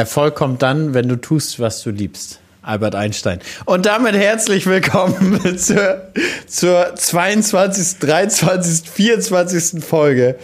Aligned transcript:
Erfolg 0.00 0.34
kommt 0.34 0.62
dann, 0.62 0.94
wenn 0.94 1.08
du 1.08 1.16
tust, 1.16 1.60
was 1.60 1.82
du 1.82 1.90
liebst. 1.90 2.40
Albert 2.62 2.94
Einstein. 2.94 3.38
Und 3.66 3.84
damit 3.84 4.14
herzlich 4.14 4.64
willkommen 4.66 5.38
zur, 5.58 6.08
zur 6.46 6.94
22., 6.94 7.98
23., 7.98 8.88
24. 8.90 9.84
Folge. 9.84 10.36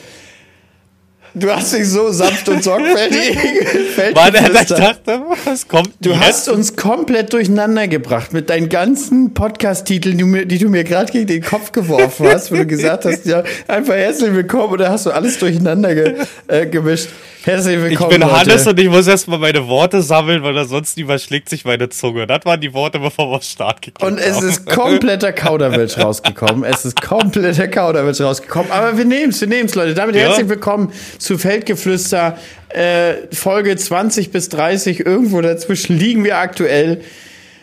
Du 1.33 1.51
hast 1.51 1.73
dich 1.73 1.89
so 1.89 2.11
sanft 2.13 2.49
und 2.51 2.63
sorgfältig 2.65 3.35
Mann, 4.15 4.35
ich 4.35 4.69
dachte, 4.69 5.23
was 5.45 5.67
kommt 5.69 5.93
Du 6.01 6.11
jetzt? 6.11 6.21
hast 6.21 6.49
uns 6.51 6.77
komplett 6.77 7.33
durcheinander 7.33 7.89
gebracht 7.89 8.35
mit 8.35 8.51
deinen 8.51 8.69
ganzen 8.69 9.33
Podcast-Titeln, 9.33 10.19
die, 10.19 10.47
die, 10.49 10.59
du 10.59 10.69
mir 10.69 10.85
gerade 10.85 11.11
gegen 11.11 11.27
den 11.27 11.43
Kopf 11.43 11.73
geworfen 11.73 12.27
hast, 12.27 12.51
wo 12.53 12.57
du 12.57 12.67
gesagt 12.67 13.07
hast, 13.07 13.25
ja, 13.25 13.43
einfach 13.69 13.95
herzlich 13.95 14.35
willkommen 14.35 14.73
und 14.75 14.81
da 14.81 14.91
hast 14.91 15.07
du 15.07 15.11
alles 15.11 15.39
durcheinander 15.39 15.95
ge, 15.95 16.15
äh, 16.49 16.67
gemischt. 16.67 17.09
Herzlich 17.47 17.81
willkommen. 17.81 18.11
Ich 18.11 18.19
bin 18.19 18.29
Hannes 18.29 18.67
und 18.67 18.81
ich 18.81 18.89
muss 18.89 19.07
erstmal 19.07 19.39
meine 19.39 19.69
Worte 19.69 20.03
sammeln, 20.03 20.43
weil 20.43 20.59
ansonsten 20.59 20.99
überschlägt 20.99 21.49
sich 21.49 21.65
meine 21.65 21.89
Zunge. 21.89 22.27
Das 22.27 22.45
waren 22.45 22.61
die 22.61 22.75
Worte, 22.75 22.99
bevor 22.99 23.31
wir 23.31 23.41
Start 23.41 23.83
gekommen 23.83 24.15
Und 24.15 24.19
es 24.19 24.39
haben. 24.39 24.49
ist 24.49 24.67
kompletter 24.67 25.33
Kauderwelsch 25.33 25.97
rausgekommen. 26.05 26.65
Es 26.65 26.85
ist 26.85 27.01
kompletter 27.01 27.69
Kauderwelsch 27.69 28.21
rausgekommen. 28.21 28.73
Aber 28.73 28.99
wir 28.99 29.05
nehmen 29.05 29.31
es, 29.31 29.41
wir 29.41 29.47
nehmen 29.47 29.67
es, 29.67 29.77
Leute. 29.77 29.95
Damit 29.95 30.17
ja. 30.17 30.23
herzlich 30.23 30.49
willkommen 30.49 30.93
zu 31.19 31.39
Feldgeflüster. 31.39 32.37
Äh, 32.71 33.15
Folge 33.33 33.77
20 33.77 34.33
bis 34.33 34.49
30. 34.49 35.07
Irgendwo 35.07 35.41
dazwischen 35.41 35.97
liegen 35.97 36.25
wir 36.25 36.39
aktuell. 36.39 37.03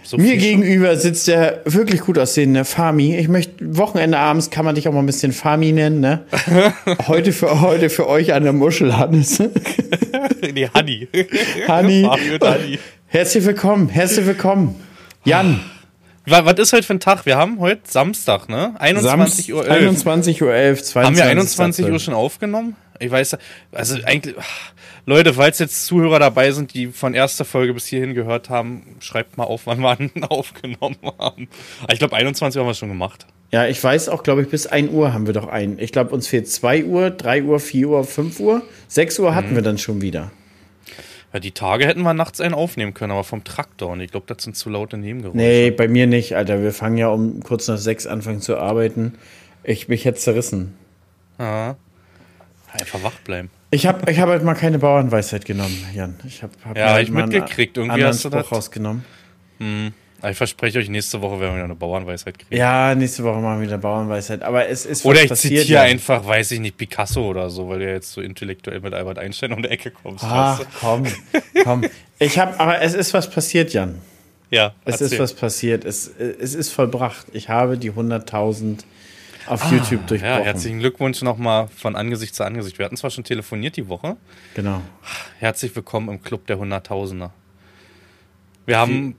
So 0.04 0.18
Mir 0.18 0.36
gegenüber 0.36 0.96
sitzt 0.98 1.28
der 1.28 1.62
wirklich 1.66 2.02
gut 2.02 2.20
aussehende 2.20 2.66
Fami. 2.66 3.16
Ich 3.16 3.30
möchte, 3.30 3.54
Wochenende 3.78 4.18
abends 4.18 4.50
kann 4.50 4.66
man 4.66 4.76
dich 4.76 4.88
auch 4.88 4.94
mal 4.94 5.00
ein 5.00 5.06
bisschen 5.06 5.32
Fami 5.32 5.72
nennen, 5.72 6.02
ne? 6.02 6.26
heute 7.08 7.32
für, 7.32 7.62
heute 7.62 7.90
für 7.90 8.08
euch 8.08 8.34
an 8.34 8.44
der 8.44 8.54
Muschel, 8.54 8.98
Hannes. 8.98 9.40
nee, 10.54 10.68
Hanni. 10.74 11.08
Hanni. 11.68 12.10
Herzlich 13.08 13.46
willkommen, 13.46 13.90
herzlich 13.90 14.26
willkommen. 14.26 14.76
Jan. 15.24 15.62
Was 16.26 16.58
ist 16.58 16.72
heute 16.72 16.84
für 16.84 16.94
ein 16.94 17.00
Tag? 17.02 17.26
Wir 17.26 17.36
haben 17.36 17.60
heute 17.60 17.82
Samstag, 17.84 18.48
ne? 18.48 18.74
21 18.80 19.54
Uhr 19.54 19.68
11. 19.68 19.72
21 19.72 20.42
Uhr 20.42 20.54
11, 20.54 20.96
Haben 20.96 21.18
wir 21.18 21.26
21 21.26 21.90
Uhr 21.90 22.00
schon 22.00 22.14
aufgenommen? 22.14 22.78
Ich 23.00 23.12
weiß, 23.12 23.38
also 23.74 23.98
eigentlich, 24.06 24.34
Leute, 25.06 25.34
falls 25.34 25.60
jetzt 25.60 25.86
Zuhörer 25.86 26.20
dabei 26.20 26.52
sind, 26.52 26.74
die 26.74 26.88
von 26.88 27.14
erster 27.14 27.44
Folge 27.44 27.74
bis 27.74 27.88
hierhin 27.88 28.14
gehört 28.14 28.50
haben, 28.50 28.96
schreibt 29.00 29.38
mal 29.38 29.44
auf, 29.44 29.66
wann 29.66 29.82
wir 29.82 29.98
aufgenommen 30.32 30.98
haben. 31.20 31.50
Ich 31.92 32.00
glaube, 32.00 32.16
21 32.16 32.58
haben 32.58 32.68
wir 32.68 32.74
schon 32.74 32.90
gemacht. 32.90 33.26
Ja, 33.52 33.68
ich 33.68 33.84
weiß 33.84 34.08
auch, 34.08 34.24
glaube 34.24 34.44
ich, 34.44 34.48
bis 34.48 34.66
1 34.66 34.92
Uhr 34.92 35.14
haben 35.14 35.28
wir 35.28 35.34
doch 35.34 35.48
einen. 35.48 35.78
Ich 35.78 35.92
glaube, 35.92 36.12
uns 36.12 36.28
fehlt 36.28 36.48
2 36.48 36.86
Uhr, 36.86 37.10
3 37.10 37.44
Uhr, 37.44 37.60
4 37.60 37.90
Uhr, 37.90 38.04
5 38.06 38.40
Uhr. 38.40 38.62
6 38.88 39.20
Uhr 39.20 39.36
hatten 39.36 39.52
mhm. 39.52 39.56
wir 39.56 39.62
dann 39.62 39.78
schon 39.78 40.02
wieder. 40.02 40.32
Ja, 41.34 41.40
die 41.40 41.52
Tage 41.52 41.88
hätten 41.88 42.04
wir 42.04 42.14
nachts 42.14 42.40
einen 42.40 42.54
aufnehmen 42.54 42.94
können, 42.94 43.12
aber 43.12 43.24
vom 43.24 43.44
Traktor. 43.44 43.90
Und 43.90 44.02
ich 44.02 44.12
glaube, 44.12 44.28
das 44.28 44.44
sind 44.44 44.56
zu 44.56 44.70
laute 44.70 44.98
Nebengeräusche. 44.98 45.38
Nee, 45.38 45.72
bei 45.72 45.88
mir 45.88 46.06
nicht, 46.06 46.36
Alter. 46.36 46.62
Wir 46.62 46.72
fangen 46.72 46.98
ja 46.98 47.08
um 47.08 47.42
kurz 47.42 47.68
nach 47.68 47.78
6 47.78 48.06
anfangen 48.06 48.40
zu 48.40 48.58
arbeiten. 48.58 49.16
Ich 49.64 49.88
mich 49.88 50.04
jetzt 50.04 50.22
zerrissen. 50.22 50.76
Ah. 51.40 51.74
Einfach 52.72 53.02
wach 53.04 53.20
bleiben. 53.24 53.50
Ich 53.72 53.88
habe 53.88 54.12
ich 54.12 54.20
hab 54.20 54.30
halt 54.30 54.44
mal 54.44 54.54
keine 54.54 54.78
Bauernweisheit 54.78 55.46
genommen, 55.46 55.76
Jan. 55.96 56.16
Ich 56.28 56.44
hab, 56.44 56.52
hab 56.64 56.78
ja, 56.78 56.92
halt 56.92 57.08
ich 57.08 57.14
mitgekriegt. 57.14 57.78
Irgendwie 57.78 58.04
hast 58.04 58.24
du 58.24 58.30
das 58.30 58.52
rausgenommen. 58.52 59.04
Hm. 59.58 59.94
Ich 60.30 60.38
verspreche 60.38 60.80
euch, 60.80 60.88
nächste 60.88 61.22
Woche 61.22 61.40
werden 61.40 61.52
wir 61.52 61.56
wieder 61.56 61.64
eine 61.66 61.76
Bauernweisheit 61.76 62.40
kriegen. 62.40 62.56
Ja, 62.56 62.96
nächste 62.96 63.24
Woche 63.26 63.40
machen 63.40 63.60
wir 63.60 63.68
wieder 63.68 63.78
Bauernweisheit. 63.78 64.42
Aber 64.42 64.68
es 64.70 64.86
ist 64.86 65.04
Oder 65.04 65.24
ich 65.24 65.34
zitiere 65.34 65.82
einfach, 65.82 66.26
weiß 66.26 66.52
ich 66.52 66.62
nicht, 66.62 66.78
Picasso 66.78 67.28
oder 67.28 67.50
so, 67.50 67.68
weil 67.68 67.80
du 67.80 67.92
jetzt 67.92 68.14
so 68.14 68.22
intellektuell 68.22 68.80
mit 68.80 68.94
Albert 68.94 69.20
Einstein 69.20 69.52
um 69.52 69.62
die 69.62 69.70
Ecke 69.70 69.92
kommst. 69.92 70.24
Ach, 70.24 70.62
komm, 70.80 71.04
komm. 71.64 71.86
Ich 72.20 72.40
habe, 72.40 72.58
aber 72.58 72.82
es 72.82 72.94
ist 72.94 73.14
was 73.14 73.30
passiert, 73.30 73.74
Jan. 73.74 74.00
Ja. 74.50 74.74
Es 74.86 75.02
erzähl. 75.02 75.16
ist 75.16 75.20
was 75.20 75.34
passiert. 75.34 75.84
Es, 75.84 76.08
es 76.08 76.54
ist 76.54 76.70
vollbracht. 76.70 77.28
Ich 77.34 77.50
habe 77.50 77.78
die 77.78 77.92
100.000 77.92 78.80
auf 79.48 79.66
ah, 79.66 79.72
YouTube 79.72 80.08
durchbrochen. 80.08 80.38
Ja, 80.38 80.46
herzlichen 80.46 80.80
Glückwunsch 80.80 81.22
nochmal 81.22 81.68
von 81.68 81.98
Angesicht 81.98 82.34
zu 82.34 82.46
Angesicht. 82.46 82.78
Wir 82.78 82.86
hatten 82.86 82.96
zwar 82.96 83.10
schon 83.10 83.26
telefoniert 83.26 83.76
die 83.76 83.90
Woche. 83.90 84.16
Genau. 84.56 84.82
Herzlich 85.40 85.76
willkommen 85.76 86.08
im 86.08 86.22
Club 86.22 86.48
der 86.48 86.60
Hunderttausender. 86.60 87.34
Wir 88.66 88.78
haben 88.78 89.16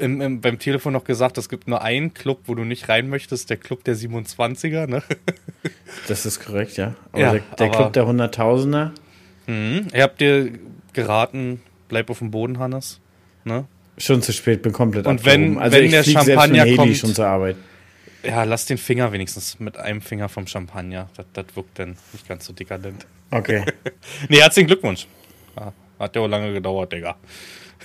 im, 0.00 0.20
im, 0.20 0.40
beim 0.40 0.58
Telefon 0.58 0.92
noch 0.92 1.04
gesagt, 1.04 1.38
es 1.38 1.48
gibt 1.48 1.68
nur 1.68 1.82
einen 1.82 2.14
Club, 2.14 2.40
wo 2.46 2.54
du 2.54 2.64
nicht 2.64 2.88
rein 2.88 3.08
möchtest, 3.08 3.50
der 3.50 3.56
Club 3.56 3.84
der 3.84 3.96
27er, 3.96 4.86
ne? 4.86 5.02
Das 6.08 6.24
ist 6.24 6.40
korrekt, 6.40 6.76
ja. 6.76 6.94
Aber 7.12 7.20
ja, 7.20 7.32
der, 7.32 7.42
der 7.58 7.66
aber, 7.66 7.76
Club 7.76 7.92
der 7.92 8.06
Hunderttausender. 8.06 8.92
Mh, 9.46 9.88
ihr 9.92 10.02
habt 10.02 10.20
dir 10.20 10.52
geraten, 10.92 11.60
bleib 11.88 12.10
auf 12.10 12.20
dem 12.20 12.30
Boden, 12.30 12.58
Hannes. 12.58 13.00
Ne? 13.44 13.66
Schon 13.98 14.22
zu 14.22 14.32
spät, 14.32 14.62
bin 14.62 14.72
komplett 14.72 15.06
Und 15.06 15.24
wenn, 15.24 15.58
also 15.58 15.76
wenn 15.76 15.90
der 15.90 16.04
Champagner 16.04 16.74
kommt, 16.74 16.96
schon 16.96 17.14
zur 17.14 17.26
Arbeit. 17.26 17.56
Ja, 18.22 18.44
lass 18.44 18.66
den 18.66 18.78
Finger 18.78 19.12
wenigstens 19.12 19.58
mit 19.60 19.76
einem 19.76 20.00
Finger 20.00 20.28
vom 20.28 20.46
Champagner. 20.46 21.08
Das, 21.16 21.26
das 21.32 21.46
wirkt 21.54 21.78
dann 21.78 21.96
nicht 22.12 22.28
ganz 22.28 22.46
so 22.46 22.52
dekadent. 22.52 23.06
Okay. 23.30 23.64
nee, 24.28 24.40
herzlichen 24.40 24.68
Glückwunsch. 24.68 25.06
Hat 25.98 26.16
ja 26.16 26.22
auch 26.22 26.28
lange 26.28 26.52
gedauert, 26.54 26.92
Digga. 26.92 27.16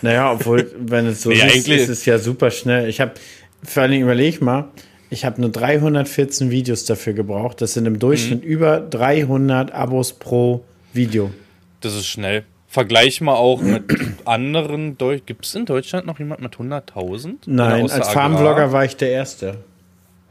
Naja, 0.01 0.31
obwohl, 0.31 0.71
wenn 0.77 1.07
es 1.07 1.21
so 1.21 1.29
nee, 1.29 1.39
ist, 1.55 1.67
ist 1.67 1.89
es 1.89 2.05
ja 2.05 2.17
super 2.17 2.51
schnell. 2.51 2.89
Ich 2.89 3.01
habe, 3.01 3.13
vor 3.63 3.83
allem 3.83 4.01
überleg 4.01 4.41
mal, 4.41 4.69
ich 5.09 5.25
habe 5.25 5.39
nur 5.39 5.51
314 5.51 6.51
Videos 6.51 6.85
dafür 6.85 7.13
gebraucht. 7.13 7.61
Das 7.61 7.73
sind 7.73 7.85
im 7.85 7.99
Durchschnitt 7.99 8.43
mhm. 8.43 8.49
über 8.49 8.79
300 8.79 9.71
Abos 9.71 10.13
pro 10.13 10.63
Video. 10.93 11.31
Das 11.81 11.93
ist 11.95 12.07
schnell. 12.07 12.43
Vergleich 12.67 13.21
mal 13.21 13.35
auch 13.35 13.61
mit 13.61 13.83
anderen. 14.25 14.97
Gibt 15.25 15.45
es 15.45 15.55
in 15.55 15.65
Deutschland 15.65 16.05
noch 16.05 16.19
jemand 16.19 16.41
mit 16.41 16.55
100.000? 16.55 17.35
Nein, 17.45 17.89
als 17.89 18.09
Farmvlogger 18.09 18.71
war 18.71 18.83
ich 18.83 18.97
der 18.97 19.11
Erste. 19.11 19.59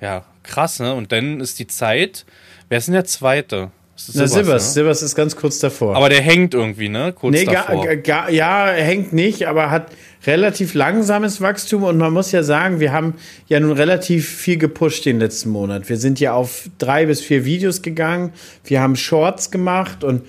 Ja, 0.00 0.25
krass, 0.42 0.81
ne? 0.81 0.92
Und 0.92 1.12
dann 1.12 1.41
ist 1.41 1.58
die 1.58 1.66
Zeit. 1.66 2.26
Wer 2.69 2.78
ist 2.78 2.88
denn 2.88 2.94
der 2.94 3.06
Zweite? 3.06 3.70
Na, 4.15 4.27
Sibbers, 4.27 4.65
ne? 4.65 4.72
Sibbers 4.72 5.03
ist 5.03 5.15
ganz 5.15 5.37
kurz 5.37 5.60
davor. 5.60 5.94
Aber 5.97 6.09
der 6.09 6.21
hängt 6.21 6.53
irgendwie, 6.53 6.88
ne? 6.88 7.12
Kurz 7.12 7.32
nee, 7.32 7.44
davor. 7.44 7.84
Gar, 7.84 7.97
gar, 7.97 8.31
ja, 8.31 8.66
hängt 8.66 9.12
nicht, 9.12 9.47
aber 9.47 9.71
hat 9.71 9.93
relativ 10.27 10.75
langsames 10.75 11.41
Wachstum 11.41 11.84
und 11.84 11.99
man 11.99 12.12
muss 12.12 12.32
ja 12.32 12.43
sagen, 12.43 12.81
wir 12.81 12.93
haben 12.93 13.15
ja 13.47 13.60
nun 13.60 13.72
relativ 13.72 14.28
viel 14.28 14.56
gepusht 14.56 15.06
den 15.06 15.21
letzten 15.21 15.50
Monat. 15.50 15.88
Wir 15.88 15.97
sind 15.97 16.19
ja 16.19 16.34
auf 16.34 16.69
drei 16.78 17.06
bis 17.06 17.21
vier 17.21 17.44
Videos 17.44 17.82
gegangen, 17.82 18.32
wir 18.65 18.81
haben 18.81 18.97
Shorts 18.97 19.53
gemacht 19.53 20.03
und 20.03 20.22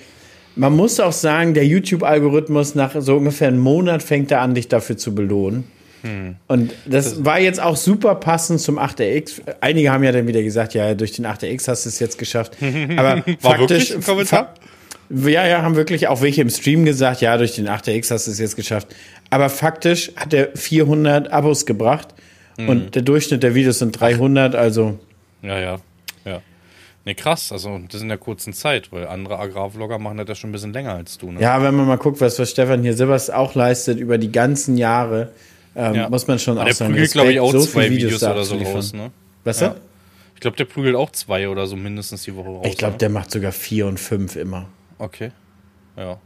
man 0.56 0.76
muss 0.76 1.00
auch 1.00 1.12
sagen, 1.12 1.54
der 1.54 1.66
YouTube-Algorithmus 1.66 2.76
nach 2.76 2.96
so 3.00 3.18
ungefähr 3.18 3.50
einem 3.50 3.60
Monat 3.60 4.04
fängt 4.04 4.32
er 4.32 4.42
an, 4.42 4.54
dich 4.54 4.68
dafür 4.68 4.96
zu 4.96 5.16
belohnen. 5.16 5.66
Hm. 6.06 6.36
Und 6.48 6.72
das, 6.86 7.16
das, 7.16 7.26
war 7.26 7.40
jetzt 7.40 7.60
auch 7.60 7.76
super 7.76 8.16
passend 8.16 8.62
zum 8.62 8.78
8RX. 8.78 9.42
Einige 9.60 9.92
haben 9.92 10.04
ja 10.04 10.12
dann 10.12 10.28
wieder 10.28 10.44
gesagt, 10.44 10.76
ja, 10.76 10.94
durch 10.94 11.14
den 11.14 11.26
8RX 11.26 11.68
hast 11.68 11.86
du 11.86 11.90
es 11.90 12.00
jetzt 12.00 12.20
geschafft. 12.20 12.58
Aber 12.98 13.24
war 13.42 13.58
faktisch. 13.58 13.96
Fa 14.00 14.54
ja, 15.10 15.48
ja, 15.48 15.62
haben 15.62 15.76
wirklich 15.76 16.08
auch 16.08 16.22
welche 16.22 16.42
im 16.42 16.50
Stream 16.50 16.86
gesagt, 16.86 17.22
ja, 17.22 17.38
durch 17.38 17.56
den 17.56 17.68
8RX 17.68 18.12
hast 18.12 18.28
du 18.28 18.32
es 18.32 18.40
jetzt 18.40 18.56
geschafft. 18.56 18.88
Aber 19.32 19.50
faktisch 19.50 20.12
hat 20.16 20.34
er 20.34 20.50
400 20.56 21.32
Abos 21.32 21.66
gebracht 21.66 22.10
hm. 22.58 22.70
und 22.70 22.96
der 22.96 23.02
Durchschnitt 23.02 23.42
der 23.42 23.56
Videos 23.56 23.80
sind 23.80 24.00
300, 24.00 24.54
also. 24.54 25.00
Ja, 25.42 25.60
ja, 25.60 25.78
ja. 26.24 26.42
Nee, 27.04 27.14
krass, 27.14 27.52
also 27.52 27.80
das 27.92 28.02
in 28.02 28.10
der 28.10 28.18
kurzen 28.18 28.54
Zeit, 28.54 28.92
weil 28.92 29.08
andere 29.08 29.38
Agrarvlogger 29.38 30.00
machen 30.00 30.18
das 30.18 30.28
ja 30.28 30.36
schon 30.36 30.50
ein 30.50 30.54
bisschen 30.54 30.74
länger 30.74 30.94
als 30.94 31.20
du, 31.20 31.32
ne? 31.32 31.40
Ja, 31.40 31.62
wenn 31.62 31.76
man 31.76 31.86
mal 31.86 31.98
guckt, 31.98 32.20
was, 32.20 32.40
was 32.40 32.50
Stefan 32.50 32.82
hier 32.82 32.96
Silbers 32.96 33.30
auch 33.30 33.54
leistet 33.54 34.00
über 34.00 34.18
die 34.18 34.32
ganzen 34.32 34.76
Jahre, 34.76 35.32
ähm, 35.76 35.96
ja. 35.96 36.10
Muss 36.10 36.28
man 36.28 36.40
schon 36.40 36.58
auch 36.58 36.66
der 36.66 36.74
sagen. 36.74 36.94
Der 36.94 36.96
prügelt, 36.96 37.12
glaube 37.12 37.34
ich, 37.34 37.40
auch 37.40 37.52
so 37.52 37.60
zwei 37.62 37.90
Videos, 37.90 38.22
Videos 38.22 38.24
oder 38.24 38.44
so 38.44 38.56
raus, 38.58 38.94
ne? 38.94 39.12
Was 39.44 39.60
ja. 39.60 39.76
Ich 40.36 40.42
glaube, 40.42 40.58
der 40.58 40.66
prügelt 40.66 40.96
auch 40.96 41.12
zwei 41.12 41.48
oder 41.50 41.66
so 41.66 41.76
mindestens 41.76 42.24
die 42.24 42.36
Woche 42.36 42.50
raus. 42.50 42.66
Ich 42.66 42.78
glaube, 42.78 42.98
der 42.98 43.10
macht 43.10 43.32
sogar 43.32 43.52
vier 43.52 43.88
und 43.88 44.00
fünf 44.00 44.36
immer. 44.36 44.68
Okay. 44.98 45.32
Ja. 45.98 46.20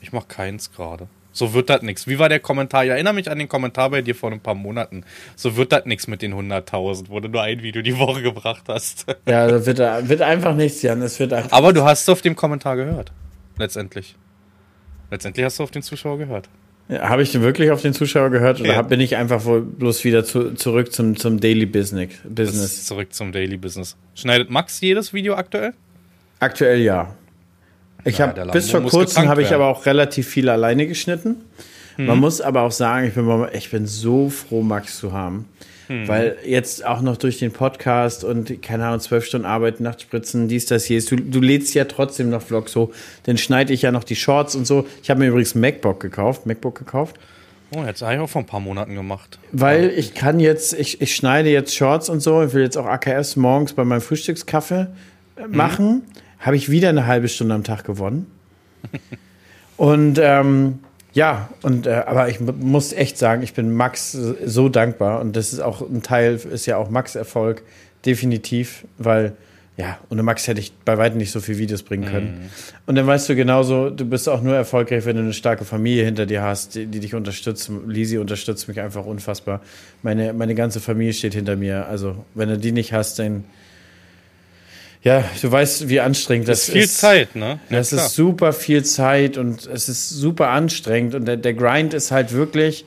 Ich 0.00 0.12
mache 0.12 0.26
keins 0.28 0.72
gerade. 0.72 1.08
So 1.32 1.52
wird 1.52 1.68
das 1.68 1.82
nichts. 1.82 2.06
Wie 2.06 2.20
war 2.20 2.28
der 2.28 2.38
Kommentar? 2.38 2.84
Ich 2.84 2.90
erinnere 2.90 3.12
mich 3.12 3.28
an 3.28 3.40
den 3.40 3.48
Kommentar 3.48 3.90
bei 3.90 4.02
dir 4.02 4.14
vor 4.14 4.30
ein 4.30 4.38
paar 4.38 4.54
Monaten. 4.54 5.04
So 5.34 5.56
wird 5.56 5.72
das 5.72 5.84
nichts 5.84 6.06
mit 6.06 6.22
den 6.22 6.32
100.000, 6.32 7.06
wo 7.08 7.18
du 7.18 7.28
nur 7.28 7.42
ein 7.42 7.60
Video 7.60 7.82
die 7.82 7.98
Woche 7.98 8.22
gebracht 8.22 8.64
hast. 8.68 9.06
Ja, 9.26 9.48
das 9.48 9.66
wird, 9.66 9.78
wird 9.78 10.20
einfach 10.22 10.54
nichts, 10.54 10.82
Jan. 10.82 11.02
Es 11.02 11.18
wird 11.18 11.32
einfach 11.32 11.50
Aber 11.50 11.72
du 11.72 11.82
hast 11.82 12.08
auf 12.08 12.22
dem 12.22 12.36
Kommentar 12.36 12.76
gehört. 12.76 13.10
Letztendlich. 13.56 14.14
Letztendlich 15.10 15.44
hast 15.44 15.58
du 15.58 15.64
auf 15.64 15.70
den 15.70 15.82
Zuschauer 15.82 16.18
gehört. 16.18 16.48
Habe 16.90 17.22
ich 17.22 17.32
denn 17.32 17.40
wirklich 17.40 17.70
auf 17.70 17.80
den 17.80 17.94
Zuschauer 17.94 18.28
gehört 18.28 18.60
oder 18.60 18.74
ja. 18.74 18.82
bin 18.82 19.00
ich 19.00 19.16
einfach 19.16 19.44
wohl 19.46 19.62
bloß 19.62 20.04
wieder 20.04 20.24
zu, 20.24 20.54
zurück 20.54 20.92
zum, 20.92 21.16
zum 21.16 21.40
Daily 21.40 21.64
Business? 21.64 22.10
Business? 22.24 22.84
Zurück 22.84 23.14
zum 23.14 23.32
Daily 23.32 23.56
Business. 23.56 23.96
Schneidet 24.14 24.50
Max 24.50 24.80
jedes 24.82 25.14
Video 25.14 25.34
aktuell? 25.34 25.72
Aktuell 26.40 26.80
ja. 26.80 27.14
Ich 28.04 28.18
ja, 28.18 28.28
habe 28.28 28.50
bis 28.52 28.70
vor 28.70 28.82
kurzem 28.82 29.28
habe 29.28 29.42
ich 29.42 29.54
aber 29.54 29.66
auch 29.66 29.86
relativ 29.86 30.28
viel 30.28 30.50
alleine 30.50 30.86
geschnitten. 30.86 31.36
Man 31.96 32.18
muss 32.18 32.40
aber 32.40 32.62
auch 32.62 32.72
sagen, 32.72 33.06
ich 33.06 33.14
bin, 33.14 33.46
ich 33.52 33.70
bin 33.70 33.86
so 33.86 34.28
froh, 34.28 34.62
Max 34.62 34.98
zu 34.98 35.12
haben. 35.12 35.46
Mhm. 35.88 36.08
Weil 36.08 36.36
jetzt 36.44 36.84
auch 36.84 37.00
noch 37.02 37.16
durch 37.16 37.38
den 37.38 37.52
Podcast 37.52 38.24
und, 38.24 38.62
keine 38.62 38.86
Ahnung, 38.86 39.00
zwölf 39.00 39.24
Stunden 39.24 39.46
Arbeit, 39.46 39.80
Nachtspritzen, 39.80 40.48
dies, 40.48 40.66
das, 40.66 40.84
hier 40.84 40.98
ist. 40.98 41.10
Du, 41.10 41.16
du 41.16 41.40
lädst 41.40 41.74
ja 41.74 41.84
trotzdem 41.84 42.30
noch 42.30 42.42
Vlogs 42.42 42.74
hoch. 42.74 42.90
Dann 43.24 43.36
schneide 43.36 43.72
ich 43.72 43.82
ja 43.82 43.92
noch 43.92 44.04
die 44.04 44.16
Shorts 44.16 44.54
und 44.54 44.66
so. 44.66 44.86
Ich 45.02 45.10
habe 45.10 45.20
mir 45.20 45.28
übrigens 45.28 45.54
ein 45.54 45.60
MacBook 45.60 46.00
gekauft. 46.00 46.46
MacBook 46.46 46.78
gekauft. 46.78 47.16
Oh, 47.76 47.82
jetzt 47.84 48.02
habe 48.02 48.14
ich 48.14 48.20
auch 48.20 48.28
vor 48.28 48.42
ein 48.42 48.46
paar 48.46 48.60
Monaten 48.60 48.94
gemacht. 48.94 49.38
Weil 49.52 49.90
ich 49.90 50.14
kann 50.14 50.38
jetzt, 50.38 50.74
ich, 50.74 51.00
ich 51.00 51.14
schneide 51.14 51.50
jetzt 51.50 51.74
Shorts 51.74 52.08
und 52.08 52.20
so. 52.20 52.42
Ich 52.42 52.52
will 52.54 52.62
jetzt 52.62 52.76
auch 52.76 52.86
AKS 52.86 53.36
morgens 53.36 53.72
bei 53.72 53.84
meinem 53.84 54.00
Frühstückskaffee 54.00 54.86
äh, 55.36 55.46
mhm. 55.46 55.56
machen. 55.56 55.88
Mhm. 55.88 56.02
Habe 56.38 56.56
ich 56.56 56.70
wieder 56.70 56.90
eine 56.90 57.06
halbe 57.06 57.28
Stunde 57.28 57.54
am 57.54 57.64
Tag 57.64 57.84
gewonnen. 57.84 58.26
und 59.76 60.18
ähm, 60.22 60.78
ja, 61.14 61.48
und 61.62 61.86
äh, 61.86 62.02
aber 62.06 62.28
ich 62.28 62.40
muss 62.40 62.92
echt 62.92 63.16
sagen, 63.18 63.42
ich 63.42 63.54
bin 63.54 63.72
Max 63.72 64.12
so 64.12 64.68
dankbar 64.68 65.20
und 65.20 65.36
das 65.36 65.52
ist 65.52 65.60
auch 65.60 65.80
ein 65.80 66.02
Teil, 66.02 66.34
ist 66.34 66.66
ja 66.66 66.76
auch 66.76 66.90
Max 66.90 67.14
Erfolg, 67.14 67.62
definitiv, 68.04 68.84
weil 68.98 69.34
ja, 69.76 69.98
ohne 70.08 70.22
Max 70.22 70.46
hätte 70.46 70.60
ich 70.60 70.72
bei 70.84 70.98
weitem 70.98 71.18
nicht 71.18 71.32
so 71.32 71.40
viele 71.40 71.58
Videos 71.58 71.82
bringen 71.82 72.08
können. 72.08 72.26
Mhm. 72.26 72.50
Und 72.86 72.94
dann 72.94 73.06
weißt 73.06 73.28
du 73.28 73.34
genauso, 73.34 73.90
du 73.90 74.04
bist 74.04 74.28
auch 74.28 74.40
nur 74.40 74.54
erfolgreich, 74.54 75.04
wenn 75.04 75.16
du 75.16 75.22
eine 75.22 75.32
starke 75.32 75.64
Familie 75.64 76.04
hinter 76.04 76.26
dir 76.26 76.42
hast, 76.42 76.76
die, 76.76 76.86
die 76.86 77.00
dich 77.00 77.14
unterstützt. 77.14 77.70
Lisi 77.86 78.18
unterstützt 78.18 78.68
mich 78.68 78.80
einfach 78.80 79.04
unfassbar. 79.04 79.62
Meine, 80.02 80.32
meine 80.32 80.54
ganze 80.54 80.78
Familie 80.78 81.12
steht 81.12 81.34
hinter 81.34 81.56
mir. 81.56 81.86
Also, 81.86 82.24
wenn 82.34 82.48
du 82.48 82.58
die 82.58 82.70
nicht 82.70 82.92
hast, 82.92 83.18
dann 83.18 83.44
ja, 85.04 85.22
du 85.42 85.52
weißt, 85.52 85.88
wie 85.90 86.00
anstrengend 86.00 86.48
das, 86.48 86.60
das 86.60 86.68
ist. 86.70 86.74
viel 86.74 86.88
Zeit, 86.88 87.36
ne? 87.36 87.60
Ja, 87.68 87.76
das 87.76 87.90
klar. 87.90 88.06
ist 88.06 88.14
super 88.14 88.52
viel 88.54 88.84
Zeit 88.84 89.36
und 89.36 89.66
es 89.66 89.90
ist 89.90 90.08
super 90.08 90.48
anstrengend 90.48 91.14
und 91.14 91.26
der, 91.26 91.36
der 91.36 91.52
Grind 91.52 91.92
ist 91.92 92.10
halt 92.10 92.32
wirklich, 92.32 92.86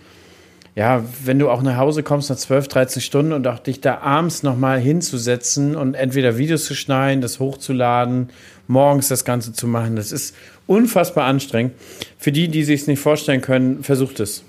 ja, 0.75 1.03
wenn 1.23 1.37
du 1.37 1.51
auch 1.51 1.61
nach 1.61 1.77
Hause 1.77 2.01
kommst 2.01 2.31
nach 2.31 2.37
12, 2.37 2.69
13 2.69 3.01
Stunden 3.03 3.33
und 3.33 3.45
auch 3.45 3.59
dich 3.59 3.81
da 3.81 3.99
abends 3.99 4.41
nochmal 4.41 4.79
hinzusetzen 4.79 5.75
und 5.75 5.93
entweder 5.93 6.39
Videos 6.39 6.65
zu 6.65 6.73
schneiden, 6.73 7.21
das 7.21 7.39
hochzuladen, 7.39 8.31
morgens 8.67 9.09
das 9.09 9.23
Ganze 9.23 9.53
zu 9.53 9.67
machen, 9.67 9.95
das 9.95 10.11
ist 10.11 10.35
unfassbar 10.65 11.25
anstrengend. 11.25 11.73
Für 12.17 12.31
die, 12.31 12.47
die 12.47 12.63
sich 12.63 12.81
es 12.81 12.87
nicht 12.87 12.99
vorstellen 12.99 13.41
können, 13.41 13.83
versucht 13.83 14.19
es. 14.19 14.43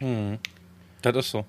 Hm. 0.00 0.36
Das 1.00 1.16
ist 1.16 1.30
so. 1.30 1.46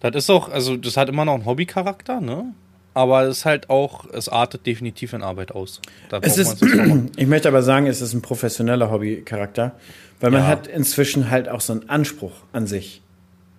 Das 0.00 0.16
ist 0.16 0.30
auch, 0.30 0.48
also 0.48 0.76
das 0.76 0.96
hat 0.96 1.08
immer 1.08 1.24
noch 1.24 1.34
einen 1.34 1.44
Hobbycharakter, 1.46 2.20
ne? 2.20 2.52
Aber 2.98 3.22
es 3.22 3.38
ist 3.38 3.44
halt 3.44 3.70
auch, 3.70 4.06
es 4.12 4.28
artet 4.28 4.66
definitiv 4.66 5.12
in 5.12 5.22
Arbeit 5.22 5.52
aus. 5.52 5.80
es 6.20 6.36
ist, 6.36 6.60
ich 7.16 7.26
möchte 7.28 7.46
aber 7.46 7.62
sagen, 7.62 7.86
es 7.86 8.00
ist 8.00 8.12
ein 8.12 8.22
professioneller 8.22 8.90
Hobbycharakter, 8.90 9.76
weil 10.18 10.32
man 10.32 10.40
ja. 10.40 10.48
hat 10.48 10.66
inzwischen 10.66 11.30
halt 11.30 11.48
auch 11.48 11.60
so 11.60 11.74
einen 11.74 11.88
Anspruch 11.88 12.32
an 12.52 12.66
sich. 12.66 13.00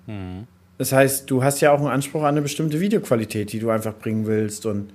Hm. 0.08 0.46
Das 0.78 0.92
heißt, 0.92 1.32
du 1.32 1.42
hast 1.42 1.62
ja 1.62 1.72
auch 1.72 1.80
einen 1.80 1.88
Anspruch 1.88 2.24
an 2.24 2.28
eine 2.28 2.42
bestimmte 2.42 2.82
Videoqualität, 2.82 3.54
die 3.54 3.60
du 3.60 3.70
einfach 3.70 3.94
bringen 3.94 4.28
willst. 4.28 4.66
Und 4.66 4.92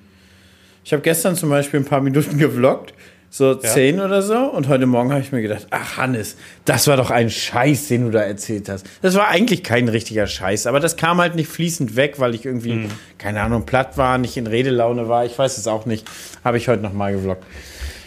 ich 0.84 0.92
habe 0.92 1.00
gestern 1.00 1.36
zum 1.36 1.48
Beispiel 1.48 1.80
ein 1.80 1.86
paar 1.86 2.02
Minuten 2.02 2.36
gevloggt 2.38 2.92
so 3.34 3.54
ja. 3.54 3.58
zehn 3.58 3.98
oder 3.98 4.22
so. 4.22 4.36
Und 4.36 4.68
heute 4.68 4.86
Morgen 4.86 5.10
habe 5.10 5.20
ich 5.20 5.32
mir 5.32 5.42
gedacht, 5.42 5.66
ach 5.70 5.96
Hannes, 5.96 6.36
das 6.66 6.86
war 6.86 6.96
doch 6.96 7.10
ein 7.10 7.30
Scheiß, 7.30 7.88
den 7.88 8.04
du 8.04 8.10
da 8.12 8.20
erzählt 8.20 8.68
hast. 8.68 8.86
Das 9.02 9.16
war 9.16 9.26
eigentlich 9.26 9.64
kein 9.64 9.88
richtiger 9.88 10.28
Scheiß, 10.28 10.68
aber 10.68 10.78
das 10.78 10.96
kam 10.96 11.18
halt 11.18 11.34
nicht 11.34 11.48
fließend 11.48 11.96
weg, 11.96 12.20
weil 12.20 12.36
ich 12.36 12.44
irgendwie, 12.44 12.74
mhm. 12.74 12.90
keine 13.18 13.40
Ahnung, 13.40 13.66
platt 13.66 13.98
war, 13.98 14.18
nicht 14.18 14.36
in 14.36 14.46
Redelaune 14.46 15.08
war. 15.08 15.24
Ich 15.24 15.36
weiß 15.36 15.58
es 15.58 15.66
auch 15.66 15.84
nicht. 15.84 16.08
Habe 16.44 16.58
ich 16.58 16.68
heute 16.68 16.84
nochmal 16.84 17.12
gevloggt. 17.12 17.42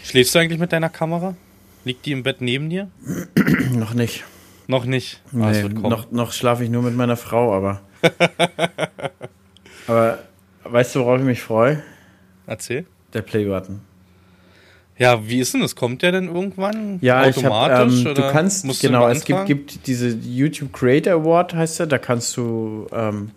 Schläfst 0.02 0.34
du 0.34 0.38
eigentlich 0.38 0.60
mit 0.60 0.72
deiner 0.72 0.88
Kamera? 0.88 1.34
Liegt 1.84 2.06
die 2.06 2.12
im 2.12 2.22
Bett 2.22 2.40
neben 2.40 2.70
dir? 2.70 2.88
noch 3.72 3.92
nicht. 3.92 4.24
Noch 4.66 4.86
nicht. 4.86 5.20
Ah, 5.34 5.50
nee, 5.50 5.62
noch 5.62 6.10
noch 6.10 6.32
schlafe 6.32 6.64
ich 6.64 6.70
nur 6.70 6.82
mit 6.82 6.94
meiner 6.94 7.18
Frau, 7.18 7.52
aber. 7.52 7.82
aber 9.86 10.20
weißt 10.64 10.94
du, 10.94 11.00
worauf 11.00 11.18
ich 11.18 11.26
mich 11.26 11.42
freue? 11.42 11.82
Erzähl. 12.46 12.86
Der 13.12 13.20
Playbutton. 13.20 13.87
Ja, 14.98 15.28
wie 15.28 15.38
ist 15.38 15.54
denn 15.54 15.60
das? 15.60 15.76
Kommt 15.76 16.02
der 16.02 16.12
denn 16.12 16.26
irgendwann 16.26 16.98
ja, 17.00 17.22
automatisch? 17.22 18.00
Ich 18.00 18.06
hab, 18.06 18.16
ähm, 18.18 18.22
du 18.22 18.32
kannst, 18.32 18.64
musst 18.64 18.80
genau, 18.80 19.06
du 19.06 19.12
es 19.12 19.24
gibt, 19.24 19.46
gibt 19.46 19.86
diese 19.86 20.08
YouTube 20.08 20.72
Creator 20.72 21.12
Award, 21.12 21.54
heißt 21.54 21.80
er, 21.80 21.86
da 21.86 21.98
kannst 21.98 22.36
du 22.36 22.88
ähm, 22.92 23.30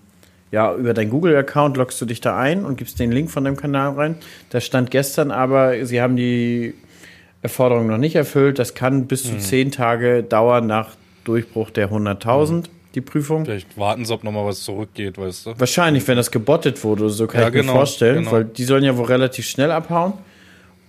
ja 0.51 0.73
über 0.75 0.93
deinen 0.93 1.11
Google-Account 1.11 1.77
loggst 1.77 2.01
du 2.01 2.05
dich 2.05 2.19
da 2.19 2.37
ein 2.37 2.65
und 2.65 2.77
gibst 2.77 2.99
den 2.99 3.11
Link 3.11 3.29
von 3.29 3.43
deinem 3.43 3.57
Kanal 3.57 3.93
rein. 3.93 4.15
Da 4.49 4.59
stand 4.59 4.89
gestern 4.89 5.29
aber, 5.31 5.85
sie 5.85 6.01
haben 6.01 6.15
die 6.15 6.73
Erforderung 7.43 7.87
noch 7.87 7.97
nicht 7.97 8.15
erfüllt. 8.15 8.59
Das 8.59 8.73
kann 8.73 9.05
bis 9.05 9.23
zu 9.23 9.33
hm. 9.33 9.39
zehn 9.39 9.71
Tage 9.71 10.23
dauern 10.23 10.65
nach 10.67 10.95
Durchbruch 11.23 11.69
der 11.69 11.91
100.000. 11.91 12.49
Hm. 12.49 12.63
Die 12.93 12.99
Prüfung. 12.99 13.45
Vielleicht 13.45 13.77
warten 13.77 14.03
sie, 14.03 14.13
ob 14.13 14.25
nochmal 14.25 14.45
was 14.45 14.63
zurückgeht, 14.63 15.17
weißt 15.17 15.45
du? 15.45 15.53
Wahrscheinlich, 15.57 16.05
wenn 16.09 16.17
das 16.17 16.29
gebottet 16.29 16.83
wurde, 16.83 17.09
so 17.09 17.25
kann 17.25 17.39
ja, 17.39 17.47
ich 17.47 17.53
genau, 17.53 17.71
mir 17.71 17.77
vorstellen, 17.77 18.17
genau. 18.25 18.31
weil 18.33 18.43
die 18.43 18.65
sollen 18.65 18.83
ja 18.83 18.97
wohl 18.97 19.05
relativ 19.05 19.47
schnell 19.47 19.71
abhauen. 19.71 20.11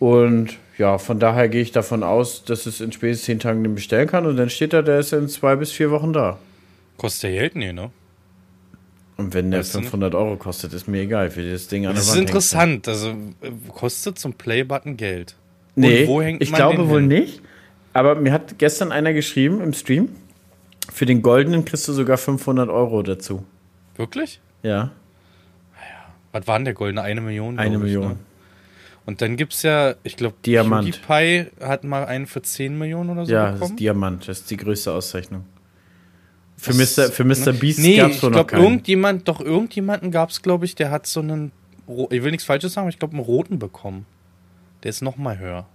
Und 0.01 0.59
ja, 0.79 0.99
von 0.99 1.19
daher 1.19 1.49
gehe 1.49 1.63
ich 1.63 1.73
davon 1.73 2.03
aus, 2.03 2.45
dass 2.45 2.67
es 2.67 2.81
in 2.81 2.93
spätestens 2.93 3.27
zehn 3.27 3.39
Tagen 3.39 3.63
den 3.63 3.75
bestellen 3.75 4.09
kann 4.09 4.27
und 4.27 4.37
dann 4.37 4.51
steht 4.51 4.73
da, 4.73 4.83
der 4.83 5.01
ist 5.01 5.13
in 5.13 5.29
zwei 5.29 5.57
bis 5.57 5.73
vier 5.73 5.91
Wochen 5.91 6.13
da. 6.13 6.39
Kostet 6.97 7.25
der 7.25 7.33
Geld? 7.33 7.57
Nee, 7.57 7.73
ne? 7.73 7.91
Und 9.17 9.35
wenn 9.35 9.51
der 9.51 9.61
weißt 9.61 9.73
500 9.73 10.15
Euro 10.15 10.37
kostet, 10.37 10.73
ist 10.73 10.89
mir 10.89 11.03
egal, 11.03 11.31
für 11.31 11.49
das 11.49 11.69
Ding 11.69 11.87
an 11.87 11.95
der 11.95 12.03
Das 12.03 12.09
ist 12.09 12.17
interessant. 12.17 12.89
Also, 12.89 13.11
äh, 13.11 13.51
kostet 13.69 14.19
zum 14.19 14.33
Playbutton 14.33 14.97
Geld? 14.97 15.37
Nee, 15.75 16.07
wo 16.07 16.23
hängt 16.23 16.43
ich 16.43 16.53
glaube 16.53 16.89
wohl 16.89 17.01
hin? 17.01 17.09
nicht. 17.09 17.43
Aber 17.93 18.15
mir 18.15 18.33
hat 18.33 18.59
gestern 18.59 18.91
einer 18.91 19.13
geschrieben 19.13 19.61
im 19.61 19.75
Stream, 19.75 20.09
für 20.93 21.07
den 21.07 21.23
goldenen 21.23 21.65
kriegst 21.65 21.87
du 21.89 21.93
sogar 21.93 22.17
500 22.17 22.69
Euro 22.69 23.03
dazu. 23.03 23.45
Wirklich? 23.97 24.41
Ja. 24.63 24.91
Naja. 25.75 26.13
Was 26.33 26.47
war 26.47 26.59
denn 26.59 26.65
der 26.65 26.75
goldene? 26.75 27.03
Eine 27.03 27.21
Million? 27.21 27.59
Eine 27.59 27.79
Million. 27.79 28.03
Ich, 28.03 28.09
ne? 28.11 28.17
Und 29.05 29.21
dann 29.21 29.37
gibt 29.37 29.53
es 29.53 29.63
ja, 29.63 29.95
ich 30.05 30.17
glaube, 30.17 30.37
Diamant. 30.47 31.03
PewDiePie 31.03 31.65
hat 31.65 31.85
mal 31.85 32.05
einen 32.05 32.27
für 32.27 32.43
10 32.43 32.79
Millionen 32.79 33.11
oder 33.11 33.27
so 33.27 33.33
ja, 33.33 33.47
bekommen. 33.47 33.61
Das 33.61 33.71
ist 33.71 33.81
Diamant. 33.81 34.29
Das 34.29 34.39
ist 34.41 34.51
die 34.51 34.57
größte 34.57 34.93
Auszeichnung. 34.93 35.45
Für 36.57 36.75
Mr., 36.75 37.11
für 37.11 37.25
Mr. 37.25 37.53
Beast 37.53 37.81
nee, 37.81 37.97
gab 37.97 38.13
es 38.13 38.23
wohl 38.23 38.31
noch 38.31 38.47
keinen. 38.47 38.63
irgendjemand, 38.63 39.27
doch 39.27 39.41
irgendjemanden 39.41 40.13
gab 40.13 40.31
es, 40.31 40.43
glaube 40.43 40.65
ich, 40.65 40.77
der 40.77 40.93
hat 40.93 41.09
so 41.09 41.19
einen, 41.19 41.51
ich 42.11 42.23
will 42.23 42.31
nichts 42.31 42.45
Falsches 42.45 42.75
sagen, 42.75 42.85
aber 42.85 42.91
ich 42.91 43.01
glaube, 43.01 43.15
einen 43.15 43.25
roten 43.25 43.59
bekommen. 43.59 44.07
Der 44.85 44.91
ist 44.91 45.03
noch 45.03 45.17
mal 45.17 45.41
höher. 45.41 45.67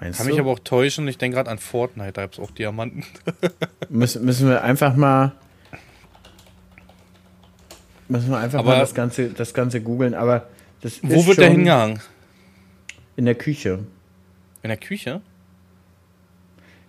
Meinst 0.00 0.18
Kann 0.18 0.26
du? 0.26 0.32
mich 0.32 0.40
aber 0.40 0.50
auch 0.50 0.58
täuschen. 0.58 1.06
Ich 1.06 1.18
denke 1.18 1.36
gerade 1.36 1.50
an 1.50 1.58
Fortnite, 1.58 2.12
da 2.12 2.22
gibt 2.22 2.34
es 2.34 2.40
auch 2.40 2.50
Diamanten. 2.50 3.04
müssen, 3.88 4.24
müssen 4.24 4.48
wir 4.48 4.64
einfach 4.64 4.96
mal 4.96 5.32
müssen 8.08 8.30
wir 8.30 8.38
einfach 8.38 8.58
aber 8.58 8.70
mal 8.70 8.80
das 8.80 8.94
Ganze, 8.94 9.28
das 9.28 9.54
Ganze 9.54 9.80
googeln, 9.80 10.14
aber 10.14 10.48
wo 11.02 11.26
wird 11.26 11.38
der 11.38 11.50
hingehangen? 11.50 12.00
In 13.16 13.24
der 13.24 13.34
Küche. 13.34 13.80
In 14.62 14.68
der 14.68 14.76
Küche? 14.76 15.20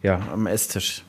Ja, 0.01 0.27
am 0.31 0.47
Esstisch. 0.47 1.03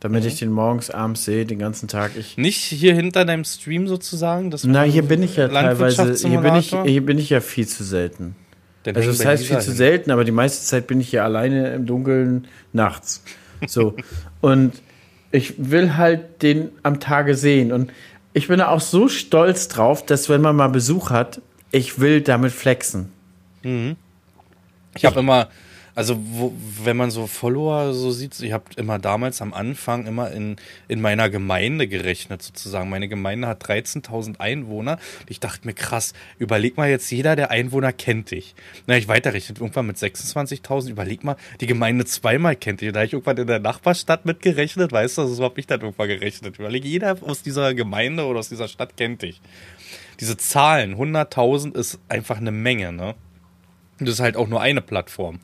Damit 0.00 0.22
mhm. 0.22 0.28
ich 0.28 0.38
den 0.40 0.50
morgens, 0.50 0.90
abends 0.90 1.24
sehe, 1.24 1.46
den 1.46 1.60
ganzen 1.60 1.86
Tag. 1.86 2.12
Ich 2.16 2.36
Nicht 2.36 2.58
hier 2.58 2.94
hinter 2.94 3.24
deinem 3.24 3.44
Stream 3.44 3.86
sozusagen? 3.86 4.50
Das 4.50 4.64
Na, 4.64 4.82
hier 4.82 5.02
bin 5.02 5.22
ich 5.22 5.36
ja 5.36 5.46
teilweise. 5.46 6.14
Hier 6.28 6.40
bin 6.40 6.56
ich, 6.56 6.70
hier 6.70 7.06
bin 7.06 7.18
ich 7.18 7.30
ja 7.30 7.40
viel 7.40 7.68
zu 7.68 7.84
selten. 7.84 8.34
Dann 8.82 8.96
also, 8.96 9.10
das 9.10 9.24
heißt 9.24 9.46
viel 9.46 9.60
zu 9.60 9.70
selten, 9.70 10.10
aber 10.10 10.24
die 10.24 10.32
meiste 10.32 10.66
Zeit 10.66 10.88
bin 10.88 11.00
ich 11.00 11.10
hier 11.10 11.22
alleine 11.22 11.72
im 11.72 11.86
Dunkeln 11.86 12.48
nachts. 12.72 13.22
So. 13.68 13.94
und 14.40 14.82
ich 15.30 15.54
will 15.70 15.96
halt 15.96 16.42
den 16.42 16.70
am 16.82 16.98
Tage 16.98 17.36
sehen. 17.36 17.70
Und 17.70 17.92
ich 18.32 18.48
bin 18.48 18.58
da 18.58 18.68
auch 18.68 18.80
so 18.80 19.06
stolz 19.06 19.68
drauf, 19.68 20.04
dass 20.04 20.28
wenn 20.28 20.40
man 20.40 20.56
mal 20.56 20.66
Besuch 20.66 21.10
hat, 21.10 21.40
ich 21.72 21.98
will 21.98 22.20
damit 22.20 22.52
flexen. 22.52 23.10
Mhm. 23.62 23.96
Ich 24.94 25.06
habe 25.06 25.20
immer, 25.20 25.48
also 25.94 26.18
wo, 26.18 26.52
wenn 26.84 26.98
man 26.98 27.10
so 27.10 27.26
Follower 27.26 27.94
so 27.94 28.10
sieht, 28.10 28.38
ich 28.40 28.52
habe 28.52 28.64
immer 28.76 28.98
damals 28.98 29.40
am 29.40 29.54
Anfang 29.54 30.06
immer 30.06 30.30
in, 30.30 30.56
in 30.88 31.00
meiner 31.00 31.30
Gemeinde 31.30 31.88
gerechnet 31.88 32.42
sozusagen. 32.42 32.90
Meine 32.90 33.08
Gemeinde 33.08 33.48
hat 33.48 33.64
13.000 33.64 34.38
Einwohner. 34.38 34.98
Ich 35.30 35.40
dachte 35.40 35.66
mir, 35.66 35.72
krass, 35.72 36.12
überleg 36.38 36.76
mal 36.76 36.90
jetzt, 36.90 37.10
jeder 37.10 37.36
der 37.36 37.50
Einwohner 37.50 37.94
kennt 37.94 38.32
dich. 38.32 38.54
Na, 38.86 38.98
ich 38.98 39.08
weiterrechnet 39.08 39.58
irgendwann 39.58 39.86
mit 39.86 39.96
26.000, 39.96 40.90
überleg 40.90 41.24
mal, 41.24 41.36
die 41.62 41.66
Gemeinde 41.66 42.04
zweimal 42.04 42.54
kennt 42.54 42.82
dich. 42.82 42.92
Da 42.92 43.00
habe 43.00 43.06
ich 43.06 43.12
irgendwann 43.14 43.38
in 43.38 43.46
der 43.46 43.60
Nachbarstadt 43.60 44.26
mitgerechnet, 44.26 44.92
weißt 44.92 45.18
du, 45.18 45.26
so 45.26 45.42
habe 45.42 45.58
ich 45.58 45.66
dann 45.66 45.80
irgendwann 45.80 46.08
gerechnet. 46.08 46.58
Überleg, 46.58 46.84
jeder 46.84 47.16
aus 47.22 47.42
dieser 47.42 47.72
Gemeinde 47.72 48.26
oder 48.26 48.40
aus 48.40 48.50
dieser 48.50 48.68
Stadt 48.68 48.94
kennt 48.98 49.22
dich 49.22 49.40
diese 50.20 50.36
Zahlen, 50.36 50.96
100.000 50.96 51.76
ist 51.76 51.98
einfach 52.08 52.38
eine 52.38 52.52
Menge, 52.52 52.92
ne? 52.92 53.14
Und 53.98 54.08
das 54.08 54.16
ist 54.16 54.20
halt 54.20 54.36
auch 54.36 54.48
nur 54.48 54.60
eine 54.60 54.80
Plattform. 54.80 55.40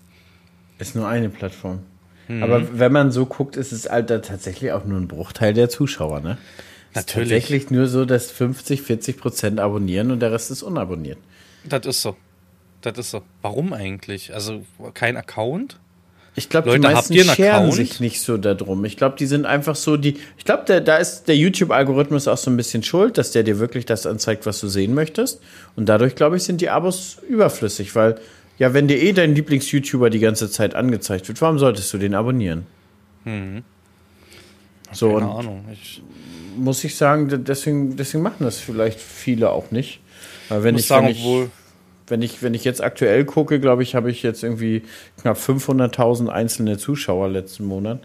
Ist 0.79 0.95
nur 0.95 1.09
eine 1.09 1.29
Plattform. 1.29 1.81
Mhm. 2.29 2.43
Aber 2.43 2.79
wenn 2.79 2.93
man 2.93 3.11
so 3.11 3.27
guckt, 3.27 3.57
ist 3.57 3.73
es 3.73 3.89
halt 3.89 4.09
tatsächlich 4.09 4.73
auch 4.73 4.85
nur 4.85 4.99
ein 4.99 5.09
Bruchteil 5.09 5.55
der 5.55 5.69
Zuschauer, 5.69 6.21
ne? 6.21 6.39
Natürlich. 6.95 7.31
Ist 7.31 7.43
tatsächlich 7.43 7.71
nur 7.71 7.87
so, 7.87 8.05
dass 8.05 8.31
50, 8.31 8.83
40 8.83 9.19
Prozent 9.19 9.61
abonnieren 9.61 10.11
und 10.11 10.21
der 10.21 10.33
Rest 10.33 10.51
ist 10.51 10.63
unabonniert. 10.63 11.19
Das 11.65 11.87
ist 11.87 12.03
so. 12.03 12.17
Das 12.81 12.97
ist 12.97 13.11
so. 13.11 13.23
Warum 13.43 13.73
eigentlich? 13.73 14.33
Also 14.35 14.65
kein 14.95 15.17
Account? 15.17 15.79
Ich 16.39 16.49
glaube, 16.49 16.71
die 16.71 16.87
habt 16.87 16.95
meisten 16.95 17.15
scheren 17.15 17.55
Account? 17.55 17.75
sich 17.75 18.01
nicht 18.01 18.21
so 18.21 18.37
darum. 18.37 18.85
Ich 18.85 18.97
glaube, 18.97 19.17
die 19.19 19.27
sind 19.27 19.45
einfach 19.45 19.77
so 19.77 19.97
die. 19.97 20.17
Ich 20.39 20.45
glaube, 20.45 20.81
da, 20.81 20.97
ist 20.97 21.25
der 21.25 21.37
YouTube-Algorithmus 21.37 22.29
auch 22.29 22.39
so 22.39 22.51
ein 22.51 22.57
bisschen 22.57 22.83
schuld, 22.83 23.19
dass 23.19 23.33
der 23.33 23.43
dir 23.43 23.59
wirklich 23.59 23.85
das 23.85 24.07
anzeigt, 24.07 24.47
was 24.47 24.61
du 24.61 24.69
sehen 24.69 24.95
möchtest. 24.95 25.41
Und 25.77 25.89
dadurch, 25.89 26.15
glaube 26.15 26.37
ich, 26.37 26.45
sind 26.45 26.61
die 26.61 26.71
Abos 26.71 27.19
überflüssig, 27.29 27.95
weil 27.95 28.17
ja, 28.59 28.75
wenn 28.75 28.89
dir 28.89 29.01
eh 29.01 29.13
dein 29.13 29.35
Lieblings-YouTuber 29.35 30.11
die 30.11 30.19
ganze 30.19 30.51
Zeit 30.51 30.75
angezeigt 30.75 31.29
wird, 31.29 31.41
warum 31.41 31.59
solltest 31.59 31.93
du 31.93 31.99
den 31.99 32.15
abonnieren? 32.15 32.67
So, 34.93 35.15
Keine 35.15 35.31
und 35.31 35.39
Ahnung. 35.39 35.65
Ich 35.73 36.03
muss 36.57 36.83
ich 36.85 36.97
sagen, 36.97 37.45
deswegen, 37.45 37.97
deswegen 37.97 38.23
machen 38.23 38.45
das 38.45 38.59
vielleicht 38.59 39.01
viele 39.01 39.51
auch 39.51 39.71
nicht. 39.71 40.01
Weil 40.49 40.63
wenn 40.63 40.75
muss 40.75 40.83
ich, 40.83 40.89
sagen, 40.89 41.07
wenn 41.07 41.13
ich, 41.13 41.21
obwohl. 41.21 41.51
Wenn 42.11 42.23
ich, 42.23 42.43
wenn 42.43 42.55
ich 42.55 42.65
jetzt 42.65 42.83
aktuell 42.83 43.25
gucke, 43.25 43.61
glaube 43.61 43.83
ich, 43.83 43.95
habe 43.95 44.11
ich 44.11 44.23
jetzt 44.23 44.43
irgendwie 44.43 44.83
knapp 45.21 45.37
500.000 45.37 46.29
einzelne 46.29 46.79
Zuschauer 46.79 47.29
letzten 47.29 47.65
Monat. 47.65 48.01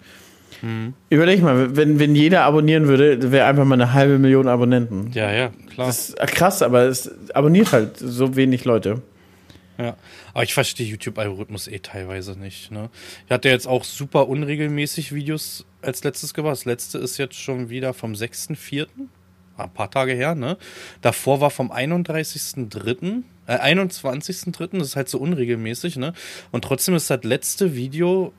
Mhm. 0.62 0.94
Überleg 1.10 1.42
mal, 1.42 1.76
wenn, 1.76 2.00
wenn 2.00 2.16
jeder 2.16 2.44
abonnieren 2.44 2.88
würde, 2.88 3.32
wäre 3.32 3.46
einfach 3.48 3.66
mal 3.66 3.76
eine 3.76 3.94
halbe 3.94 4.18
Million 4.20 4.48
Abonnenten. 4.48 5.12
Ja, 5.14 5.32
ja, 5.32 5.52
klar. 5.74 5.88
Das 5.88 6.10
ist 6.10 6.18
krass, 6.18 6.62
aber 6.62 6.84
es 6.84 7.12
abonniert 7.34 7.72
halt 7.72 7.98
so 7.98 8.36
wenig 8.36 8.66
Leute. 8.66 9.02
Ja, 9.78 9.98
aber 10.34 10.44
ich 10.44 10.54
verstehe 10.54 10.88
YouTube-Algorithmus 10.88 11.68
eh 11.68 11.80
teilweise 11.80 12.40
nicht. 12.40 12.72
Ne? 12.72 12.90
Ich 13.26 13.32
hatte 13.32 13.50
jetzt 13.50 13.68
auch 13.68 13.84
super 13.84 14.28
unregelmäßig 14.30 15.14
Videos 15.14 15.66
als 15.82 16.04
letztes 16.04 16.34
gemacht. 16.34 16.54
Das 16.54 16.66
letzte 16.66 17.00
ist 17.00 17.18
jetzt 17.18 17.36
schon 17.36 17.70
wieder 17.70 17.94
vom 17.94 18.14
6.4., 18.14 18.88
ein 19.58 19.74
paar 19.74 19.92
Tage 19.92 20.14
her. 20.14 20.36
Ne? 20.36 20.58
Davor 21.02 21.42
war 21.42 21.50
vom 21.50 21.72
31.3., 21.72 23.24
äh, 23.48 23.58
21.3., 23.58 24.78
das 24.80 24.90
ist 24.90 24.96
halt 24.96 25.10
so 25.10 25.18
unregelmäßig. 25.20 25.98
Ne? 25.98 26.14
Und 26.52 26.64
trotzdem 26.64 26.96
ist 26.96 27.10
das 27.10 27.24
letzte 27.24 27.76
Video 27.76 28.34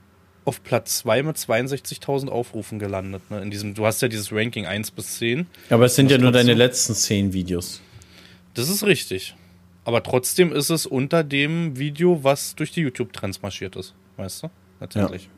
auf 0.45 0.63
Platz 0.63 0.99
2 0.99 1.23
mit 1.23 1.37
62.000 1.37 2.29
Aufrufen 2.29 2.79
gelandet. 2.79 3.23
Ne? 3.31 3.41
In 3.41 3.51
diesem, 3.51 3.75
du 3.75 3.87
hast 3.87 4.03
ja 4.03 4.09
dieses 4.09 4.31
Ranking 4.33 4.67
1 4.67 4.91
bis 4.91 5.17
10. 5.19 5.47
Aber 5.71 5.87
es 5.87 5.95
sind 5.95 6.11
ja 6.11 6.19
nur 6.19 6.33
deine 6.33 6.49
trotzdem- 6.51 6.59
letzten 6.59 6.95
zehn 6.95 7.33
Videos. 7.33 7.81
Das 8.55 8.69
ist 8.69 8.85
richtig. 8.85 9.35
Aber 9.85 10.03
trotzdem 10.03 10.53
ist 10.53 10.71
es 10.71 10.87
unter 10.87 11.25
dem 11.25 11.77
Video, 11.79 12.25
was 12.25 12.55
durch 12.55 12.73
die 12.73 12.81
YouTube-Trends 12.83 13.43
marschiert 13.43 13.77
ist. 13.77 13.95
Weißt 14.17 14.45
du? 14.45 14.51
Letztendlich. 14.81 15.29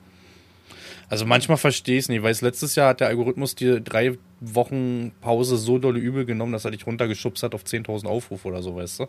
Also 1.09 1.25
manchmal 1.25 1.57
verstehe 1.57 1.97
ich 1.99 2.05
es 2.05 2.09
nicht, 2.09 2.23
weil 2.23 2.33
es 2.33 2.41
letztes 2.43 2.75
Jahr 2.75 2.89
hat 2.91 3.01
der 3.01 3.09
Algorithmus 3.09 3.55
dir 3.55 3.81
drei 3.81 4.19
Wochen 4.41 5.13
Pause 5.21 5.57
so 5.57 5.79
dolle 5.79 6.01
übel 6.01 6.25
genommen, 6.25 6.53
dass 6.53 6.65
er 6.65 6.73
dich 6.73 6.85
runtergeschubst 6.87 7.43
hat 7.45 7.55
auf 7.55 7.63
10.000 7.65 8.07
Aufrufe 8.07 8.49
oder 8.49 8.61
so, 8.63 8.75
weißt 8.75 9.01
du? 9.01 9.07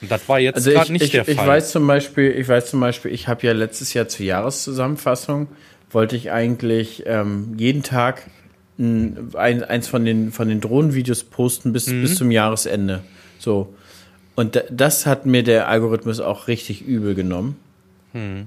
Und 0.00 0.10
das 0.10 0.28
war 0.28 0.38
jetzt 0.38 0.56
Also 0.56 0.70
gerade 0.70 0.84
ich, 0.86 0.90
nicht 0.90 1.02
ich, 1.06 1.10
der 1.12 1.26
ich 1.28 1.36
Fall. 1.36 1.46
weiß 1.48 1.70
zum 1.72 1.86
Beispiel, 1.86 2.30
ich 2.30 2.46
weiß 2.48 2.70
zum 2.70 2.80
Beispiel, 2.80 3.12
ich 3.12 3.26
habe 3.28 3.46
ja 3.46 3.52
letztes 3.52 3.94
Jahr 3.94 4.08
zur 4.08 4.24
Jahreszusammenfassung 4.26 5.48
wollte 5.90 6.16
ich 6.16 6.30
eigentlich 6.30 7.04
ähm, 7.06 7.54
jeden 7.56 7.82
Tag 7.82 8.26
ein, 8.78 9.30
ein, 9.34 9.64
eins 9.64 9.88
von 9.88 10.04
den 10.04 10.30
von 10.32 10.48
den 10.48 10.60
Drohnenvideos 10.60 11.24
posten 11.24 11.72
bis 11.72 11.86
Mhm. 11.88 12.02
bis 12.02 12.14
zum 12.16 12.30
Jahresende. 12.30 13.00
So 13.38 13.74
und 14.36 14.54
da, 14.54 14.60
das 14.70 15.06
hat 15.06 15.26
mir 15.26 15.42
der 15.42 15.66
Algorithmus 15.68 16.20
auch 16.20 16.46
richtig 16.46 16.82
übel 16.86 17.14
genommen. 17.14 17.56
Mhm. 18.12 18.46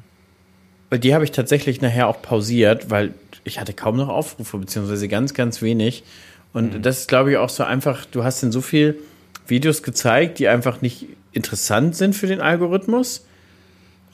Weil 0.90 1.00
die 1.00 1.14
habe 1.16 1.24
ich 1.24 1.32
tatsächlich 1.32 1.82
nachher 1.82 2.08
auch 2.08 2.22
pausiert, 2.22 2.90
weil 2.92 3.14
ich 3.44 3.60
hatte 3.60 3.74
kaum 3.74 3.98
noch 3.98 4.08
Aufrufe 4.10 4.58
beziehungsweise 4.60 5.08
ganz 5.08 5.34
ganz 5.34 5.62
wenig. 5.62 6.04
Und 6.54 6.76
Mhm. 6.76 6.82
das 6.84 7.00
ist 7.00 7.08
glaube 7.08 7.32
ich 7.32 7.38
auch 7.38 7.50
so 7.50 7.64
einfach. 7.64 8.06
Du 8.06 8.24
hast 8.24 8.44
dann 8.44 8.52
so 8.52 8.62
viel 8.62 9.00
Videos 9.48 9.82
gezeigt, 9.84 10.38
die 10.40 10.48
einfach 10.48 10.82
nicht 10.82 11.08
interessant 11.32 11.96
sind 11.96 12.16
für 12.16 12.28
den 12.28 12.42
Algorithmus. 12.42 13.26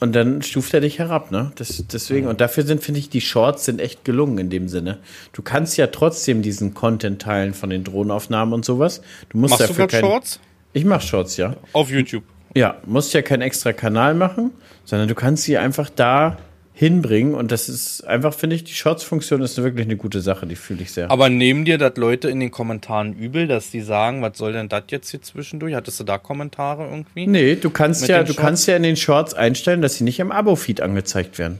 Und 0.00 0.14
dann 0.14 0.42
stuft 0.42 0.72
er 0.74 0.80
dich 0.80 1.00
herab, 1.00 1.32
ne? 1.32 1.50
Das, 1.56 1.84
deswegen, 1.90 2.28
und 2.28 2.40
dafür 2.40 2.64
sind, 2.64 2.84
finde 2.84 3.00
ich, 3.00 3.10
die 3.10 3.20
Shorts 3.20 3.64
sind 3.64 3.80
echt 3.80 4.04
gelungen 4.04 4.38
in 4.38 4.50
dem 4.50 4.68
Sinne. 4.68 4.98
Du 5.32 5.42
kannst 5.42 5.76
ja 5.76 5.88
trotzdem 5.88 6.40
diesen 6.40 6.72
Content 6.72 7.20
teilen 7.20 7.52
von 7.52 7.68
den 7.68 7.82
Drohnenaufnahmen 7.82 8.54
und 8.54 8.64
sowas. 8.64 9.02
Du 9.28 9.38
musst 9.38 9.52
Machst 9.52 9.64
du 9.64 9.68
dafür 9.68 9.88
gerade 9.88 10.00
kein, 10.00 10.08
Shorts? 10.08 10.40
Ich 10.72 10.84
mach 10.84 11.00
Shorts, 11.00 11.36
ja. 11.36 11.56
Auf 11.72 11.90
YouTube. 11.90 12.22
Ja, 12.54 12.76
musst 12.86 13.12
ja 13.12 13.22
keinen 13.22 13.42
extra 13.42 13.72
Kanal 13.72 14.14
machen, 14.14 14.52
sondern 14.84 15.08
du 15.08 15.16
kannst 15.16 15.42
sie 15.42 15.58
einfach 15.58 15.90
da 15.90 16.38
hinbringen. 16.78 17.34
Und 17.34 17.50
das 17.50 17.68
ist 17.68 18.06
einfach, 18.06 18.32
finde 18.32 18.54
ich, 18.54 18.62
die 18.62 18.72
Shorts-Funktion 18.72 19.42
ist 19.42 19.60
wirklich 19.60 19.84
eine 19.84 19.96
gute 19.96 20.20
Sache, 20.20 20.46
die 20.46 20.54
fühle 20.54 20.82
ich 20.82 20.92
sehr. 20.92 21.10
Aber 21.10 21.28
nehmen 21.28 21.64
dir 21.64 21.76
das 21.76 21.96
Leute 21.96 22.28
in 22.30 22.38
den 22.38 22.52
Kommentaren 22.52 23.14
übel, 23.14 23.48
dass 23.48 23.72
die 23.72 23.80
sagen, 23.80 24.22
was 24.22 24.38
soll 24.38 24.52
denn 24.52 24.68
das 24.68 24.84
jetzt 24.90 25.10
hier 25.10 25.20
zwischendurch? 25.20 25.74
Hattest 25.74 25.98
du 25.98 26.04
da 26.04 26.18
Kommentare 26.18 26.84
irgendwie? 26.88 27.26
Nee, 27.26 27.56
du 27.56 27.70
kannst 27.70 28.06
ja, 28.06 28.22
du 28.22 28.32
kannst 28.32 28.68
ja 28.68 28.76
in 28.76 28.84
den 28.84 28.94
Shorts 28.94 29.34
einstellen, 29.34 29.82
dass 29.82 29.96
sie 29.96 30.04
nicht 30.04 30.20
im 30.20 30.30
Abo-Feed 30.30 30.80
angezeigt 30.80 31.40
werden. 31.40 31.58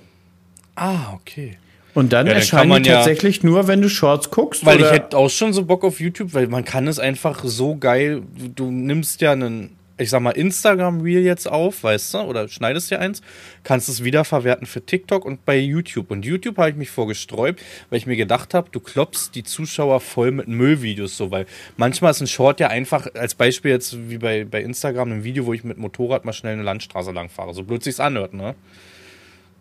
Ah, 0.76 1.14
okay. 1.14 1.58
Und 1.94 2.12
dann 2.12 2.26
Ja, 2.28 2.34
dann 2.34 2.40
erscheinen 2.40 2.68
man 2.68 2.84
die 2.84 2.90
ja- 2.90 2.98
tatsächlich 2.98 3.42
nur, 3.42 3.66
wenn 3.66 3.82
du 3.82 3.88
Shorts 3.88 4.30
guckst. 4.30 4.64
Weil 4.64 4.76
ich 4.76 4.82
oder 4.84 4.92
hätte 4.92 5.16
auch 5.18 5.30
schon 5.30 5.52
so 5.52 5.64
Bock 5.64 5.82
auf 5.82 5.98
YouTube, 5.98 6.32
weil 6.32 6.46
man 6.46 6.64
kann 6.64 6.86
es 6.86 7.00
einfach 7.00 7.42
so 7.42 7.74
geil. 7.74 8.22
Du, 8.38 8.48
du 8.66 8.70
nimmst 8.70 9.20
ja 9.20 9.32
einen, 9.32 9.70
ich 9.98 10.10
sag 10.10 10.20
mal, 10.20 10.30
Instagram-Reel 10.30 11.22
jetzt 11.22 11.48
auf, 11.48 11.82
weißt 11.82 12.14
du, 12.14 12.18
oder 12.20 12.48
schneidest 12.48 12.90
dir 12.90 13.00
eins, 13.00 13.20
kannst 13.64 13.88
es 13.88 14.04
wiederverwerten 14.04 14.66
für 14.66 14.84
TikTok 14.84 15.24
und 15.24 15.44
bei 15.44 15.58
YouTube. 15.58 16.10
Und 16.10 16.24
YouTube 16.24 16.56
habe 16.56 16.70
ich 16.70 16.76
mich 16.76 16.90
vorgesträubt, 16.90 17.60
weil 17.90 17.98
ich 17.98 18.06
mir 18.06 18.16
gedacht 18.16 18.54
habe, 18.54 18.70
du 18.70 18.80
klopfst 18.80 19.30
die 19.34 19.42
Zuschauer 19.42 20.00
voll 20.00 20.30
mit 20.30 20.48
Müllvideos 20.48 21.16
so, 21.16 21.30
weil 21.30 21.46
manchmal 21.76 22.12
ist 22.12 22.20
ein 22.20 22.28
Short 22.28 22.60
ja 22.60 22.68
einfach, 22.68 23.08
als 23.14 23.34
Beispiel 23.34 23.72
jetzt 23.72 24.08
wie 24.08 24.18
bei, 24.18 24.44
bei 24.44 24.62
Instagram, 24.62 25.12
ein 25.12 25.24
Video, 25.24 25.46
wo 25.46 25.52
ich 25.52 25.64
mit 25.64 25.78
Motorrad 25.78 26.24
mal 26.24 26.32
schnell 26.32 26.54
eine 26.54 26.62
Landstraße 26.62 27.10
lang 27.10 27.28
fahre, 27.28 27.52
so 27.52 27.64
blöd 27.64 27.82
sich's 27.82 28.00
anhört, 28.00 28.34
ne? 28.34 28.54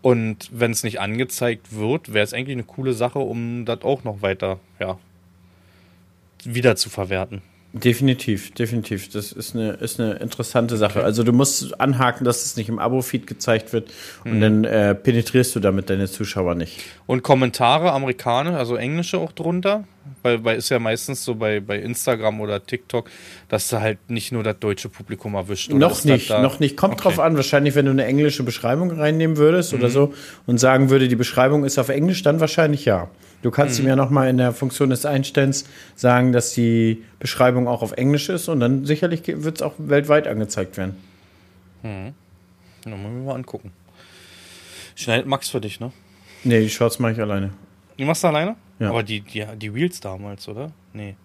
Und 0.03 0.50
wenn 0.51 0.72
es 0.72 0.84
nicht 0.84 1.00
angezeigt 1.00 1.75
wird, 1.75 2.13
wäre 2.13 2.24
es 2.24 2.32
eigentlich 2.32 2.56
eine 2.56 2.63
coole 2.63 2.94
Sache, 2.94 3.20
um 3.20 3.65
das 3.65 3.82
auch 3.82 4.03
noch 4.03 4.22
weiter, 4.22 4.60
ja, 4.79 5.00
wieder 6.44 6.75
zu 6.75 6.89
verwerten. 6.89 7.41
Definitiv, 7.84 8.51
definitiv. 8.53 9.10
Das 9.10 9.31
ist 9.31 9.55
eine, 9.55 9.72
ist 9.74 10.00
eine 10.00 10.13
interessante 10.15 10.77
Sache. 10.77 11.03
Also 11.03 11.24
du 11.24 11.31
musst 11.34 11.79
anhaken, 11.79 12.25
dass 12.25 12.46
es 12.46 12.57
nicht 12.57 12.69
im 12.69 12.79
Abo-Feed 12.79 13.27
gezeigt 13.27 13.74
wird 13.74 13.89
Mhm. 14.24 14.31
und 14.31 14.41
dann 14.41 14.63
äh, 14.65 14.96
penetrierst 14.96 15.55
du 15.55 15.60
damit 15.60 15.89
deine 15.89 16.07
Zuschauer 16.07 16.55
nicht. 16.55 16.79
Und 17.05 17.24
Kommentare, 17.24 17.91
amerikanische, 17.91 18.57
also 18.57 18.75
englische 18.75 19.17
auch 19.17 19.31
drunter, 19.31 19.84
weil, 20.24 20.43
weil 20.43 20.57
ist 20.57 20.69
ja 20.69 20.79
meistens 20.79 21.24
so 21.24 21.36
bei, 21.36 21.60
bei 21.60 21.77
Instagram 21.79 22.39
oder 22.41 22.65
TikTok, 22.65 23.10
dass 23.50 23.67
du 23.69 23.79
halt 23.81 24.10
nicht 24.10 24.31
nur 24.31 24.43
das 24.43 24.57
deutsche 24.60 24.89
Publikum 24.89 25.36
erwischt. 25.36 25.69
oder 25.69 25.79
Noch 25.79 26.03
nicht, 26.05 26.29
da- 26.29 26.41
noch 26.41 26.60
nicht. 26.60 26.77
Kommt 26.77 26.93
Okay. 26.96 27.03
drauf 27.03 27.19
an. 27.19 27.36
Wahrscheinlich, 27.36 27.75
wenn 27.75 27.86
du 27.86 27.91
eine 27.91 28.05
englische 28.05 28.43
Beschreibung 28.43 28.91
reinnehmen 28.91 29.38
würdest 29.38 29.74
Mhm. 29.74 29.79
oder 29.79 29.89
so 29.89 30.13
und 30.46 30.60
sagen 30.60 30.89
würde, 30.89 31.07
die 31.07 31.15
Beschreibung 31.15 31.63
ist 31.65 31.77
auf 31.77 31.89
Englisch, 31.89 32.24
dann 32.24 32.39
wahrscheinlich 32.39 32.86
ja. 32.86 33.10
Du 33.44 33.51
kannst 33.51 33.79
Mhm. 33.79 33.86
ihm 33.86 33.89
ja 33.89 33.96
nochmal 33.96 34.29
in 34.29 34.38
der 34.38 34.51
Funktion 34.51 34.89
des 34.89 35.06
Einstellens 35.06 35.65
sagen, 35.96 36.32
dass 36.32 36.53
die 36.53 37.03
Beschreibung 37.20 37.67
auch 37.67 37.82
auf 37.82 37.91
Englisch 37.94 38.29
ist 38.29 38.48
und 38.50 38.60
dann 38.60 38.86
sicherlich 38.86 39.22
wird 39.25 39.58
es 39.58 39.62
auch 39.62 39.74
weltweit 39.77 40.27
angezeigt 40.27 40.77
werden. 40.77 40.96
Ja, 41.84 41.89
muss 41.89 42.13
ich 42.86 42.91
mir 42.96 43.25
mal 43.25 43.36
angucken. 43.36 43.72
Schneidet 44.96 45.27
Max 45.27 45.50
für 45.50 45.62
dich, 45.62 45.79
ne? 45.79 45.91
Nee, 46.44 46.62
die 46.62 46.70
Shorts 46.70 47.00
mache 47.00 47.13
ich 47.13 47.20
alleine. 47.22 47.51
Die 47.98 48.06
machst 48.06 48.24
du 48.24 48.27
alleine? 48.27 48.56
Ja. 48.79 48.89
Aber 48.89 49.03
die, 49.03 49.22
die, 49.22 49.46
die 49.58 49.67
Reels 49.67 50.00
damals, 50.00 50.48
oder? 50.48 50.72
Nee. 50.94 51.15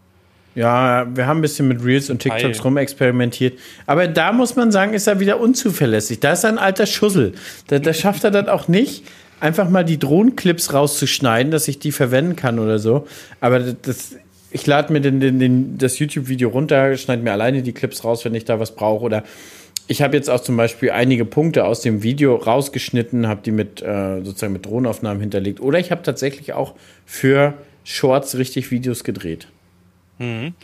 Ja, 0.55 1.07
wir 1.17 1.27
haben 1.27 1.39
ein 1.39 1.43
bisschen 1.43 1.67
mit 1.69 1.83
Reels 1.83 2.11
und 2.11 2.19
TikToks 2.21 2.59
Teil. 2.59 2.63
rumexperimentiert. 2.63 3.59
Aber 3.87 4.07
da 4.07 4.33
muss 4.33 4.55
man 4.55 4.71
sagen, 4.71 4.93
ist 4.93 5.07
er 5.07 5.19
wieder 5.19 5.41
unzuverlässig. 5.41 6.21
Da 6.21 6.33
ist 6.33 6.45
er 6.45 6.51
ein 6.51 6.59
alter 6.59 6.85
Schussel. 6.87 7.33
Da, 7.69 7.79
da 7.79 7.95
schafft 7.95 8.25
er 8.25 8.31
das 8.31 8.49
auch 8.49 8.69
nicht, 8.69 9.05
einfach 9.43 9.69
mal 9.69 9.85
die 9.85 9.99
Drohnenclips 9.99 10.73
rauszuschneiden, 10.73 11.51
dass 11.51 11.67
ich 11.67 11.81
die 11.81 11.91
verwenden 11.91 12.37
kann 12.37 12.61
oder 12.61 12.79
so. 12.79 13.07
Aber 13.41 13.59
das, 13.59 14.15
ich 14.53 14.67
lade 14.67 14.93
mir 14.93 15.01
den, 15.01 15.19
den, 15.19 15.41
den, 15.41 15.79
das 15.79 15.99
YouTube-Video 15.99 16.49
runter, 16.49 16.97
schneide 16.97 17.23
mir 17.23 17.33
alleine 17.33 17.63
die 17.63 17.73
Clips 17.73 18.05
raus, 18.05 18.25
wenn 18.25 18.35
ich 18.37 18.45
da 18.45 18.61
was 18.61 18.77
brauche. 18.77 19.05
Oder 19.05 19.25
ich 19.89 20.01
habe 20.01 20.17
jetzt 20.17 20.31
auch 20.31 20.41
zum 20.41 20.57
Beispiel 20.57 20.93
einige 20.93 21.25
Punkte 21.25 21.65
aus 21.65 21.81
dem 21.81 22.05
Video 22.05 22.37
rausgeschnitten, 22.37 23.27
habe 23.27 23.43
die 23.45 23.51
mit 23.51 23.83
äh, 23.83 24.23
sozusagen 24.23 24.53
mit 24.53 24.65
Drohnenaufnahmen 24.65 25.21
hinterlegt. 25.21 25.61
Oder 25.61 25.81
ich 25.81 25.91
habe 25.91 26.03
tatsächlich 26.03 26.53
auch 26.53 26.75
für 27.05 27.55
Shorts 27.83 28.37
richtig 28.37 28.71
Videos 28.71 29.03
gedreht. 29.03 29.49
Mhm. 30.19 30.55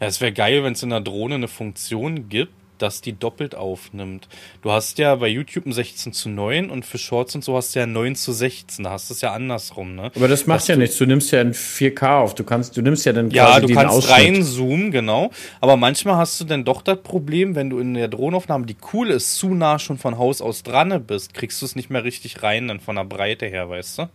Es 0.00 0.20
wäre 0.20 0.32
geil, 0.32 0.64
wenn 0.64 0.72
es 0.72 0.82
in 0.82 0.90
der 0.90 1.00
Drohne 1.00 1.36
eine 1.36 1.46
Funktion 1.48 2.28
gibt, 2.28 2.52
dass 2.78 3.00
die 3.00 3.12
doppelt 3.12 3.54
aufnimmt. 3.54 4.28
Du 4.62 4.70
hast 4.72 4.98
ja 4.98 5.14
bei 5.16 5.28
YouTube 5.28 5.66
ein 5.66 5.72
16 5.72 6.12
zu 6.12 6.28
9 6.28 6.70
und 6.70 6.84
für 6.84 6.98
Shorts 6.98 7.34
und 7.34 7.44
so 7.44 7.56
hast 7.56 7.74
du 7.74 7.80
ja 7.80 7.86
9 7.86 8.14
zu 8.16 8.32
16. 8.32 8.84
Da 8.84 8.90
hast 8.90 9.10
du 9.10 9.14
es 9.14 9.20
ja 9.20 9.32
andersrum, 9.32 9.94
ne? 9.94 10.10
Aber 10.14 10.28
das 10.28 10.46
macht 10.46 10.60
Dass 10.60 10.68
ja 10.68 10.74
du- 10.74 10.80
nichts. 10.82 10.96
Du 10.98 11.06
nimmst 11.06 11.30
ja 11.32 11.40
in 11.40 11.52
4K 11.54 12.18
auf. 12.20 12.34
Du 12.34 12.44
kannst, 12.44 12.76
du 12.76 12.82
nimmst 12.82 13.06
ja 13.06 13.12
dann 13.12 13.30
Ja, 13.30 13.46
quasi 13.46 13.60
du 13.62 13.66
den 13.68 13.76
kannst 13.76 13.94
Ausschnitt. 13.96 14.14
reinzoomen, 14.16 14.90
genau. 14.90 15.30
Aber 15.60 15.76
manchmal 15.76 16.16
hast 16.16 16.40
du 16.40 16.44
dann 16.44 16.64
doch 16.64 16.82
das 16.82 17.02
Problem, 17.02 17.54
wenn 17.54 17.70
du 17.70 17.78
in 17.78 17.94
der 17.94 18.08
Drohnenaufnahme, 18.08 18.66
die 18.66 18.76
cool 18.92 19.10
ist, 19.10 19.36
zu 19.36 19.54
nah 19.54 19.78
schon 19.78 19.98
von 19.98 20.18
Haus 20.18 20.40
aus 20.40 20.62
dran 20.62 21.04
bist, 21.06 21.34
kriegst 21.34 21.60
du 21.62 21.66
es 21.66 21.76
nicht 21.76 21.90
mehr 21.90 22.04
richtig 22.04 22.42
rein, 22.42 22.68
dann 22.68 22.80
von 22.80 22.96
der 22.96 23.04
Breite 23.04 23.46
her, 23.46 23.68
weißt 23.68 23.98
du? 24.00 24.08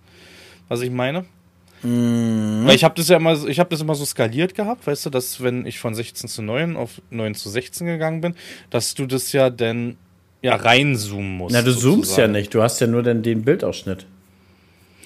Was 0.68 0.82
ich 0.82 0.92
meine? 0.92 1.26
Mhm. 1.84 2.64
Weil 2.66 2.76
ich 2.76 2.84
habe 2.84 2.96
das 2.96 3.08
ja 3.08 3.18
immer, 3.18 3.48
ich 3.48 3.60
habe 3.60 3.70
das 3.70 3.82
immer 3.82 3.96
so 3.96 4.06
skaliert 4.06 4.54
gehabt, 4.56 4.86
weißt 4.86 5.06
du, 5.06 5.10
dass 5.10 5.42
wenn 5.42 5.66
ich 5.66 5.80
von 5.80 5.94
16 5.96 6.30
zu 6.30 6.42
9 6.42 6.76
auf 6.76 7.02
9 7.10 7.36
zu 7.36 7.50
16 7.50 7.88
gegangen 7.88 8.22
bin, 8.22 8.36
dass 8.70 8.94
du 8.96 9.06
das 9.06 9.32
ja 9.32 9.50
dann 9.50 9.96
ja 10.42 10.56
reinzoomen 10.56 11.38
musst. 11.38 11.54
Na, 11.54 11.62
du 11.62 11.72
zoomst 11.72 11.86
ja 11.86 12.26
sozusagen. 12.26 12.32
nicht. 12.34 12.54
Du 12.54 12.62
hast 12.62 12.80
ja 12.80 12.88
nur 12.88 13.04
dann 13.04 13.22
den 13.24 13.44
Bildausschnitt. 13.44 14.06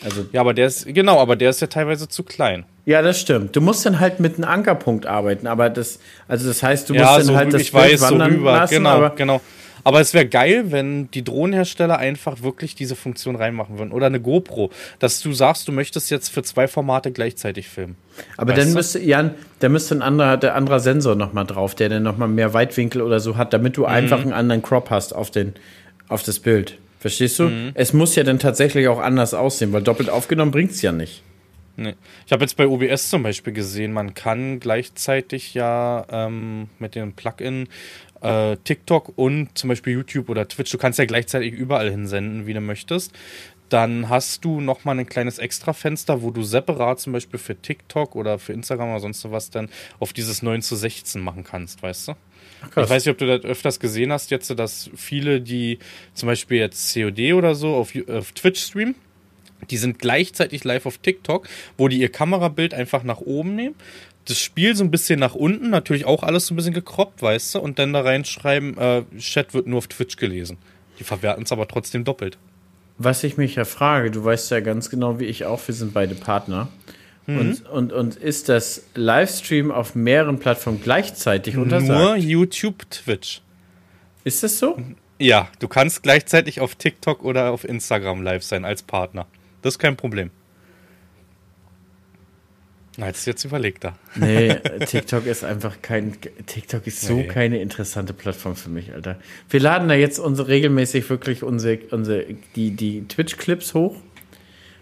Also 0.03 0.25
Ja, 0.31 0.41
aber 0.41 0.53
der 0.53 0.67
ist, 0.67 0.85
genau, 0.87 1.19
aber 1.19 1.35
der 1.35 1.49
ist 1.49 1.61
ja 1.61 1.67
teilweise 1.67 2.07
zu 2.09 2.23
klein. 2.23 2.65
ja, 2.85 3.01
das 3.01 3.19
stimmt. 3.19 3.55
Du 3.55 3.61
musst 3.61 3.85
dann 3.85 3.99
halt 3.99 4.19
mit 4.19 4.35
einem 4.35 4.45
Ankerpunkt 4.49 5.05
arbeiten, 5.05 5.47
aber 5.47 5.69
das, 5.69 5.99
also 6.27 6.47
das 6.47 6.61
heißt, 6.61 6.89
du 6.89 6.93
musst 6.93 7.05
ja, 7.05 7.17
dann 7.17 7.25
so, 7.25 7.35
halt 7.35 7.53
das 7.53 7.61
ich 7.61 7.73
weiß, 7.73 8.01
so 8.01 8.07
wandern 8.07 8.31
rüber. 8.33 8.51
lassen, 8.51 8.73
genau, 8.75 8.89
aber 8.89 9.11
genau. 9.11 9.41
Aber 9.83 9.99
es 9.99 10.13
wäre 10.13 10.25
geil, 10.25 10.71
wenn 10.71 11.11
die 11.11 11.23
Drohnenhersteller 11.23 11.97
einfach 11.97 12.41
wirklich 12.41 12.75
diese 12.75 12.95
Funktion 12.95 13.35
reinmachen 13.35 13.77
würden. 13.77 13.91
Oder 13.91 14.05
eine 14.05 14.21
GoPro, 14.21 14.69
dass 14.99 15.21
du 15.21 15.33
sagst, 15.33 15.67
du 15.67 15.71
möchtest 15.71 16.09
jetzt 16.09 16.29
für 16.29 16.43
zwei 16.43 16.67
Formate 16.67 17.11
gleichzeitig 17.11 17.67
filmen. 17.67 17.95
Aber 18.37 18.53
Weißt 18.53 18.61
dann 18.67 18.73
müsste, 18.73 18.99
Jan, 18.99 19.33
da 19.59 19.69
müsste 19.69 19.95
ein 19.95 20.01
anderer, 20.01 20.37
der 20.37 20.55
anderer 20.55 20.79
Sensor 20.79 21.15
nochmal 21.15 21.45
drauf, 21.45 21.75
der 21.75 21.89
dann 21.89 22.03
nochmal 22.03 22.29
mehr 22.29 22.53
Weitwinkel 22.53 23.01
oder 23.01 23.19
so 23.19 23.35
hat, 23.37 23.53
damit 23.53 23.73
Mhm. 23.73 23.81
du 23.81 23.85
einfach 23.85 24.21
einen 24.21 24.33
anderen 24.33 24.61
Crop 24.61 24.89
hast 24.89 25.13
auf, 25.13 25.31
den, 25.31 25.53
auf 26.07 26.23
das 26.23 26.39
Bild. 26.39 26.77
Verstehst 26.99 27.37
du? 27.39 27.43
Mhm. 27.49 27.71
Es 27.73 27.91
muss 27.91 28.15
ja 28.15 28.23
dann 28.23 28.39
tatsächlich 28.39 28.87
auch 28.87 28.99
anders 28.99 29.33
aussehen, 29.33 29.73
weil 29.73 29.81
doppelt 29.81 30.09
aufgenommen 30.09 30.51
bringt's 30.51 30.81
ja 30.81 30.93
nicht. 30.93 31.21
Nee. 31.75 31.95
Ich 32.27 32.31
habe 32.31 32.43
jetzt 32.43 32.55
bei 32.55 32.67
OBS 32.67 33.09
zum 33.09 33.23
Beispiel 33.23 33.51
gesehen, 33.51 33.93
man 33.93 34.13
kann 34.13 34.59
gleichzeitig 34.59 35.55
ja 35.55 36.05
ähm, 36.11 36.69
mit 36.77 36.93
dem 36.95 37.13
Plugin 37.13 37.67
äh, 38.23 38.57
TikTok 38.63 39.13
und 39.15 39.57
zum 39.57 39.67
Beispiel 39.67 39.93
YouTube 39.93 40.29
oder 40.29 40.47
Twitch, 40.47 40.71
du 40.71 40.77
kannst 40.77 40.97
ja 40.97 41.05
gleichzeitig 41.05 41.53
überall 41.53 41.91
hinsenden, 41.91 42.47
wie 42.47 42.53
du 42.53 42.61
möchtest. 42.61 43.13
Dann 43.69 44.09
hast 44.09 44.45
du 44.45 44.61
nochmal 44.61 44.99
ein 44.99 45.07
kleines 45.07 45.39
Extrafenster, 45.39 46.21
wo 46.21 46.31
du 46.31 46.43
separat 46.43 46.99
zum 46.99 47.13
Beispiel 47.13 47.39
für 47.39 47.55
TikTok 47.55 48.15
oder 48.15 48.37
für 48.37 48.53
Instagram 48.53 48.91
oder 48.91 48.99
sonst 48.99 49.29
was 49.31 49.49
dann 49.49 49.69
auf 49.99 50.13
dieses 50.13 50.41
9 50.41 50.61
zu 50.61 50.75
16 50.75 51.21
machen 51.21 51.43
kannst, 51.43 51.81
weißt 51.81 52.09
du? 52.09 52.13
krass. 52.69 52.85
Ich 52.85 52.89
weiß 52.89 53.05
nicht, 53.05 53.11
ob 53.11 53.17
du 53.17 53.25
das 53.25 53.43
öfters 53.43 53.79
gesehen 53.79 54.11
hast, 54.11 54.31
jetzt, 54.31 54.49
dass 54.57 54.89
viele, 54.95 55.41
die 55.41 55.79
zum 56.13 56.27
Beispiel 56.27 56.57
jetzt 56.57 56.93
COD 56.93 57.33
oder 57.33 57.55
so 57.55 57.75
auf, 57.75 57.93
auf 58.07 58.31
Twitch 58.33 58.61
streamen, 58.61 58.95
die 59.69 59.77
sind 59.77 59.99
gleichzeitig 59.99 60.63
live 60.63 60.85
auf 60.85 60.97
TikTok, 60.97 61.47
wo 61.77 61.87
die 61.87 61.99
ihr 61.99 62.11
Kamerabild 62.11 62.73
einfach 62.73 63.03
nach 63.03 63.21
oben 63.21 63.55
nehmen, 63.55 63.75
das 64.25 64.39
Spiel 64.39 64.75
so 64.75 64.83
ein 64.83 64.91
bisschen 64.91 65.19
nach 65.19 65.35
unten, 65.35 65.69
natürlich 65.69 66.05
auch 66.05 66.23
alles 66.23 66.47
so 66.47 66.53
ein 66.53 66.57
bisschen 66.57 66.73
gekroppt, 66.73 67.21
weißt 67.21 67.55
du, 67.55 67.59
und 67.59 67.79
dann 67.79 67.93
da 67.93 68.01
reinschreiben, 68.01 68.77
äh, 68.77 69.03
Chat 69.17 69.53
wird 69.53 69.67
nur 69.67 69.79
auf 69.79 69.87
Twitch 69.87 70.17
gelesen. 70.17 70.57
Die 70.99 71.03
verwerten 71.03 71.43
es 71.43 71.51
aber 71.51 71.67
trotzdem 71.67 72.03
doppelt. 72.03 72.37
Was 72.97 73.23
ich 73.23 73.37
mich 73.37 73.55
ja 73.55 73.65
frage, 73.65 74.11
du 74.11 74.23
weißt 74.23 74.51
ja 74.51 74.59
ganz 74.59 74.89
genau 74.89 75.19
wie 75.19 75.25
ich 75.25 75.45
auch, 75.45 75.67
wir 75.67 75.75
sind 75.75 75.93
beide 75.93 76.15
Partner. 76.15 76.69
Mhm. 77.25 77.37
Und, 77.37 77.69
und, 77.69 77.93
und 77.93 78.15
ist 78.15 78.49
das 78.49 78.83
Livestream 78.95 79.71
auf 79.71 79.95
mehreren 79.95 80.39
Plattformen 80.39 80.81
gleichzeitig 80.81 81.57
untersagt? 81.57 81.99
Nur 81.99 82.15
YouTube, 82.15 82.89
Twitch. 82.89 83.41
Ist 84.23 84.43
das 84.43 84.59
so? 84.59 84.77
Ja, 85.19 85.49
du 85.59 85.67
kannst 85.67 86.03
gleichzeitig 86.03 86.59
auf 86.59 86.75
TikTok 86.75 87.23
oder 87.23 87.51
auf 87.51 87.63
Instagram 87.63 88.21
live 88.21 88.43
sein 88.43 88.65
als 88.65 88.83
Partner. 88.83 89.25
Das 89.61 89.75
ist 89.75 89.79
kein 89.79 89.95
Problem. 89.95 90.31
Na, 92.97 93.07
jetzt, 93.07 93.25
jetzt 93.25 93.43
überlegt 93.43 93.83
er. 93.85 93.97
Nee, 94.15 94.55
TikTok 94.85 95.25
ist 95.25 95.43
einfach 95.43 95.81
kein. 95.81 96.15
TikTok 96.45 96.85
ist 96.85 97.01
so 97.01 97.15
Nee. 97.15 97.27
keine 97.27 97.59
interessante 97.61 98.13
Plattform 98.13 98.55
für 98.55 98.69
mich, 98.69 98.93
Alter. 98.93 99.17
Wir 99.49 99.59
laden 99.59 99.87
da 99.89 99.95
jetzt 99.95 100.19
unsere 100.19 100.47
regelmäßig 100.47 101.09
wirklich 101.09 101.41
unsere, 101.43 101.79
unsere 101.91 102.25
die, 102.55 102.71
die 102.71 103.07
Twitch-Clips 103.07 103.73
hoch. 103.73 103.95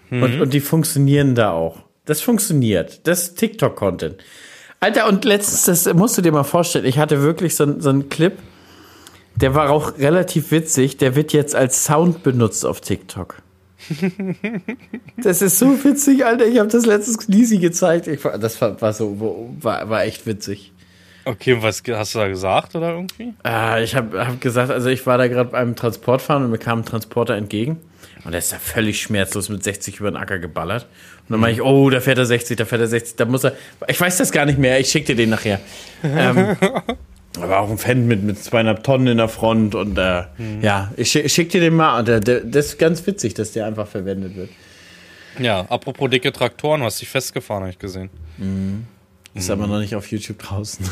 Und, 0.10 0.42
und 0.42 0.54
die 0.54 0.60
funktionieren 0.60 1.36
da 1.36 1.52
auch. 1.52 1.84
Das 2.04 2.20
funktioniert. 2.20 3.08
Das 3.08 3.22
ist 3.30 3.36
TikTok-Content. 3.40 4.18
Alter, 4.82 5.08
und 5.08 5.24
letztens, 5.24 5.64
das 5.64 5.94
musst 5.94 6.18
du 6.18 6.22
dir 6.22 6.34
mal 6.34 6.44
vorstellen, 6.44 6.84
ich 6.84 6.98
hatte 6.98 7.22
wirklich 7.22 7.56
so, 7.56 7.80
so 7.80 7.90
einen 7.90 8.10
Clip, 8.10 8.34
der 9.36 9.56
war 9.56 9.70
auch 9.70 9.98
relativ 10.00 10.52
witzig, 10.52 10.98
der 10.98 11.16
wird 11.16 11.32
jetzt 11.32 11.56
als 11.56 11.86
Sound 11.86 12.24
benutzt 12.24 12.66
auf 12.66 12.82
TikTok. 12.82 13.41
Das 15.18 15.42
ist 15.42 15.60
so 15.60 15.84
witzig, 15.84 16.26
Alter. 16.26 16.48
Ich 16.48 16.58
habe 16.60 16.70
das 16.70 16.86
letztens 16.86 17.28
Nisi 17.28 17.58
gezeigt. 17.58 18.08
Ich, 18.08 18.22
das 18.22 18.60
war, 18.62 18.82
war 18.82 18.94
so, 18.94 19.50
war, 19.60 19.90
war 19.90 20.04
echt 20.04 20.26
witzig. 20.26 20.72
Okay, 21.26 21.54
und 21.54 21.62
was 21.62 21.84
hast 21.88 22.16
du 22.16 22.20
da 22.20 22.28
gesagt 22.28 22.76
oder 22.76 22.94
irgendwie? 22.94 23.34
Äh, 23.46 23.84
ich 23.84 23.96
habe 23.96 24.26
hab 24.26 24.42
gesagt, 24.42 24.72
also 24.72 24.90
ich 24.90 25.06
war 25.06 25.18
da 25.20 25.28
gerade 25.28 25.52
beim 25.52 25.76
Transportfahren 25.76 26.44
und 26.46 26.52
mir 26.52 26.58
kam 26.58 26.80
ein 26.80 26.86
Transporter 26.86 27.36
entgegen. 27.36 27.78
Und 28.24 28.32
der 28.32 28.40
ist 28.40 28.52
da 28.52 28.58
völlig 28.58 29.02
schmerzlos 29.02 29.50
mit 29.50 29.64
60 29.64 30.00
über 30.00 30.12
den 30.12 30.18
Acker 30.18 30.40
geballert. 30.40 30.84
Und 31.22 31.34
dann 31.34 31.40
meine 31.40 31.54
ich, 31.54 31.62
oh, 31.62 31.90
da 31.90 32.02
fährt 32.02 32.18
er 32.18 32.26
60, 32.26 32.58
da 32.58 32.66
fährt 32.66 32.82
er 32.82 32.88
60, 32.88 33.16
da 33.16 33.26
muss 33.26 33.44
er. 33.44 33.54
Ich 33.88 34.00
weiß 34.00 34.18
das 34.18 34.32
gar 34.32 34.46
nicht 34.46 34.58
mehr, 34.58 34.80
ich 34.80 34.90
schick 34.90 35.06
dir 35.06 35.16
den 35.16 35.30
nachher. 35.30 35.60
ähm, 36.04 36.56
aber 37.40 37.60
auch 37.60 37.70
ein 37.70 37.78
Fan 37.78 38.08
mit, 38.08 38.24
mit 38.24 38.44
zweieinhalb 38.44 38.84
Tonnen 38.84 39.08
in 39.08 39.18
der 39.18 39.30
Front 39.30 39.74
und 39.76 39.98
äh, 39.98 40.24
ja, 40.62 40.92
ich 40.98 41.12
schick, 41.12 41.30
schick 41.32 41.50
dir 41.50 41.62
den 41.62 41.76
mal. 41.76 42.00
Und 42.00 42.08
der, 42.08 42.20
der, 42.20 42.42
das 42.42 42.68
ist 42.68 42.80
ganz 42.80 43.06
witzig, 43.08 43.34
dass 43.34 43.52
der 43.54 43.66
einfach 43.66 43.88
verwendet 43.88 44.36
wird. 44.36 44.50
Ja, 45.40 45.62
apropos 45.70 46.10
dicke 46.10 46.32
Traktoren, 46.34 46.82
du 46.82 46.86
hast 46.88 47.00
dich 47.00 47.08
festgefahren, 47.10 47.62
habe 47.64 47.72
ich 47.72 47.80
gesehen. 47.80 48.10
Ist 49.34 49.50
aber 49.50 49.68
noch 49.68 49.80
nicht 49.80 49.96
auf 49.96 50.12
YouTube 50.12 50.40
draußen. 50.40 50.86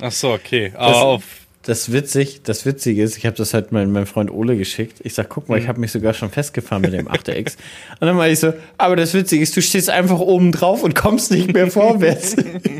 Ach 0.00 0.12
so, 0.12 0.32
okay. 0.32 0.72
Aber 0.76 0.88
Das- 0.92 0.96
auf. 1.02 1.22
Das 1.64 1.92
witzig, 1.92 2.42
das 2.42 2.66
Witzige 2.66 3.04
ist, 3.04 3.16
ich 3.16 3.24
habe 3.24 3.36
das 3.36 3.54
halt 3.54 3.70
meinem, 3.70 3.92
meinem 3.92 4.06
Freund 4.06 4.32
Ole 4.32 4.56
geschickt. 4.56 4.98
Ich 5.04 5.14
sag, 5.14 5.28
guck 5.28 5.48
mal, 5.48 5.60
ich 5.60 5.68
habe 5.68 5.78
mich 5.78 5.92
sogar 5.92 6.12
schon 6.12 6.28
festgefahren 6.28 6.82
mit 6.82 6.92
dem 6.92 7.06
8X. 7.06 7.56
Und 8.00 8.08
dann 8.08 8.16
meinte 8.16 8.32
ich 8.32 8.40
so, 8.40 8.52
aber 8.78 8.96
das 8.96 9.14
Witzige 9.14 9.44
ist, 9.44 9.56
du 9.56 9.62
stehst 9.62 9.88
einfach 9.88 10.18
oben 10.18 10.50
drauf 10.50 10.82
und 10.82 10.96
kommst 10.96 11.30
nicht 11.30 11.52
mehr 11.52 11.70
vorwärts. 11.70 12.34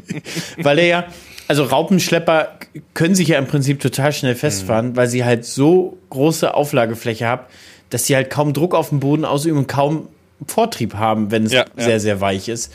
weil 0.56 0.80
er 0.80 0.86
ja, 0.86 1.04
also 1.48 1.64
Raupenschlepper 1.64 2.48
können 2.94 3.14
sich 3.14 3.28
ja 3.28 3.38
im 3.38 3.46
Prinzip 3.46 3.80
total 3.80 4.12
schnell 4.12 4.34
festfahren, 4.34 4.96
weil 4.96 5.08
sie 5.08 5.24
halt 5.24 5.44
so 5.44 5.98
große 6.10 6.54
Auflagefläche 6.54 7.26
haben, 7.26 7.42
dass 7.90 8.06
sie 8.06 8.16
halt 8.16 8.30
kaum 8.30 8.52
Druck 8.52 8.74
auf 8.74 8.88
dem 8.88 9.00
Boden 9.00 9.24
ausüben 9.24 9.58
und 9.58 9.66
kaum 9.66 10.08
Vortrieb 10.46 10.94
haben, 10.94 11.30
wenn 11.30 11.44
es 11.44 11.52
Ja, 11.52 11.64
ja. 11.76 11.84
sehr, 11.84 12.00
sehr 12.00 12.20
weich 12.20 12.48
ist. 12.48 12.72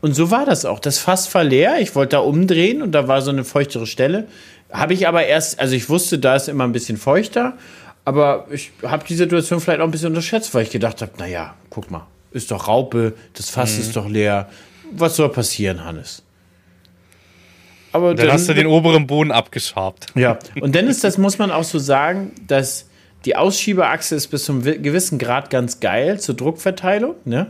Und 0.00 0.14
so 0.14 0.30
war 0.30 0.44
das 0.44 0.64
auch. 0.64 0.80
Das 0.80 0.98
Fass 0.98 1.32
war 1.34 1.44
leer. 1.44 1.76
Ich 1.80 1.94
wollte 1.94 2.16
da 2.16 2.18
umdrehen 2.18 2.82
und 2.82 2.92
da 2.92 3.08
war 3.08 3.22
so 3.22 3.30
eine 3.30 3.44
feuchtere 3.44 3.86
Stelle. 3.86 4.26
Habe 4.70 4.92
ich 4.92 5.06
aber 5.06 5.24
erst, 5.24 5.60
also 5.60 5.74
ich 5.74 5.88
wusste, 5.88 6.18
da 6.18 6.34
ist 6.36 6.48
immer 6.48 6.64
ein 6.64 6.72
bisschen 6.72 6.96
feuchter, 6.96 7.54
aber 8.04 8.46
ich 8.50 8.72
habe 8.82 9.04
die 9.08 9.14
Situation 9.14 9.60
vielleicht 9.60 9.80
auch 9.80 9.84
ein 9.84 9.90
bisschen 9.92 10.08
unterschätzt, 10.08 10.52
weil 10.54 10.64
ich 10.64 10.70
gedacht 10.70 11.00
habe, 11.00 11.12
naja, 11.18 11.54
guck 11.70 11.90
mal, 11.90 12.06
ist 12.32 12.50
doch 12.50 12.66
Raupe, 12.68 13.14
das 13.34 13.48
Fass 13.50 13.78
ist 13.78 13.94
doch 13.96 14.08
leer. 14.08 14.48
Was 14.90 15.16
soll 15.16 15.28
passieren, 15.28 15.84
Hannes? 15.84 16.23
Aber 17.94 18.14
Dann 18.14 18.30
hast 18.32 18.48
du 18.48 18.54
den 18.54 18.66
oberen 18.66 19.06
Boden 19.06 19.30
abgeschabt. 19.30 20.06
ja, 20.14 20.38
und 20.60 20.74
dann 20.74 20.86
ist 20.88 21.04
das, 21.04 21.16
muss 21.16 21.38
man 21.38 21.50
auch 21.50 21.64
so 21.64 21.78
sagen, 21.78 22.32
dass 22.46 22.86
die 23.24 23.36
Ausschiebeachse 23.36 24.14
ist 24.16 24.26
bis 24.26 24.44
zum 24.44 24.64
wi- 24.66 24.78
gewissen 24.78 25.18
Grad 25.18 25.48
ganz 25.48 25.80
geil 25.80 26.20
zur 26.20 26.34
Druckverteilung, 26.34 27.14
ne? 27.24 27.46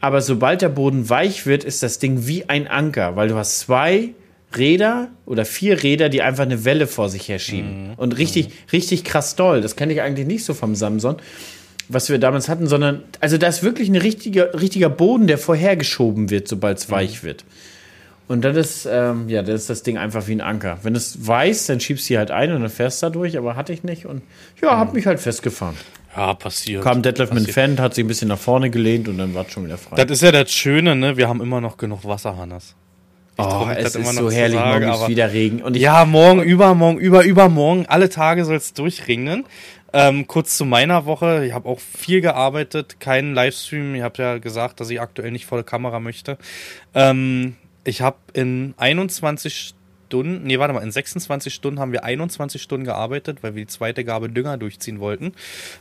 Aber 0.00 0.20
sobald 0.22 0.62
der 0.62 0.68
Boden 0.68 1.08
weich 1.10 1.46
wird, 1.46 1.64
ist 1.64 1.82
das 1.82 1.98
Ding 1.98 2.26
wie 2.28 2.48
ein 2.48 2.68
Anker, 2.68 3.16
weil 3.16 3.26
du 3.28 3.34
hast 3.34 3.58
zwei 3.58 4.10
Räder 4.56 5.08
oder 5.26 5.44
vier 5.44 5.82
Räder, 5.82 6.08
die 6.08 6.22
einfach 6.22 6.42
eine 6.44 6.64
Welle 6.64 6.86
vor 6.86 7.08
sich 7.08 7.28
herschieben. 7.28 7.94
Und 7.96 8.18
richtig, 8.18 8.50
richtig 8.72 9.02
krass 9.04 9.34
doll. 9.36 9.60
Das 9.60 9.76
kenne 9.76 9.92
ich 9.92 10.00
eigentlich 10.02 10.26
nicht 10.26 10.44
so 10.44 10.54
vom 10.54 10.74
Samson, 10.74 11.16
was 11.88 12.08
wir 12.08 12.18
damals 12.18 12.48
hatten, 12.48 12.66
sondern, 12.66 13.02
also 13.20 13.36
da 13.38 13.46
ist 13.48 13.62
wirklich 13.62 13.88
ein 13.88 13.96
richtiger, 13.96 14.60
richtiger 14.60 14.90
Boden, 14.90 15.26
der 15.26 15.38
vorhergeschoben 15.38 16.30
wird, 16.30 16.46
sobald 16.48 16.78
es 16.78 16.90
weich 16.90 17.24
wird. 17.24 17.44
Und 18.30 18.42
dann 18.42 18.54
ist, 18.54 18.86
ähm, 18.88 19.28
ja, 19.28 19.42
dann 19.42 19.56
ist 19.56 19.68
das 19.70 19.82
Ding 19.82 19.98
einfach 19.98 20.28
wie 20.28 20.36
ein 20.36 20.40
Anker. 20.40 20.78
Wenn 20.84 20.94
es 20.94 21.26
weiß, 21.26 21.66
dann 21.66 21.80
schiebst 21.80 22.04
du 22.04 22.06
sie 22.06 22.18
halt 22.18 22.30
ein 22.30 22.52
und 22.52 22.60
dann 22.60 22.70
fährst 22.70 23.02
du 23.02 23.06
da 23.06 23.10
durch, 23.10 23.36
aber 23.36 23.56
hatte 23.56 23.72
ich 23.72 23.82
nicht. 23.82 24.06
Und 24.06 24.22
ja, 24.62 24.78
hab 24.78 24.94
mich 24.94 25.04
halt 25.04 25.18
festgefahren. 25.18 25.74
Ja, 26.16 26.34
passiert. 26.34 26.84
Kam 26.84 27.02
Detlef 27.02 27.32
mit 27.32 27.48
dem. 27.48 27.52
Fan, 27.52 27.80
hat 27.80 27.94
sich 27.96 28.04
ein 28.04 28.06
bisschen 28.06 28.28
nach 28.28 28.38
vorne 28.38 28.70
gelehnt 28.70 29.08
und 29.08 29.18
dann 29.18 29.34
war 29.34 29.46
es 29.46 29.52
schon 29.52 29.64
wieder 29.64 29.78
frei. 29.78 29.96
Das 29.96 30.12
ist 30.12 30.22
ja 30.22 30.30
das 30.30 30.52
Schöne, 30.52 30.94
ne? 30.94 31.16
Wir 31.16 31.28
haben 31.28 31.40
immer 31.40 31.60
noch 31.60 31.76
genug 31.76 32.04
Wasser, 32.04 32.36
Hannes. 32.36 32.76
oh, 33.36 33.66
es 33.76 33.96
ist 33.96 34.14
so 34.14 34.30
herrlich, 34.30 34.60
sagen, 34.60 34.84
morgen 34.86 35.02
ist 35.02 35.08
wieder 35.08 35.32
Regen. 35.32 35.60
Und 35.60 35.74
ich, 35.74 35.82
Ja, 35.82 36.04
morgen, 36.04 36.40
übermorgen, 36.40 37.00
über, 37.00 37.24
übermorgen, 37.24 37.86
alle 37.88 38.10
Tage 38.10 38.44
soll 38.44 38.54
es 38.58 38.74
durchregnen. 38.74 39.44
Ähm, 39.92 40.28
kurz 40.28 40.56
zu 40.56 40.64
meiner 40.64 41.04
Woche. 41.04 41.44
Ich 41.46 41.52
habe 41.52 41.68
auch 41.68 41.80
viel 41.80 42.20
gearbeitet, 42.20 43.00
keinen 43.00 43.34
Livestream. 43.34 43.96
Ich 43.96 44.02
habe 44.02 44.22
ja 44.22 44.38
gesagt, 44.38 44.78
dass 44.78 44.88
ich 44.88 45.00
aktuell 45.00 45.32
nicht 45.32 45.46
vor 45.46 45.58
der 45.58 45.64
Kamera 45.64 45.98
möchte. 45.98 46.38
Ähm, 46.94 47.56
ich 47.84 48.00
habe 48.02 48.18
in 48.32 48.74
21 48.76 49.74
Stunden, 50.10 50.42
nee, 50.42 50.58
warte 50.58 50.74
mal, 50.74 50.82
in 50.82 50.90
26 50.90 51.54
Stunden 51.54 51.78
haben 51.78 51.92
wir 51.92 52.02
21 52.02 52.60
Stunden 52.60 52.84
gearbeitet, 52.84 53.44
weil 53.44 53.54
wir 53.54 53.62
die 53.62 53.68
zweite 53.68 54.04
Gabe 54.04 54.28
Dünger 54.28 54.58
durchziehen 54.58 54.98
wollten. 54.98 55.26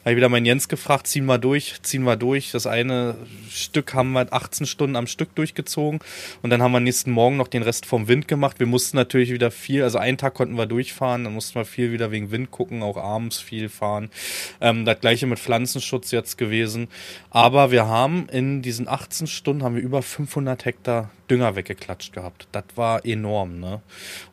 Habe 0.01 0.11
ich 0.11 0.17
wieder 0.17 0.29
meinen 0.29 0.45
Jens 0.45 0.69
gefragt, 0.69 1.07
ziehen 1.07 1.25
wir 1.25 1.39
durch, 1.39 1.81
ziehen 1.81 2.03
wir 2.03 2.15
durch. 2.15 2.51
Das 2.51 2.67
eine 2.67 3.15
Stück 3.49 3.95
haben 3.95 4.11
wir 4.11 4.31
18 4.31 4.67
Stunden 4.67 4.95
am 4.95 5.07
Stück 5.07 5.33
durchgezogen 5.33 5.99
und 6.43 6.51
dann 6.51 6.61
haben 6.61 6.71
wir 6.71 6.79
nächsten 6.79 7.09
Morgen 7.09 7.37
noch 7.37 7.47
den 7.47 7.63
Rest 7.63 7.87
vom 7.87 8.07
Wind 8.07 8.27
gemacht. 8.27 8.59
Wir 8.59 8.67
mussten 8.67 8.97
natürlich 8.97 9.31
wieder 9.31 9.49
viel, 9.49 9.81
also 9.81 9.97
einen 9.97 10.19
Tag 10.19 10.35
konnten 10.35 10.55
wir 10.57 10.67
durchfahren, 10.67 11.23
dann 11.23 11.33
mussten 11.33 11.55
wir 11.55 11.65
viel 11.65 11.91
wieder 11.91 12.11
wegen 12.11 12.29
Wind 12.29 12.51
gucken, 12.51 12.83
auch 12.83 12.97
abends 12.97 13.39
viel 13.39 13.67
fahren. 13.67 14.11
Ähm, 14.61 14.85
das 14.85 14.99
gleiche 14.99 15.25
mit 15.25 15.39
Pflanzenschutz 15.39 16.11
jetzt 16.11 16.37
gewesen. 16.37 16.87
Aber 17.31 17.71
wir 17.71 17.87
haben 17.87 18.29
in 18.29 18.61
diesen 18.61 18.87
18 18.87 19.25
Stunden 19.25 19.63
haben 19.63 19.73
wir 19.73 19.81
über 19.81 20.03
500 20.03 20.65
Hektar 20.65 21.09
Dünger 21.29 21.55
weggeklatscht 21.55 22.13
gehabt. 22.13 22.47
Das 22.51 22.63
war 22.75 23.05
enorm, 23.05 23.59
ne? 23.59 23.81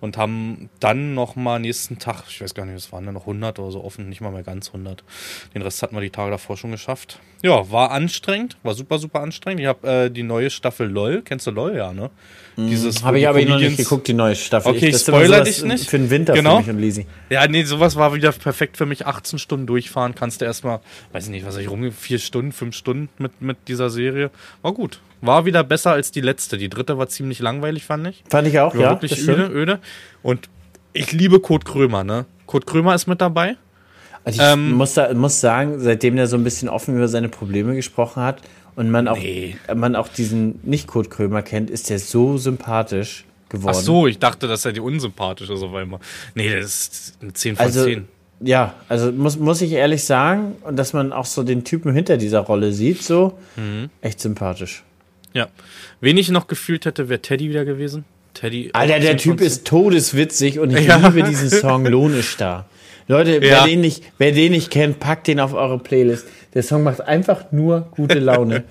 Und 0.01 0.17
haben 0.17 0.71
dann 0.81 1.15
nochmal 1.15 1.61
nächsten 1.61 1.99
Tag, 1.99 2.25
ich 2.29 2.41
weiß 2.41 2.55
gar 2.55 2.67
nicht, 2.67 2.77
es 2.77 2.93
waren 2.93 3.05
ja 3.05 3.13
noch 3.13 3.23
100 3.23 3.59
oder 3.59 3.71
so 3.71 3.85
offen, 3.85 4.09
nicht 4.09 4.21
mal 4.21 4.31
mehr 4.33 4.43
ganz 4.43 4.69
100. 4.69 5.05
Den 5.55 5.63
Rest 5.63 5.83
hatten 5.83 5.95
wir 5.95 6.01
die 6.01 6.11
Tage 6.11 6.31
davor 6.31 6.57
schon 6.57 6.71
geschafft. 6.71 7.21
Ja, 7.43 7.71
war 7.71 7.91
anstrengend, 7.91 8.57
war 8.63 8.75
super, 8.75 8.99
super 8.99 9.21
anstrengend. 9.21 9.61
Ich 9.61 9.67
habe 9.67 9.89
äh, 9.89 10.11
die 10.11 10.23
neue 10.23 10.51
Staffel 10.51 10.89
LOL, 10.89 11.23
kennst 11.23 11.47
du 11.47 11.51
LOL, 11.51 11.77
ja, 11.77 11.93
ne? 11.93 12.11
Dieses 12.57 13.05
Habe 13.05 13.19
ich 13.19 13.29
aber 13.29 13.45
noch 13.45 13.59
nicht 13.59 13.77
geguckt, 13.77 14.09
die 14.09 14.15
neue 14.15 14.35
Staffel. 14.35 14.73
Okay, 14.73 14.89
ich 14.89 14.97
spoiler 14.97 15.43
dich 15.43 15.63
nicht. 15.63 15.91
Für 15.91 15.99
den 15.99 16.09
Winter 16.09 16.33
genau. 16.33 16.57
für 16.57 16.63
mich 16.63 16.71
und 16.71 16.81
Lisi. 16.81 17.07
Ja, 17.29 17.47
nee, 17.47 17.65
sowas 17.65 17.97
war 17.97 18.15
wieder 18.15 18.33
perfekt 18.33 18.79
für 18.79 18.87
mich. 18.87 19.07
18 19.07 19.39
Stunden 19.39 19.67
durchfahren, 19.67 20.15
kannst 20.15 20.41
du 20.41 20.47
erstmal, 20.47 20.81
weiß 21.13 21.25
ich 21.25 21.31
nicht, 21.31 21.45
was 21.45 21.57
ich 21.59 21.69
rum, 21.69 21.93
vier 21.93 22.19
Stunden, 22.19 22.53
fünf 22.53 22.75
Stunden 22.75 23.11
mit, 23.19 23.43
mit 23.43 23.69
dieser 23.69 23.91
Serie. 23.91 24.31
War 24.63 24.73
gut. 24.73 25.01
War 25.27 25.45
wieder 25.45 25.65
besser 25.65 25.93
als 25.93 26.11
die 26.11 26.21
letzte. 26.21 26.59
Die 26.59 26.69
dritte 26.69 26.99
war 26.99 27.09
ziemlich 27.09 27.41
langweilig, 27.41 27.85
fand 27.85 28.07
ich. 28.09 28.25
Fand 28.29 28.49
ich 28.49 28.59
auch, 28.61 28.75
war 28.75 28.81
ja. 28.81 28.91
Wirklich 28.91 29.27
öde, 29.29 29.47
öde. 29.47 29.79
Und 30.23 30.49
ich 30.93 31.13
liebe 31.13 31.41
Kurt 31.41 31.65
Krömer, 31.65 32.05
ne? 32.05 32.27
Kurt 32.47 32.67
Krömer 32.67 32.95
ist 32.95 33.07
mit 33.07 33.21
dabei. 33.21 33.57
Also 34.25 34.43
ich 34.43 34.49
ähm, 34.49 34.73
muss, 34.73 34.95
da, 34.95 35.13
muss 35.15 35.41
sagen, 35.41 35.79
seitdem 35.79 36.17
der 36.17 36.27
so 36.27 36.37
ein 36.37 36.45
bisschen 36.45 36.69
offen 36.69 36.97
über 36.97 37.09
seine 37.09 37.29
Probleme 37.29 37.75
gesprochen 37.75 38.23
hat, 38.23 38.41
und 38.77 38.91
man 38.91 39.09
auch, 39.09 39.17
nee. 39.17 39.57
man 39.75 39.97
auch 39.97 40.09
diesen 40.09 40.61
Nicht-Kurt 40.63 41.11
Krömer 41.11 41.43
kennt, 41.43 41.71
ist 41.71 41.89
der 41.89 41.99
so 41.99 42.37
sympathisch 42.37 43.25
geworden. 43.49 43.75
Ach 43.77 43.83
so, 43.83 44.07
ich 44.07 44.19
dachte, 44.19 44.47
dass 44.47 44.65
er 44.67 44.73
die 44.73 44.81
unsympathisch 44.81 45.49
ist 45.49 45.63
auf 45.63 45.75
einmal. 45.75 45.99
Nee, 46.35 46.55
das 46.55 46.67
ist 46.67 47.19
eine 47.23 47.33
10 47.33 47.57
von 47.57 47.65
also, 47.65 47.85
10. 47.85 48.07
Ja, 48.41 48.75
also 48.89 49.11
muss, 49.13 49.39
muss 49.39 49.63
ich 49.63 49.73
ehrlich 49.73 50.05
sagen, 50.05 50.57
und 50.63 50.77
dass 50.77 50.93
man 50.93 51.13
auch 51.13 51.25
so 51.25 51.43
den 51.43 51.65
Typen 51.65 51.95
hinter 51.95 52.19
dieser 52.19 52.41
Rolle 52.41 52.73
sieht, 52.73 53.03
so 53.03 53.39
mhm. 53.57 53.89
echt 54.03 54.21
sympathisch. 54.21 54.85
Ja. 55.37 55.49
Wen 56.01 56.17
ich 56.17 56.31
noch 56.31 56.47
gefühlt 56.47 56.87
hätte, 56.87 57.11
wäre 57.11 57.21
Teddy 57.21 57.51
wieder 57.51 57.67
gewesen. 57.67 58.07
Teddy. 58.33 58.71
Alter, 58.73 59.01
der 59.01 59.19
Typ 59.19 59.43
ist 59.43 59.67
todeswitzig 59.67 60.59
und 60.59 60.75
ich 60.75 60.87
ja. 60.89 60.97
liebe 60.97 61.23
diesen 61.23 61.51
Song 61.51 61.85
Lohn 61.85 62.19
ist 62.19 62.41
da. 62.41 62.65
Leute, 63.07 63.35
ja. 63.35 63.41
wer, 63.41 63.65
den 63.65 63.83
nicht, 63.83 64.03
wer 64.17 64.33
den 64.33 64.53
nicht 64.53 64.71
kennt, 64.71 64.99
packt 64.99 65.27
den 65.27 65.39
auf 65.39 65.53
eure 65.53 65.79
Playlist. 65.79 66.27
Der 66.55 66.63
Song 66.63 66.83
macht 66.83 67.03
einfach 67.03 67.53
nur 67.53 67.89
gute 67.91 68.19
Laune. 68.19 68.65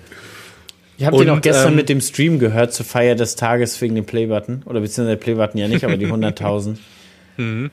Ich 0.98 1.06
habe 1.06 1.18
den 1.18 1.30
auch 1.30 1.40
gestern 1.40 1.70
ähm, 1.70 1.76
mit 1.76 1.88
dem 1.88 2.00
Stream 2.00 2.40
gehört 2.40 2.72
zur 2.72 2.84
Feier 2.84 3.14
des 3.14 3.36
Tages 3.36 3.80
wegen 3.80 3.94
dem 3.94 4.06
Playbutton. 4.06 4.62
Oder 4.64 4.80
beziehungsweise 4.80 5.16
der 5.16 5.22
Playbutton 5.22 5.60
ja 5.60 5.68
nicht, 5.68 5.84
aber 5.84 5.96
die 5.96 6.06
100.000. 6.12 6.78
Mhm. 7.36 7.70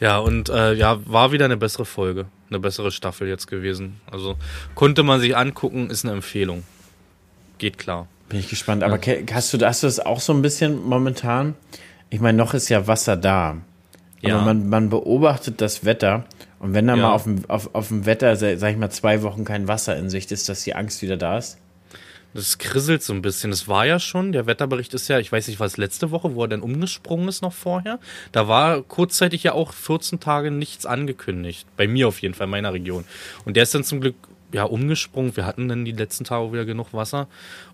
Ja, 0.00 0.18
und 0.18 0.50
äh, 0.50 0.74
ja, 0.74 0.98
war 1.06 1.32
wieder 1.32 1.46
eine 1.46 1.56
bessere 1.56 1.86
Folge. 1.86 2.26
Eine 2.50 2.58
bessere 2.58 2.90
Staffel 2.90 3.26
jetzt 3.28 3.46
gewesen. 3.46 4.00
Also 4.10 4.36
konnte 4.74 5.02
man 5.02 5.20
sich 5.20 5.34
angucken, 5.34 5.88
ist 5.88 6.04
eine 6.04 6.12
Empfehlung. 6.12 6.64
Geht 7.60 7.76
klar. 7.76 8.08
Bin 8.30 8.40
ich 8.40 8.48
gespannt. 8.48 8.82
Aber 8.82 8.98
ja. 9.04 9.16
hast, 9.34 9.52
du, 9.52 9.58
hast 9.66 9.82
du 9.82 9.86
das 9.86 10.00
auch 10.00 10.20
so 10.20 10.32
ein 10.32 10.40
bisschen 10.40 10.82
momentan? 10.82 11.54
Ich 12.08 12.20
meine, 12.20 12.38
noch 12.38 12.54
ist 12.54 12.70
ja 12.70 12.86
Wasser 12.86 13.16
da. 13.16 13.58
Aber 14.22 14.28
ja. 14.28 14.40
man, 14.40 14.68
man 14.68 14.88
beobachtet 14.88 15.60
das 15.60 15.84
Wetter 15.84 16.24
und 16.58 16.72
wenn 16.72 16.86
da 16.86 16.96
ja. 16.96 17.02
mal 17.02 17.12
auf 17.12 17.24
dem, 17.24 17.42
auf, 17.48 17.74
auf 17.74 17.88
dem 17.88 18.06
Wetter, 18.06 18.34
sag 18.36 18.70
ich 18.70 18.78
mal, 18.78 18.90
zwei 18.90 19.22
Wochen 19.22 19.44
kein 19.44 19.68
Wasser 19.68 19.96
in 19.96 20.08
Sicht 20.08 20.32
ist, 20.32 20.48
dass 20.48 20.62
die 20.64 20.74
Angst 20.74 21.02
wieder 21.02 21.18
da 21.18 21.36
ist? 21.36 21.58
Das 22.32 22.56
krisselt 22.58 23.02
so 23.02 23.12
ein 23.12 23.22
bisschen. 23.22 23.50
Das 23.50 23.68
war 23.68 23.84
ja 23.84 23.98
schon, 23.98 24.32
der 24.32 24.46
Wetterbericht 24.46 24.94
ist 24.94 25.08
ja, 25.08 25.18
ich 25.18 25.30
weiß 25.30 25.48
nicht, 25.48 25.60
was 25.60 25.76
letzte 25.76 26.10
Woche, 26.10 26.34
wo 26.34 26.44
er 26.44 26.48
dann 26.48 26.62
umgesprungen 26.62 27.28
ist 27.28 27.42
noch 27.42 27.52
vorher. 27.52 27.98
Da 28.32 28.48
war 28.48 28.82
kurzzeitig 28.82 29.42
ja 29.42 29.52
auch 29.52 29.72
14 29.72 30.20
Tage 30.20 30.50
nichts 30.50 30.86
angekündigt. 30.86 31.66
Bei 31.76 31.88
mir 31.88 32.08
auf 32.08 32.22
jeden 32.22 32.34
Fall, 32.34 32.46
in 32.46 32.52
meiner 32.52 32.72
Region. 32.72 33.04
Und 33.44 33.56
der 33.56 33.64
ist 33.64 33.74
dann 33.74 33.84
zum 33.84 34.00
Glück 34.00 34.14
ja 34.52 34.64
umgesprungen. 34.64 35.36
Wir 35.36 35.46
hatten 35.46 35.68
dann 35.68 35.84
die 35.84 35.92
letzten 35.92 36.24
Tage 36.24 36.52
wieder 36.52 36.64
genug 36.64 36.92
Wasser. 36.92 37.28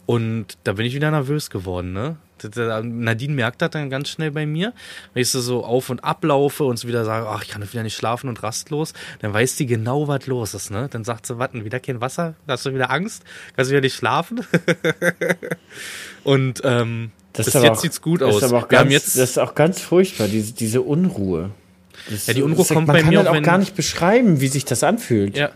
Und 0.07 0.59
da 0.65 0.75
bin 0.75 0.87
ich 0.87 0.95
wieder 0.95 1.11
nervös 1.11 1.51
geworden, 1.51 1.93
ne? 1.93 2.17
Nadine 2.83 3.35
merkt 3.35 3.63
das 3.63 3.71
dann 3.71 3.89
ganz 3.89 4.11
schnell 4.11 4.31
bei 4.31 4.45
mir. 4.45 4.75
Wenn 5.15 5.23
ich 5.23 5.31
so 5.31 5.65
auf 5.65 5.89
und 5.89 6.05
ablaufe 6.05 6.65
und 6.65 6.79
so 6.79 6.87
wieder 6.87 7.05
sage, 7.05 7.27
ach, 7.29 7.43
ich 7.43 7.49
kann 7.49 7.63
wieder 7.63 7.83
nicht 7.83 7.97
schlafen 7.97 8.29
und 8.29 8.43
rastlos, 8.43 8.93
dann 9.21 9.33
weiß 9.33 9.57
die 9.57 9.67
genau, 9.67 10.07
was 10.07 10.27
los 10.27 10.55
ist, 10.55 10.71
ne? 10.71 10.89
Dann 10.91 11.03
sagt 11.03 11.27
sie, 11.27 11.39
warten, 11.39 11.65
wieder 11.65 11.81
kein 11.81 12.01
Wasser? 12.01 12.35
Hast 12.47 12.67
du 12.67 12.75
wieder 12.75 12.91
Angst? 12.91 13.25
Kannst 13.57 13.71
du 13.71 13.73
wieder 13.73 13.81
nicht 13.81 13.95
schlafen? 13.95 14.45
und 16.25 16.61
ähm, 16.65 17.11
das 17.33 17.47
bis 17.47 17.55
jetzt 17.55 17.71
auch, 17.71 17.77
sieht's 17.77 18.03
gut 18.03 18.23
aus. 18.23 18.43
Wir 18.43 18.67
ganz, 18.69 18.93
das 18.93 19.17
ist 19.17 19.39
auch 19.39 19.55
ganz 19.55 19.81
furchtbar, 19.81 20.29
diese, 20.29 20.53
diese 20.53 20.83
Unruhe. 20.83 21.51
Das, 22.11 22.27
ja, 22.27 22.35
die 22.35 22.43
Unruhe 22.43 22.65
kommt 22.65 22.87
bei 22.87 22.95
mir 22.95 23.03
Man 23.03 23.15
kann 23.15 23.17
halt 23.17 23.29
auch 23.29 23.43
gar 23.43 23.59
nicht 23.59 23.75
beschreiben, 23.75 24.41
wie 24.41 24.49
sich 24.49 24.65
das 24.65 24.83
anfühlt. 24.83 25.37
Ja, 25.37 25.51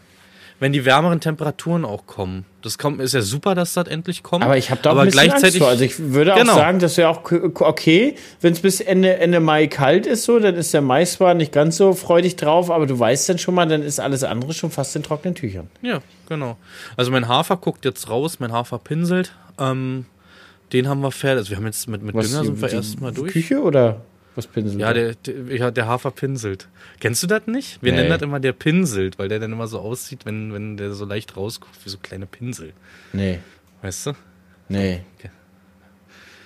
wenn 0.60 0.72
die 0.72 0.84
wärmeren 0.84 1.20
Temperaturen 1.20 1.86
auch 1.86 2.06
kommen. 2.06 2.44
Das 2.60 2.76
kommt, 2.76 3.00
ist 3.00 3.14
ja 3.14 3.22
super, 3.22 3.54
dass 3.54 3.72
das 3.72 3.88
endlich 3.88 4.22
kommt. 4.22 4.44
Aber 4.44 4.58
ich 4.58 4.70
habe 4.70 4.82
da 4.82 4.90
auch 4.90 4.94
aber 4.94 5.02
ein 5.02 5.10
gleichzeitig. 5.10 5.62
Also 5.62 5.82
ich 5.82 5.98
würde 5.98 6.34
genau. 6.34 6.52
auch 6.52 6.56
sagen, 6.56 6.78
das 6.78 6.98
wäre 6.98 7.08
auch 7.08 7.22
okay, 7.32 8.14
wenn 8.42 8.52
es 8.52 8.60
bis 8.60 8.80
Ende, 8.80 9.16
Ende 9.16 9.40
Mai 9.40 9.66
kalt 9.66 10.06
ist, 10.06 10.24
so, 10.24 10.38
dann 10.38 10.54
ist 10.54 10.74
der 10.74 10.82
Mai 10.82 11.06
zwar 11.06 11.32
nicht 11.32 11.50
ganz 11.50 11.78
so 11.78 11.94
freudig 11.94 12.36
drauf, 12.36 12.70
aber 12.70 12.86
du 12.86 12.98
weißt 12.98 13.30
dann 13.30 13.38
schon 13.38 13.54
mal, 13.54 13.66
dann 13.66 13.82
ist 13.82 14.00
alles 14.00 14.22
andere 14.22 14.52
schon 14.52 14.70
fast 14.70 14.94
in 14.94 15.02
trockenen 15.02 15.34
Tüchern. 15.34 15.68
Ja, 15.80 16.00
genau. 16.28 16.58
Also 16.94 17.10
mein 17.10 17.26
Hafer 17.26 17.56
guckt 17.56 17.86
jetzt 17.86 18.10
raus, 18.10 18.38
mein 18.38 18.52
Hafer 18.52 18.78
pinselt. 18.78 19.32
Ähm, 19.58 20.04
den 20.74 20.88
haben 20.88 21.00
wir 21.00 21.10
fertig. 21.10 21.38
Also 21.38 21.50
wir 21.50 21.56
haben 21.56 21.66
jetzt 21.66 21.88
mit, 21.88 22.02
mit 22.02 22.14
Was, 22.14 22.28
Dünger 22.28 22.44
sind 22.44 22.60
wir 22.60 22.70
erstmal 22.70 23.12
durch. 23.12 23.32
Küche 23.32 23.62
oder? 23.62 24.02
Was 24.40 24.46
pinselt? 24.46 24.80
Ja, 24.80 24.94
der, 24.94 25.14
der, 25.14 25.70
der 25.70 25.86
Hafer 25.86 26.10
pinselt. 26.10 26.68
Kennst 26.98 27.22
du 27.22 27.26
das 27.26 27.46
nicht? 27.46 27.82
Wir 27.82 27.92
nee. 27.92 27.98
nennen 27.98 28.10
das 28.10 28.22
immer 28.22 28.40
der 28.40 28.52
pinselt, 28.52 29.18
weil 29.18 29.28
der 29.28 29.38
dann 29.38 29.52
immer 29.52 29.68
so 29.68 29.78
aussieht, 29.80 30.24
wenn, 30.24 30.54
wenn 30.54 30.78
der 30.78 30.92
so 30.94 31.04
leicht 31.04 31.36
rausguckt, 31.36 31.76
wie 31.84 31.90
so 31.90 31.98
kleine 31.98 32.26
Pinsel. 32.26 32.72
Nee. 33.12 33.40
Weißt 33.82 34.06
du? 34.06 34.12
Nee. 34.68 35.02
Okay. 35.18 35.30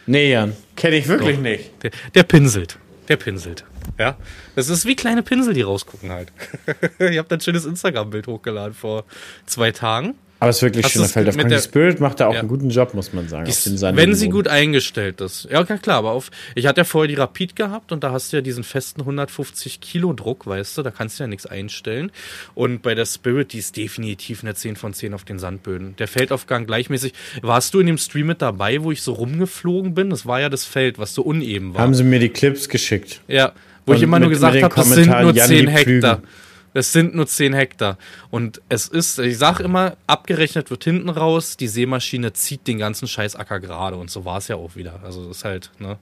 Nee, 0.06 0.32
Jan. 0.32 0.54
Kenne 0.74 0.96
ich 0.96 1.06
wirklich 1.06 1.36
Doch. 1.36 1.42
nicht. 1.42 1.70
Der, 1.84 1.90
der 2.14 2.22
pinselt. 2.24 2.78
Der 3.08 3.16
pinselt. 3.16 3.64
Ja. 3.96 4.16
Das 4.56 4.68
ist 4.68 4.86
wie 4.86 4.96
kleine 4.96 5.22
Pinsel, 5.22 5.54
die 5.54 5.62
rausgucken 5.62 6.10
halt. 6.10 6.32
ich 6.98 7.18
habe 7.18 7.32
ein 7.32 7.40
schönes 7.40 7.64
Instagram-Bild 7.64 8.26
hochgeladen 8.26 8.74
vor 8.74 9.04
zwei 9.46 9.70
Tagen. 9.70 10.16
Aber 10.40 10.50
es 10.50 10.56
ist 10.56 10.62
wirklich 10.62 10.86
schöner 10.88 11.08
Feldaufgang. 11.08 11.48
Die 11.48 11.58
Spirit 11.58 12.00
macht 12.00 12.20
da 12.20 12.26
auch 12.26 12.34
ja. 12.34 12.40
einen 12.40 12.48
guten 12.48 12.68
Job, 12.68 12.92
muss 12.92 13.12
man 13.12 13.28
sagen. 13.28 13.46
Die, 13.46 13.80
wenn 13.96 14.14
sie 14.14 14.28
gut 14.28 14.48
eingestellt 14.48 15.20
ist. 15.20 15.48
Ja, 15.50 15.64
klar, 15.64 15.98
aber 15.98 16.10
auf. 16.10 16.30
Ich 16.54 16.66
hatte 16.66 16.82
ja 16.82 16.84
vorher 16.84 17.08
die 17.08 17.14
Rapid 17.14 17.56
gehabt 17.56 17.92
und 17.92 18.04
da 18.04 18.12
hast 18.12 18.32
du 18.32 18.36
ja 18.36 18.40
diesen 18.42 18.64
festen 18.64 19.00
150 19.00 19.80
Kilo 19.80 20.12
Druck, 20.12 20.46
weißt 20.46 20.76
du, 20.76 20.82
da 20.82 20.90
kannst 20.90 21.18
du 21.18 21.24
ja 21.24 21.28
nichts 21.28 21.46
einstellen. 21.46 22.10
Und 22.54 22.82
bei 22.82 22.94
der 22.94 23.06
Spirit, 23.06 23.52
die 23.52 23.58
ist 23.58 23.76
definitiv 23.76 24.42
eine 24.42 24.54
10 24.54 24.76
von 24.76 24.92
10 24.92 25.14
auf 25.14 25.24
den 25.24 25.38
Sandböden. 25.38 25.96
Der 25.96 26.08
Feldaufgang 26.08 26.66
gleichmäßig. 26.66 27.14
Warst 27.40 27.72
du 27.72 27.80
in 27.80 27.86
dem 27.86 27.98
Stream 27.98 28.26
mit 28.26 28.42
dabei, 28.42 28.82
wo 28.82 28.92
ich 28.92 29.02
so 29.02 29.12
rumgeflogen 29.12 29.94
bin? 29.94 30.10
Das 30.10 30.26
war 30.26 30.40
ja 30.40 30.48
das 30.48 30.64
Feld, 30.64 30.98
was 30.98 31.14
so 31.14 31.22
uneben 31.22 31.74
war. 31.74 31.82
Haben 31.82 31.94
sie 31.94 32.04
mir 32.04 32.18
die 32.18 32.28
Clips 32.28 32.68
geschickt. 32.68 33.20
Ja. 33.28 33.52
Wo 33.86 33.92
und 33.92 33.98
ich 33.98 34.02
immer 34.02 34.18
nur 34.18 34.30
gesagt 34.30 34.62
habe, 34.62 34.74
das 34.74 34.90
sind 34.90 35.08
nur 35.08 35.34
10 35.34 35.68
Hektar. 35.68 36.16
Flügen. 36.16 36.43
Es 36.74 36.92
sind 36.92 37.14
nur 37.14 37.26
10 37.26 37.54
Hektar. 37.54 37.98
Und 38.30 38.60
es 38.68 38.88
ist, 38.88 39.18
ich 39.20 39.38
sag 39.38 39.60
immer, 39.60 39.96
abgerechnet 40.08 40.70
wird 40.70 40.84
hinten 40.84 41.08
raus, 41.08 41.56
die 41.56 41.68
Seemaschine 41.68 42.32
zieht 42.32 42.66
den 42.66 42.78
ganzen 42.78 43.06
Scheißacker 43.06 43.60
gerade. 43.60 43.96
Und 43.96 44.10
so 44.10 44.24
war 44.24 44.38
es 44.38 44.48
ja 44.48 44.56
auch 44.56 44.74
wieder. 44.74 45.00
Also 45.04 45.26
das 45.28 45.38
ist 45.38 45.44
halt, 45.44 45.70
ne, 45.78 45.98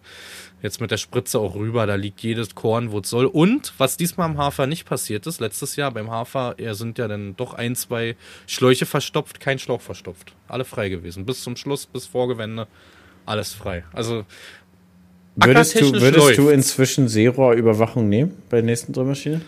jetzt 0.63 0.81
mit 0.81 0.91
der 0.91 0.97
Spritze 0.97 1.39
auch 1.39 1.55
rüber, 1.55 1.87
da 1.87 1.95
liegt 1.95 2.21
jedes 2.23 2.55
Korn, 2.55 2.91
wo 2.91 3.01
es 3.01 3.11
soll. 3.11 3.27
Und 3.27 3.75
was 3.77 3.99
diesmal 3.99 4.31
am 4.31 4.39
Hafer 4.39 4.67
nicht 4.67 4.87
passiert 4.87 5.27
ist, 5.27 5.41
letztes 5.41 5.77
Jahr 5.77 5.91
beim 5.91 6.11
Hafer, 6.11 6.55
er 6.57 6.75
sind 6.75 6.99
ja 6.99 7.07
dann 7.07 7.37
doch 7.37 7.53
ein, 7.53 7.77
zwei 7.77 8.17
Schläuche 8.47 8.87
verstopft, 8.87 9.41
kein 9.41 9.59
Schlauch 9.59 9.83
verstopft. 9.83 10.33
Alle 10.49 10.65
frei 10.65 10.89
gewesen. 10.89 11.27
Bis 11.27 11.43
zum 11.43 11.57
Schluss, 11.57 11.85
bis 11.85 12.07
Vorgewende, 12.07 12.67
alles 13.27 13.53
frei. 13.53 13.85
Also 13.93 14.25
Würdest 15.35 15.81
du, 15.81 15.93
würdest 15.95 16.37
du 16.37 16.49
inzwischen 16.51 17.09
Seerohrüberwachung 17.09 18.09
nehmen 18.09 18.37
bei 18.51 18.59
der 18.59 18.65
nächsten 18.65 18.93
Drehmaschine? 18.93 19.41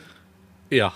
Ja. 0.74 0.92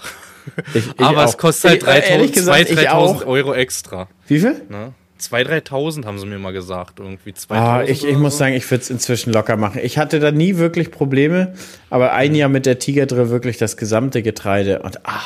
Ich, 0.75 0.87
ich 0.87 1.01
Aber 1.01 1.25
auch. 1.25 1.29
es 1.29 1.37
kostet 1.37 1.87
halt 1.87 2.09
3000, 2.09 2.77
3000 2.77 3.27
Euro 3.27 3.55
extra. 3.55 4.09
Wie 4.27 4.41
viel? 4.41 4.63
Ne? 4.69 4.95
2.000, 5.21 5.69
3.000 5.69 6.05
haben 6.07 6.19
sie 6.19 6.27
mir 6.27 6.39
mal 6.39 6.53
gesagt. 6.53 7.01
Irgendwie 7.01 7.31
2.000. 7.31 7.55
Ah, 7.55 7.83
ich, 7.83 8.05
ich 8.05 8.17
muss 8.17 8.39
sagen, 8.39 8.55
ich 8.55 8.71
würde 8.71 8.83
es 8.83 8.91
inzwischen 8.91 9.33
locker 9.33 9.57
machen. 9.57 9.81
Ich 9.83 9.99
hatte 9.99 10.21
da 10.21 10.31
nie 10.31 10.57
wirklich 10.57 10.91
Probleme, 10.91 11.55
aber 11.91 12.13
ein 12.13 12.35
Jahr 12.35 12.49
mit 12.49 12.67
der 12.67 12.79
Tigerdrill 12.79 13.29
wirklich 13.29 13.59
das 13.59 13.77
gesamte 13.77 14.23
Getreide. 14.23 14.81
Und 14.83 15.05
ah, 15.07 15.21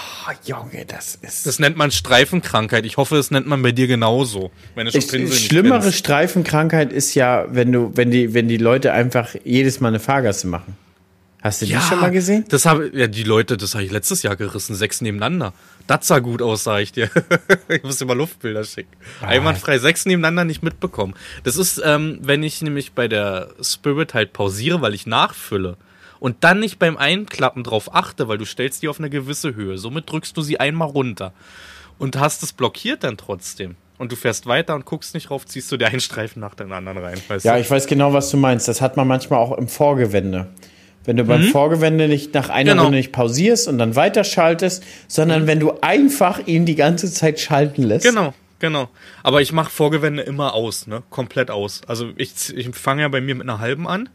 Junge, 0.45 0.87
das 0.87 1.17
ist. 1.17 1.47
Das 1.47 1.59
nennt 1.59 1.77
man 1.77 1.91
Streifenkrankheit. 1.91 2.87
Ich 2.87 2.97
hoffe, 2.97 3.17
das 3.17 3.31
nennt 3.31 3.47
man 3.47 3.61
bei 3.63 3.73
dir 3.73 3.87
genauso. 3.87 4.51
Wenn 4.75 4.91
schon 4.91 5.01
ich, 5.01 5.47
schlimmere 5.47 5.93
Streifenkrankheit 5.93 6.93
ist 6.93 7.15
ja, 7.15 7.47
wenn 7.51 7.71
du, 7.71 7.93
wenn 7.95 8.11
die, 8.11 8.33
wenn 8.33 8.49
die 8.49 8.57
Leute 8.57 8.93
einfach 8.93 9.35
jedes 9.45 9.81
Mal 9.81 9.89
eine 9.89 10.01
Fahrgasse 10.01 10.47
machen. 10.47 10.77
Hast 11.43 11.61
du 11.61 11.67
ja, 11.67 11.81
die 11.81 11.85
schon 11.85 12.01
mal 12.01 12.13
gesehen? 12.13 12.45
Das 12.49 12.67
habe 12.67 12.91
ja 12.95 13.09
die 13.09 13.25
Leute, 13.25 13.57
das 13.57 13.75
habe 13.75 13.85
ich 13.85 13.91
letztes 13.91 14.23
Jahr 14.23 14.37
gerissen, 14.37 14.77
sechs 14.77 15.01
nebeneinander. 15.01 15.53
Das 15.89 16.07
sah 16.07 16.21
gut 16.21 16.41
aus, 16.41 16.63
sag 16.63 16.81
ich 16.83 16.93
dir. 16.93 17.11
ich 17.69 17.83
muss 17.83 17.99
dir 17.99 18.05
mal 18.05 18.17
Luftbilder 18.17 18.63
schicken. 18.63 18.93
Ah. 19.21 19.27
Einwandfrei 19.27 19.79
sechs 19.79 20.07
nebeneinander 20.07 20.45
nicht 20.45 20.63
mitbekommen. 20.63 21.15
Das 21.43 21.57
ist, 21.57 21.83
ähm, 21.85 22.21
wenn 22.23 22.45
ich 22.45 22.63
nämlich 22.63 22.93
bei 22.93 23.09
der 23.09 23.49
Spirit 23.61 24.15
halt 24.15 24.33
pausiere, 24.33 24.83
weil 24.83 24.95
ich 24.95 25.07
nachfülle 25.07 25.77
und 26.21 26.45
dann 26.45 26.61
nicht 26.61 26.79
beim 26.79 26.97
Einklappen 26.97 27.65
drauf 27.65 27.93
achte, 27.93 28.29
weil 28.29 28.39
du 28.39 28.45
stellst 28.45 28.83
die 28.83 28.89
auf 28.89 29.01
eine 29.01 29.11
gewisse 29.11 29.57
Höhe. 29.57 29.79
Somit 29.79 30.09
drückst 30.09 30.37
du 30.37 30.43
sie 30.43 30.61
einmal 30.61 30.89
runter 30.89 31.33
und 31.99 32.21
hast 32.21 32.45
es 32.45 32.53
blockiert 32.53 33.03
dann 33.03 33.17
trotzdem. 33.17 33.75
und 33.99 34.13
du 34.13 34.17
fährst 34.17 34.47
weiter 34.47 34.77
und 34.77 34.85
guckst 34.85 35.15
nicht 35.15 35.31
rauf, 35.33 35.47
ziehst 35.47 35.71
du 35.73 35.77
dir 35.77 35.87
einen 35.89 36.01
Streifen 36.01 36.39
nach 36.39 36.55
dem 36.55 36.73
anderen 36.73 36.99
rein. 36.99 37.21
Ja, 37.43 37.55
du? 37.55 37.61
ich 37.61 37.69
weiß 37.69 37.89
genau, 37.89 38.13
was 38.13 38.31
du 38.31 38.37
meinst. 38.37 38.69
Das 38.69 38.81
hat 38.81 38.97
man 38.97 39.09
manchmal 39.09 39.41
auch 39.41 39.59
im 39.59 39.67
Vorgewende. 39.67 40.49
Wenn 41.05 41.17
du 41.17 41.25
beim 41.25 41.43
Vorgewende 41.45 42.07
nicht 42.09 42.33
nach 42.35 42.49
einer 42.49 42.71
Mhm. 42.73 42.75
Genau. 42.75 42.83
Runde 42.85 42.99
nicht 42.99 43.13
pausierst 43.13 43.67
und 43.69 43.79
dann 43.79 43.97
weiterschaltest, 43.97 44.85
sondern 45.09 45.47
wenn 45.47 45.59
du 45.61 45.73
einfach 45.81 46.47
ihn 46.47 46.65
die 46.65 46.77
ganze 46.77 47.13
Zeit 47.13 47.41
schalten 47.41 47.83
lässt. 47.83 48.05
Genau, 48.07 48.35
genau. 48.61 48.89
Aber 49.25 49.41
ich 49.41 49.53
mache 49.53 49.71
Vorgewände 49.71 50.23
immer 50.23 50.55
aus, 50.55 50.87
ne? 50.87 51.03
Komplett 51.11 51.51
aus. 51.51 51.81
Also 51.89 52.11
ich, 52.17 52.33
ich 52.57 52.69
fange 52.77 53.03
ja 53.03 53.09
bei 53.09 53.21
mir 53.21 53.35
mit 53.35 53.49
einer 53.49 53.59
halben 53.59 53.89
an, 53.89 54.09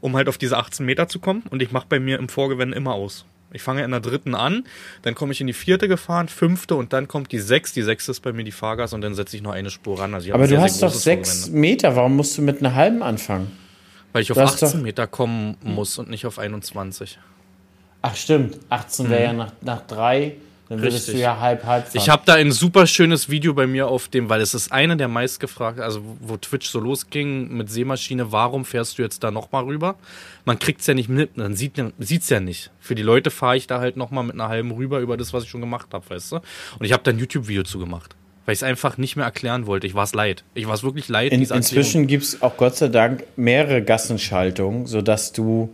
um 0.00 0.16
halt 0.16 0.28
auf 0.28 0.36
diese 0.38 0.56
18 0.58 0.84
Meter 0.84 1.08
zu 1.08 1.18
kommen. 1.18 1.44
Und 1.50 1.62
ich 1.62 1.72
mache 1.72 1.86
bei 1.88 1.98
mir 1.98 2.18
im 2.18 2.28
Vorgewende 2.28 2.76
immer 2.76 2.92
aus. 2.94 3.24
Ich 3.50 3.62
fange 3.62 3.82
in 3.82 3.90
der 3.90 4.00
dritten 4.00 4.34
an, 4.34 4.64
dann 5.00 5.14
komme 5.14 5.32
ich 5.32 5.40
in 5.40 5.46
die 5.46 5.54
vierte 5.54 5.88
gefahren, 5.88 6.28
fünfte 6.28 6.74
und 6.74 6.92
dann 6.92 7.08
kommt 7.08 7.32
die 7.32 7.38
sechs. 7.38 7.72
Die 7.72 7.80
sechste 7.80 8.10
ist 8.10 8.20
bei 8.20 8.34
mir 8.34 8.44
die 8.44 8.52
Fahrgas 8.52 8.92
und 8.92 9.00
dann 9.00 9.14
setze 9.14 9.34
ich 9.36 9.42
noch 9.42 9.52
eine 9.52 9.70
Spur 9.70 9.98
ran. 9.98 10.12
Also 10.12 10.30
Aber 10.34 10.46
sehr, 10.46 10.58
du 10.58 10.60
sehr 10.60 10.62
hast 10.64 10.82
doch 10.82 10.88
großes 10.88 11.02
sechs 11.04 11.30
Vorgewende. 11.44 11.58
Meter. 11.60 11.96
Warum 11.96 12.16
musst 12.16 12.36
du 12.36 12.42
mit 12.42 12.60
einer 12.60 12.74
halben 12.74 13.02
anfangen? 13.02 13.50
Weil 14.12 14.22
ich 14.22 14.30
auf 14.32 14.36
du 14.38 14.42
hast 14.42 14.62
18 14.62 14.78
doch- 14.78 14.84
Meter 14.84 15.06
kommen 15.06 15.56
muss 15.62 15.98
und 15.98 16.08
nicht 16.10 16.26
auf 16.26 16.38
21. 16.38 17.18
Ach 18.02 18.14
stimmt, 18.14 18.58
18 18.70 19.10
wäre 19.10 19.22
ja 19.24 19.32
nach, 19.32 19.52
nach 19.60 19.86
drei, 19.86 20.36
dann 20.68 20.78
würdest 20.80 20.98
Richtig. 21.08 21.14
du 21.16 21.20
ja 21.20 21.40
halb 21.40 21.64
halb 21.64 21.84
fahren. 21.88 21.96
Ich 22.00 22.08
habe 22.08 22.22
da 22.26 22.34
ein 22.34 22.52
super 22.52 22.86
schönes 22.86 23.28
Video 23.28 23.54
bei 23.54 23.66
mir 23.66 23.88
auf 23.88 24.08
dem, 24.08 24.28
weil 24.28 24.40
es 24.40 24.54
ist 24.54 24.70
eine 24.70 24.96
der 24.96 25.08
meistgefragten, 25.08 25.82
also 25.82 26.02
wo 26.20 26.36
Twitch 26.36 26.68
so 26.68 26.78
losging 26.78 27.48
mit 27.56 27.70
Seemaschine, 27.70 28.30
warum 28.30 28.64
fährst 28.64 28.98
du 28.98 29.02
jetzt 29.02 29.24
da 29.24 29.30
nochmal 29.30 29.64
rüber? 29.64 29.96
Man 30.44 30.58
kriegt's 30.58 30.86
ja 30.86 30.94
nicht 30.94 31.08
mit, 31.08 31.36
man 31.36 31.56
sieht, 31.56 31.82
sieht's 31.98 32.28
ja 32.28 32.38
nicht. 32.38 32.70
Für 32.78 32.94
die 32.94 33.02
Leute 33.02 33.30
fahre 33.30 33.56
ich 33.56 33.66
da 33.66 33.80
halt 33.80 33.96
nochmal 33.96 34.24
mit 34.24 34.34
einer 34.34 34.48
halben 34.48 34.70
rüber 34.70 35.00
über 35.00 35.16
das, 35.16 35.32
was 35.32 35.42
ich 35.44 35.50
schon 35.50 35.60
gemacht 35.60 35.88
habe, 35.92 36.08
weißt 36.08 36.32
du? 36.32 36.36
Und 36.36 36.86
ich 36.86 36.92
habe 36.92 37.02
da 37.02 37.10
ein 37.10 37.18
YouTube-Video 37.18 37.64
zu 37.64 37.78
gemacht, 37.78 38.14
weil 38.48 38.54
ich 38.54 38.60
es 38.60 38.62
einfach 38.62 38.96
nicht 38.96 39.14
mehr 39.14 39.26
erklären 39.26 39.66
wollte. 39.66 39.86
Ich 39.86 39.92
war 39.92 40.04
es 40.04 40.14
leid. 40.14 40.42
Ich 40.54 40.66
war 40.66 40.72
es 40.72 40.82
wirklich 40.82 41.10
leid. 41.10 41.32
In, 41.32 41.42
inzwischen 41.42 42.06
gibt 42.06 42.24
es 42.24 42.40
auch 42.40 42.56
Gott 42.56 42.76
sei 42.76 42.88
Dank 42.88 43.24
mehrere 43.36 43.82
Gassenschaltungen, 43.82 44.86
sodass 44.86 45.32
du, 45.32 45.68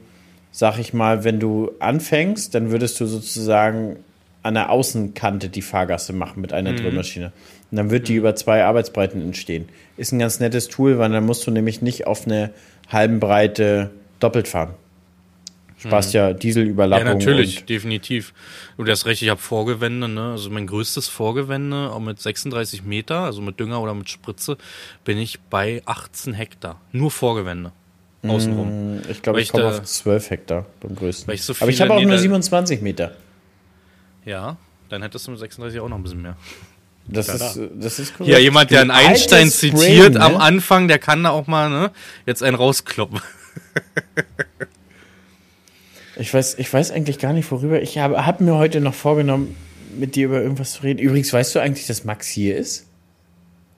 sag 0.51 0.81
ich 0.81 0.93
mal, 0.93 1.23
wenn 1.23 1.39
du 1.39 1.71
anfängst, 1.79 2.53
dann 2.53 2.73
würdest 2.73 2.99
du 2.99 3.07
sozusagen 3.07 3.99
an 4.43 4.55
der 4.55 4.71
Außenkante 4.71 5.51
die 5.51 5.63
Fahrgasse 5.63 6.13
machen 6.13 6.41
mit 6.41 6.51
Mhm. 6.51 6.57
einer 6.57 6.73
Drehmaschine. 6.73 7.27
Und 7.71 7.77
dann 7.77 7.91
wird 7.91 8.09
die 8.09 8.17
über 8.17 8.35
zwei 8.35 8.65
Arbeitsbreiten 8.65 9.23
entstehen. 9.23 9.69
Ist 9.97 10.11
ein 10.11 10.19
ganz 10.19 10.41
nettes 10.41 10.67
Tool, 10.67 10.99
weil 10.99 11.11
dann 11.13 11.25
musst 11.27 11.47
du 11.47 11.53
nämlich 11.53 11.81
nicht 11.81 12.09
auf 12.09 12.27
eine 12.27 12.51
halben 12.89 13.21
Breite 13.21 13.93
doppelt 14.19 14.49
fahren. 14.49 14.71
Sparst 15.89 16.15
ja 16.15 16.25
Mhm. 16.25 16.29
Ja, 16.29 16.35
Dieselüberlappung. 16.35 17.05
natürlich, 17.07 17.61
und- 17.61 17.69
definitiv. 17.69 18.33
Du 18.77 18.87
hast 18.87 19.07
recht, 19.07 19.23
ich 19.23 19.29
habe 19.29 19.41
Vorgewände, 19.41 20.09
ne? 20.09 20.33
Also 20.33 20.51
mein 20.51 20.67
größtes 20.67 21.09
Vorgewände, 21.09 21.91
auch 21.93 22.01
mit 22.01 22.21
36 22.21 22.85
Meter, 22.85 23.21
also 23.21 23.41
mit 23.43 23.59
Dünger 23.61 23.81
oder 23.81 23.95
mit 23.95 24.09
Spritze, 24.09 24.57
bin 25.05 25.19
ich 25.19 25.41
bei 25.41 25.83
18 25.87 26.35
Hektar. 26.35 26.81
Nur 26.93 27.11
Vorgewände. 27.11 27.73
Außenrum. 28.27 29.03
Ich 29.11 29.21
glaube, 29.21 29.41
ich 29.41 29.47
ich 29.47 29.53
komme 29.53 29.65
da- 29.65 29.71
auf 29.79 29.83
12 29.83 30.31
Hektar 30.31 30.65
beim 30.81 30.97
größten. 30.97 31.37
So 31.37 31.55
Aber 31.61 31.71
ich 31.71 31.81
habe 31.81 31.91
auch 31.93 31.97
nur 31.97 32.07
Nieder- 32.07 32.19
27 32.19 32.81
Meter. 32.81 33.13
Ja, 34.25 34.57
dann 34.89 35.03
hättest 35.03 35.27
du 35.27 35.33
mit 35.33 35.41
36 35.41 35.79
auch 35.81 35.89
noch 35.91 35.99
ein 35.99 36.03
bisschen 36.03 36.23
mehr. 36.23 36.37
Das, 37.07 37.27
Ja, 37.27 37.35
ist, 37.35 37.61
das 37.75 37.99
ist 37.99 38.17
korrekt. 38.17 38.33
Ja, 38.33 38.39
jemand, 38.39 38.71
der 38.71 38.81
einen 38.81 38.91
Einstein 38.91 39.41
Brain, 39.41 39.51
zitiert 39.51 40.17
am 40.17 40.33
ne? 40.33 40.41
Anfang, 40.41 40.89
der 40.89 40.99
kann 40.99 41.23
da 41.23 41.31
auch 41.31 41.47
mal, 41.47 41.69
ne, 41.69 41.91
jetzt 42.25 42.43
einen 42.43 42.57
rauskloppen. 42.57 43.21
Ich 46.17 46.33
weiß, 46.33 46.59
ich 46.59 46.73
weiß 46.73 46.91
eigentlich 46.93 47.19
gar 47.19 47.33
nicht, 47.33 47.51
worüber. 47.51 47.83
Ich 47.83 47.99
habe 47.99 48.25
hab 48.27 48.41
mir 48.41 48.55
heute 48.55 48.81
noch 48.81 48.95
vorgenommen, 48.95 49.57
mit 49.99 50.15
dir 50.15 50.27
über 50.27 50.41
irgendwas 50.43 50.75
zu 50.75 50.83
reden. 50.83 50.99
Übrigens, 51.01 51.33
weißt 51.33 51.55
du 51.55 51.61
eigentlich, 51.61 51.87
dass 51.87 52.05
Max 52.05 52.29
hier 52.29 52.57
ist? 52.57 52.87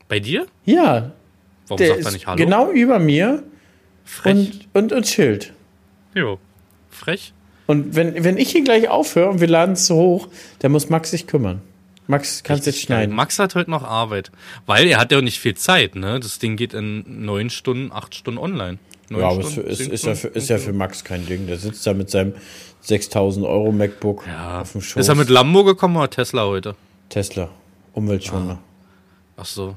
Bei 0.09 0.20
dir? 0.20 0.46
Ja. 0.64 1.12
Warum 1.68 1.79
Der 1.79 1.88
sagt 1.94 2.05
er 2.05 2.12
nicht 2.12 2.27
Hallo? 2.27 2.37
genau 2.37 2.70
über 2.70 2.99
mir 2.99 3.42
Frech. 4.05 4.35
und, 4.35 4.68
und, 4.72 4.92
und 4.92 5.03
chillt. 5.05 5.53
jo. 6.14 6.38
Frech. 6.90 7.33
Und 7.66 7.96
wenn, 7.96 8.22
wenn 8.25 8.38
ich 8.38 8.51
hier 8.53 8.62
gleich 8.62 8.88
aufhöre 8.88 9.29
und 9.29 9.40
wir 9.40 9.49
laden 9.49 9.72
es 9.72 9.87
so 9.87 9.96
hoch, 9.96 10.29
dann 10.61 10.70
muss 10.72 10.88
Max 10.88 11.11
sich 11.11 11.27
kümmern. 11.27 11.61
Max, 12.07 12.44
kannst 12.44 12.66
jetzt 12.66 12.81
schneiden. 12.81 13.14
Max 13.14 13.38
hat 13.40 13.57
heute 13.57 13.70
noch 13.70 13.83
Arbeit. 13.83 14.31
Weil 14.64 14.87
er 14.87 14.99
hat 14.99 15.11
ja 15.11 15.18
auch 15.18 15.22
nicht 15.22 15.40
viel 15.40 15.57
Zeit, 15.57 15.96
ne? 15.96 16.20
Das 16.20 16.38
Ding 16.38 16.57
geht 16.57 16.72
in 16.72 17.25
neun 17.25 17.51
Stunden, 17.51 17.90
acht 17.90 18.14
Stunden 18.14 18.38
online. 18.38 18.79
Neun 19.09 19.21
Ja, 19.21 19.29
aber 19.29 19.40
es 19.40 19.57
ist, 19.57 19.81
ist, 19.81 20.05
ja 20.05 20.14
für, 20.14 20.29
ist 20.29 20.49
ja 20.49 20.59
für 20.59 20.73
Max 20.73 21.05
kein 21.05 21.25
Ding. 21.27 21.47
Der 21.47 21.57
sitzt 21.59 21.87
da 21.87 21.95
mit 21.95 22.11
seinem 22.11 22.35
6000 22.81 23.47
Euro 23.47 23.73
MacBook 23.73 24.25
Ja. 24.27 24.62
auf 24.62 24.73
dem 24.73 24.81
Schoß. 24.81 25.01
Ist 25.01 25.09
er 25.09 25.14
mit 25.14 25.29
Lambo 25.29 25.64
gekommen 25.64 25.97
oder 25.97 26.11
Tesla 26.11 26.45
heute? 26.45 26.75
Tesla. 27.09 27.49
Umweltschoner. 27.92 28.59
Ach 29.37 29.47
so. 29.47 29.77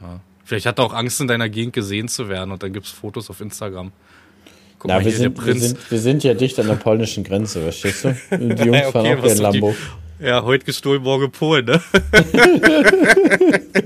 Ja. 0.00 0.20
Vielleicht 0.44 0.66
hat 0.66 0.78
er 0.78 0.84
auch 0.84 0.92
Angst, 0.92 1.20
in 1.20 1.28
deiner 1.28 1.48
Gegend 1.48 1.72
gesehen 1.72 2.08
zu 2.08 2.28
werden 2.28 2.50
und 2.50 2.62
dann 2.62 2.72
gibt's 2.72 2.90
Fotos 2.90 3.30
auf 3.30 3.40
Instagram. 3.40 3.92
Guck 4.78 4.88
Na, 4.88 4.94
mal 4.96 5.04
wir 5.04 5.10
hier, 5.10 5.18
sind, 5.20 5.46
wir, 5.46 5.54
sind, 5.58 5.90
wir 5.90 5.98
sind 5.98 6.24
ja 6.24 6.34
dicht 6.34 6.58
an 6.60 6.66
der 6.66 6.74
polnischen 6.74 7.24
Grenze, 7.24 7.62
verstehst 7.62 8.04
du? 8.04 8.14
Die 8.36 8.62
Jungs 8.64 8.78
Ja, 8.80 8.90
fahren 8.90 9.06
okay, 9.06 9.14
auch 9.18 9.24
ihren 9.24 9.38
doch 9.42 9.50
die- 9.52 9.58
Lambo. 9.60 9.74
Ja, 10.20 10.42
heute 10.44 10.64
gestohlen, 10.64 11.02
morgen 11.02 11.30
Polen, 11.32 11.64
ne? 11.66 11.82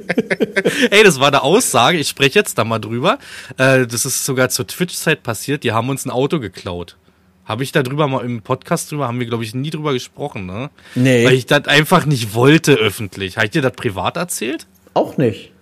Ey, 0.90 1.02
das 1.04 1.20
war 1.20 1.28
eine 1.28 1.42
Aussage, 1.42 1.98
ich 1.98 2.08
spreche 2.08 2.38
jetzt 2.38 2.58
da 2.58 2.64
mal 2.64 2.78
drüber. 2.78 3.18
Äh, 3.56 3.86
das 3.86 4.04
ist 4.04 4.24
sogar 4.24 4.48
zur 4.48 4.66
Twitch-Zeit 4.66 5.22
passiert, 5.22 5.64
die 5.64 5.72
haben 5.72 5.88
uns 5.88 6.04
ein 6.04 6.10
Auto 6.10 6.40
geklaut. 6.40 6.96
Habe 7.44 7.62
ich 7.62 7.72
da 7.72 7.82
drüber 7.82 8.08
mal 8.08 8.24
im 8.24 8.42
Podcast 8.42 8.92
drüber, 8.92 9.08
haben 9.08 9.18
wir, 9.20 9.26
glaube 9.26 9.42
ich, 9.42 9.54
nie 9.54 9.70
drüber 9.70 9.94
gesprochen, 9.94 10.44
ne? 10.44 10.68
Nee, 10.94 11.24
Weil 11.24 11.32
ich 11.32 11.46
das 11.46 11.66
einfach 11.66 12.04
nicht 12.04 12.34
wollte 12.34 12.74
öffentlich. 12.74 13.36
Habe 13.36 13.46
ich 13.46 13.52
dir 13.52 13.62
das 13.62 13.72
privat 13.72 14.16
erzählt? 14.16 14.66
auch 14.94 15.16
nicht. 15.16 15.52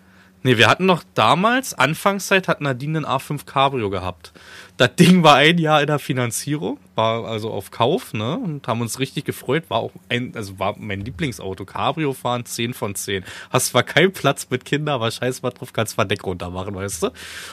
Nee, 0.47 0.59
wir 0.59 0.69
hatten 0.69 0.87
noch 0.87 1.03
damals, 1.15 1.75
Anfangszeit, 1.75 2.47
hat 2.47 2.61
Nadine 2.61 2.99
einen 2.99 3.05
A5 3.05 3.47
Cabrio 3.47 3.91
gehabt. 3.91 4.33
Das 4.77 4.95
Ding 4.95 5.25
war 5.25 5.35
ein 5.35 5.59
Jahr 5.59 5.81
in 5.81 5.89
der 5.89 5.99
Finanzierung, 5.99 6.79
war 6.95 7.25
also 7.25 7.51
auf 7.51 7.73
Kauf, 7.73 8.15
ne? 8.15 8.39
Und 8.39 8.69
haben 8.69 8.81
uns 8.81 9.01
richtig 9.01 9.25
gefreut. 9.25 9.65
War 9.71 9.79
auch 9.79 9.91
ein, 10.09 10.37
also 10.37 10.57
war 10.61 10.77
mein 10.79 11.01
Lieblingsauto. 11.01 11.65
Cabrio 11.65 12.13
fahren, 12.13 12.45
10 12.45 12.75
von 12.75 12.95
10. 12.95 13.25
Hast 13.51 13.71
zwar 13.71 13.83
keinen 13.83 14.13
Platz 14.13 14.47
mit 14.49 14.65
Kindern, 14.65 14.95
aber 14.95 15.11
scheiß 15.11 15.43
mal 15.43 15.51
drauf, 15.51 15.73
kannst 15.73 15.97
Verdeck 15.97 16.23
runter 16.23 16.51
machen, 16.51 16.77
weißt 16.77 17.03
du? 17.03 17.11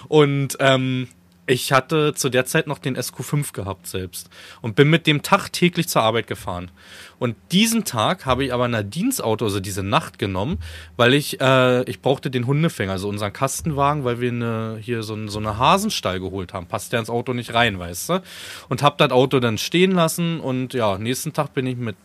Und 0.08 0.56
ähm, 0.60 1.08
ich 1.46 1.74
hatte 1.74 2.14
zu 2.14 2.30
der 2.30 2.46
Zeit 2.46 2.68
noch 2.68 2.78
den 2.78 2.96
SQ5 2.96 3.52
gehabt 3.52 3.88
selbst 3.88 4.30
und 4.62 4.76
bin 4.76 4.90
mit 4.90 5.08
dem 5.08 5.24
Tag 5.24 5.50
täglich 5.52 5.90
zur 5.90 6.02
Arbeit 6.02 6.28
gefahren. 6.28 6.72
Und 7.20 7.36
diesen 7.52 7.84
Tag 7.84 8.26
habe 8.26 8.46
ich 8.46 8.54
aber 8.54 8.68
Nadines 8.68 9.20
Auto, 9.20 9.46
also 9.46 9.60
diese 9.60 9.84
Nacht 9.84 10.20
genommen, 10.20 10.60
weil 10.96 11.14
ich, 11.14 11.42
äh, 11.42 11.84
ich 11.84 12.02
brauchte 12.02 12.32
den 12.32 12.48
Hundefänger, 12.48 12.94
also 12.94 13.10
unseren 13.10 13.34
Kastenwagen, 13.34 14.06
weil 14.06 14.22
wir 14.22 14.32
eine, 14.32 14.78
hier 14.82 15.04
so, 15.04 15.28
so 15.28 15.40
eine 15.40 15.58
Hasenstall 15.58 16.22
geholt 16.22 16.54
haben. 16.54 16.68
Passt 16.68 16.94
ja 16.94 17.00
ins 17.00 17.10
Auto 17.10 17.34
nicht 17.34 17.54
rein, 17.54 17.78
weißt 17.78 18.10
du? 18.10 18.24
Und 18.70 18.82
hab 18.82 18.98
das 18.98 19.12
Auto 19.12 19.42
dann 19.42 19.58
stehen 19.58 19.92
lassen 19.92 20.40
und 20.40 20.74
ja, 20.74 20.98
nächsten 20.98 21.34
Tag 21.34 21.54
bin 21.54 21.68
ich 21.68 21.78
mit 21.78 21.98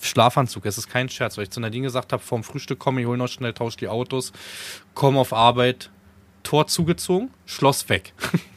Schlafanzug, 0.00 0.64
es 0.66 0.78
ist 0.78 0.88
kein 0.88 1.08
Scherz, 1.08 1.36
weil 1.36 1.44
ich 1.44 1.50
zu 1.50 1.58
Nadine 1.58 1.86
gesagt 1.86 2.12
habe, 2.12 2.22
vorm 2.22 2.44
Frühstück 2.44 2.78
komm, 2.78 2.98
ich 2.98 3.06
hol 3.06 3.16
noch 3.16 3.28
schnell, 3.28 3.52
tausch 3.52 3.76
die 3.76 3.88
Autos, 3.88 4.32
komm 4.94 5.16
auf 5.16 5.32
Arbeit, 5.32 5.90
Tor 6.44 6.68
zugezogen, 6.68 7.30
Schloss 7.46 7.88
weg. 7.88 8.12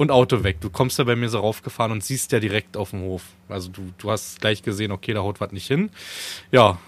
und 0.00 0.10
Auto 0.10 0.44
weg. 0.44 0.62
Du 0.62 0.70
kommst 0.70 0.98
ja 0.98 1.04
bei 1.04 1.14
mir 1.14 1.28
so 1.28 1.40
raufgefahren 1.40 1.92
und 1.92 2.02
siehst 2.02 2.32
ja 2.32 2.40
direkt 2.40 2.74
auf 2.78 2.90
dem 2.90 3.02
Hof. 3.02 3.22
Also 3.50 3.68
du, 3.68 3.92
du 3.98 4.10
hast 4.10 4.40
gleich 4.40 4.62
gesehen, 4.62 4.92
okay, 4.92 5.12
da 5.12 5.20
haut 5.20 5.42
was 5.42 5.52
nicht 5.52 5.66
hin. 5.66 5.90
Ja, 6.50 6.78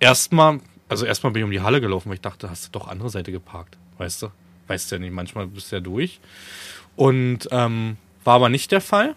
erstmal, 0.00 0.58
also 0.88 1.04
erstmal 1.04 1.34
bin 1.34 1.40
ich 1.40 1.44
um 1.44 1.50
die 1.50 1.60
Halle 1.60 1.82
gelaufen, 1.82 2.08
weil 2.08 2.14
ich 2.14 2.22
dachte, 2.22 2.48
hast 2.48 2.64
du 2.64 2.70
doch 2.70 2.88
andere 2.88 3.10
Seite 3.10 3.30
geparkt, 3.30 3.76
weißt 3.98 4.22
du? 4.22 4.28
Weißt 4.68 4.90
du 4.90 4.94
ja 4.94 5.00
nicht, 5.00 5.12
manchmal 5.12 5.48
bist 5.48 5.70
du 5.70 5.76
ja 5.76 5.80
durch. 5.80 6.18
Und 6.96 7.46
ähm, 7.50 7.98
war 8.24 8.36
aber 8.36 8.48
nicht 8.48 8.72
der 8.72 8.80
Fall. 8.80 9.16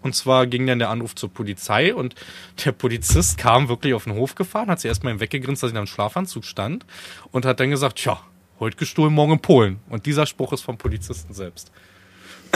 Und 0.00 0.14
zwar 0.14 0.46
ging 0.46 0.66
dann 0.66 0.78
der 0.78 0.88
Anruf 0.88 1.14
zur 1.14 1.30
Polizei 1.30 1.94
und 1.94 2.14
der 2.64 2.72
Polizist 2.72 3.36
kam 3.36 3.68
wirklich 3.68 3.92
auf 3.92 4.04
den 4.04 4.14
Hof 4.14 4.36
gefahren, 4.36 4.70
hat 4.70 4.80
sich 4.80 4.88
erstmal 4.88 5.20
weggegrinst, 5.20 5.62
dass 5.62 5.68
ich 5.68 5.74
da 5.74 5.80
im 5.80 5.86
Schlafanzug 5.86 6.46
stand 6.46 6.86
und 7.30 7.44
hat 7.44 7.60
dann 7.60 7.68
gesagt, 7.68 7.98
tja, 7.98 8.22
heute 8.58 8.78
gestohlen, 8.78 9.12
morgen 9.12 9.32
in 9.32 9.40
Polen. 9.40 9.80
Und 9.90 10.06
dieser 10.06 10.24
Spruch 10.24 10.54
ist 10.54 10.62
vom 10.62 10.78
Polizisten 10.78 11.34
selbst. 11.34 11.70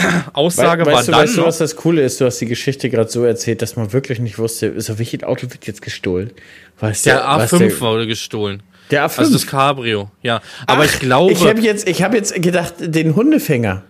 Aussage 0.33 0.85
Wei- 0.85 0.93
war 0.93 1.03
du, 1.03 1.11
dann 1.11 1.21
weißt 1.21 1.37
du, 1.37 1.45
was 1.45 1.57
das 1.57 1.75
Coole 1.75 2.01
ist? 2.01 2.19
Du 2.21 2.25
hast 2.25 2.39
die 2.39 2.45
Geschichte 2.45 2.89
gerade 2.89 3.09
so 3.09 3.23
erzählt, 3.23 3.61
dass 3.61 3.75
man 3.75 3.93
wirklich 3.93 4.19
nicht 4.19 4.37
wusste, 4.37 4.79
so 4.81 4.97
welches 4.99 5.23
Auto 5.23 5.43
wird 5.43 5.65
jetzt 5.67 5.81
gestohlen? 5.81 6.31
Weißt 6.79 7.05
der 7.05 7.23
was 7.25 7.51
A5 7.53 7.79
wurde 7.79 8.07
gestohlen. 8.07 8.63
Der 8.89 9.05
A5. 9.07 9.19
Also 9.19 9.33
das 9.33 9.47
Cabrio, 9.47 10.11
ja. 10.21 10.41
Aber 10.67 10.81
Ach, 10.83 10.85
ich 10.85 10.99
glaube, 10.99 11.31
Ich 11.31 11.45
habe 11.47 11.61
jetzt, 11.61 11.87
ich 11.87 12.03
hab 12.03 12.13
jetzt 12.13 12.33
gedacht, 12.41 12.73
den 12.79 13.15
Hundefänger. 13.15 13.83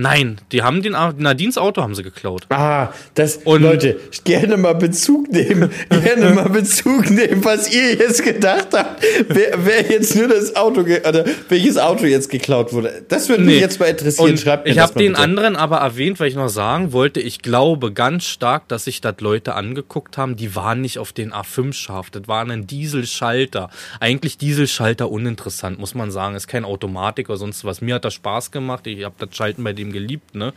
Nein, 0.00 0.40
die 0.52 0.62
haben 0.62 0.80
den 0.80 0.92
Nadines 0.92 1.58
Auto 1.58 1.82
haben 1.82 1.96
sie 1.96 2.04
geklaut. 2.04 2.46
Ah, 2.50 2.90
das 3.14 3.38
und 3.38 3.62
Leute, 3.62 3.98
gerne 4.22 4.56
mal 4.56 4.76
Bezug 4.76 5.28
nehmen, 5.28 5.72
gerne 5.88 6.30
mal 6.36 6.48
Bezug 6.48 7.10
nehmen, 7.10 7.44
was 7.44 7.74
ihr 7.74 7.94
jetzt 7.96 8.22
gedacht 8.22 8.68
habt, 8.74 9.04
wer, 9.26 9.58
wer 9.64 9.90
jetzt 9.90 10.14
nur 10.14 10.28
das 10.28 10.54
Auto 10.54 10.82
oder 10.82 11.24
welches 11.48 11.78
Auto 11.78 12.04
jetzt 12.04 12.30
geklaut 12.30 12.72
wurde. 12.72 13.02
Das 13.08 13.28
würde 13.28 13.42
mich 13.42 13.56
nee. 13.56 13.60
jetzt 13.60 13.80
mal 13.80 13.86
interessieren. 13.86 14.30
Und 14.30 14.38
Schreibt 14.38 14.66
mir 14.66 14.70
ich 14.70 14.78
habe 14.78 14.96
den 14.96 15.14
bitte. 15.14 15.20
anderen 15.20 15.56
aber 15.56 15.78
erwähnt, 15.78 16.20
weil 16.20 16.28
ich 16.28 16.36
noch 16.36 16.48
sagen 16.48 16.92
wollte, 16.92 17.18
ich 17.18 17.42
glaube 17.42 17.92
ganz 17.92 18.22
stark, 18.22 18.68
dass 18.68 18.84
sich 18.84 19.00
das 19.00 19.16
Leute 19.18 19.56
angeguckt 19.56 20.16
haben, 20.16 20.36
die 20.36 20.54
waren 20.54 20.80
nicht 20.80 21.00
auf 21.00 21.12
den 21.12 21.32
A5 21.32 21.72
scharf, 21.72 22.10
das 22.10 22.28
war 22.28 22.48
ein 22.48 22.68
Dieselschalter. 22.68 23.68
Eigentlich 23.98 24.38
Dieselschalter 24.38 25.10
uninteressant, 25.10 25.80
muss 25.80 25.96
man 25.96 26.12
sagen, 26.12 26.36
ist 26.36 26.46
kein 26.46 26.64
Automatik 26.64 27.30
oder 27.30 27.38
sonst 27.38 27.64
was. 27.64 27.80
Mir 27.80 27.96
hat 27.96 28.04
das 28.04 28.14
Spaß 28.14 28.52
gemacht, 28.52 28.86
ich 28.86 29.04
habe 29.04 29.16
das 29.18 29.34
Schalten 29.34 29.64
bei 29.64 29.72
dem 29.72 29.87
ihm 29.88 29.92
geliebt. 29.92 30.34
Ne? 30.34 30.52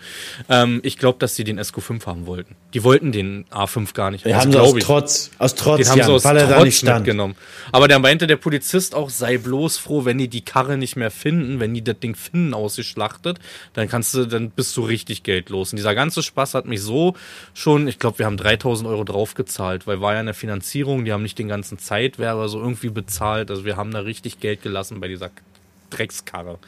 Ähm, 0.50 0.80
ich 0.84 0.98
glaube, 0.98 1.20
dass 1.20 1.36
sie 1.36 1.44
den 1.44 1.60
SQ5 1.60 2.06
haben 2.06 2.26
wollten. 2.26 2.56
Die 2.74 2.84
wollten 2.84 3.12
den 3.12 3.46
A5 3.46 3.94
gar 3.94 4.12
nicht. 4.12 4.26
Die 4.26 4.34
also, 4.34 4.46
haben 4.46 4.52
sie 4.52 4.60
aus 4.60 4.76
ich. 4.76 4.84
Trotz, 4.84 5.32
aus 5.38 5.56
Trotz, 5.56 5.78
den 5.78 5.90
haben 5.90 6.04
sie 6.04 6.12
aus 6.12 6.24
weil 6.24 6.38
er 6.38 6.48
Trotz 6.48 6.58
da 6.58 6.64
nicht 6.64 6.78
stand. 6.78 7.00
mitgenommen. 7.00 7.36
Aber 7.72 7.88
der 7.88 8.00
meinte 8.00 8.28
der 8.28 8.38
Polizist 8.38 8.96
auch, 8.96 9.10
sei 9.10 9.38
bloß 9.38 9.78
froh, 9.78 10.06
wenn 10.06 10.18
die 10.18 10.28
die 10.28 10.42
Karre 10.42 10.78
nicht 10.78 10.96
mehr 10.96 11.12
finden, 11.12 11.60
wenn 11.60 11.74
die 11.74 11.84
das 11.84 12.00
Ding 12.00 12.16
finden 12.16 12.54
ausgeschlachtet, 12.54 13.40
dann 13.74 13.88
kannst 13.88 14.14
du, 14.14 14.26
dann 14.26 14.50
bist 14.52 14.76
du 14.78 14.82
richtig 14.82 15.24
geldlos. 15.24 15.72
Und 15.74 15.78
dieser 15.78 15.96
ganze 15.96 16.24
Spaß 16.24 16.54
hat 16.54 16.66
mich 16.66 16.82
so 16.82 17.16
schon, 17.54 17.88
ich 17.88 18.00
glaube, 18.00 18.20
wir 18.20 18.26
haben 18.26 18.38
3000 18.38 18.88
Euro 18.88 19.04
draufgezahlt, 19.04 19.88
weil 19.88 20.02
war 20.02 20.14
ja 20.14 20.20
eine 20.20 20.34
Finanzierung, 20.34 21.06
die 21.06 21.14
haben 21.14 21.24
nicht 21.24 21.40
den 21.40 21.48
ganzen 21.48 21.78
Zeitwerber 21.78 22.50
so 22.50 22.60
irgendwie 22.60 22.90
bezahlt. 22.90 23.50
Also 23.52 23.66
wir 23.66 23.78
haben 23.78 23.92
da 23.92 24.00
richtig 24.00 24.40
Geld 24.40 24.62
gelassen 24.62 25.00
bei 25.00 25.08
dieser 25.08 25.30
Dreckskarre. 25.90 26.60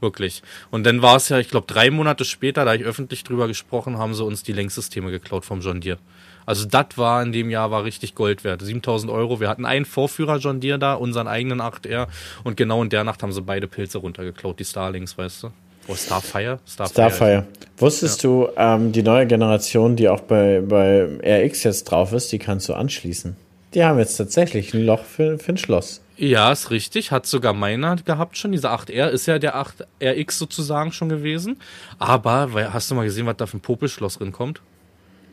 Wirklich. 0.00 0.42
Und 0.70 0.84
dann 0.84 1.02
war 1.02 1.16
es 1.16 1.28
ja, 1.28 1.38
ich 1.38 1.48
glaube, 1.48 1.66
drei 1.66 1.90
Monate 1.90 2.24
später, 2.24 2.64
da 2.64 2.74
ich 2.74 2.84
öffentlich 2.84 3.24
drüber 3.24 3.48
gesprochen, 3.48 3.98
haben 3.98 4.14
sie 4.14 4.24
uns 4.24 4.42
die 4.42 4.52
Lenksysteme 4.52 5.10
geklaut 5.10 5.44
vom 5.44 5.60
John 5.60 5.80
Deere. 5.80 5.98
Also 6.46 6.64
das 6.64 6.86
war 6.96 7.22
in 7.22 7.32
dem 7.32 7.50
Jahr 7.50 7.70
war 7.70 7.84
richtig 7.84 8.14
Gold 8.14 8.42
wert. 8.42 8.62
7000 8.62 9.12
Euro. 9.12 9.38
Wir 9.38 9.48
hatten 9.48 9.66
einen 9.66 9.84
Vorführer 9.84 10.38
John 10.38 10.60
Deere 10.60 10.78
da, 10.78 10.94
unseren 10.94 11.28
eigenen 11.28 11.60
8R. 11.60 12.06
Und 12.42 12.56
genau 12.56 12.82
in 12.82 12.88
der 12.88 13.04
Nacht 13.04 13.22
haben 13.22 13.32
sie 13.32 13.42
beide 13.42 13.66
Pilze 13.66 13.98
runtergeklaut, 13.98 14.58
die 14.58 14.64
Starlings, 14.64 15.18
weißt 15.18 15.42
du? 15.42 15.50
Oh, 15.88 15.94
Starfire? 15.94 16.58
Starfire. 16.66 17.10
Starfire. 17.10 17.46
Wusstest 17.76 18.22
ja. 18.22 18.28
du, 18.28 18.48
ähm, 18.56 18.92
die 18.92 19.02
neue 19.02 19.26
Generation, 19.26 19.96
die 19.96 20.08
auch 20.08 20.20
bei, 20.20 20.62
bei 20.66 21.18
RX 21.22 21.64
jetzt 21.64 21.84
drauf 21.84 22.12
ist, 22.12 22.30
die 22.32 22.38
kannst 22.38 22.68
du 22.68 22.74
anschließen. 22.74 23.36
Die 23.74 23.84
haben 23.84 23.98
jetzt 23.98 24.16
tatsächlich 24.16 24.72
ein 24.74 24.84
Loch 24.84 25.04
für, 25.04 25.38
für 25.38 25.52
ein 25.52 25.58
Schloss. 25.58 26.00
Ja, 26.16 26.50
ist 26.50 26.70
richtig. 26.70 27.12
Hat 27.12 27.26
sogar 27.26 27.52
meiner 27.52 27.96
gehabt 27.96 28.36
schon. 28.36 28.52
Dieser 28.52 28.74
8R 28.74 29.08
ist 29.08 29.26
ja 29.26 29.38
der 29.38 29.54
8RX 29.56 30.32
sozusagen 30.32 30.90
schon 30.90 31.08
gewesen. 31.08 31.58
Aber, 31.98 32.50
hast 32.72 32.90
du 32.90 32.94
mal 32.94 33.04
gesehen, 33.04 33.26
was 33.26 33.36
da 33.36 33.46
für 33.46 33.58
ein 33.58 33.60
Popelschloss 33.60 34.18
drin 34.18 34.32
kommt? 34.32 34.60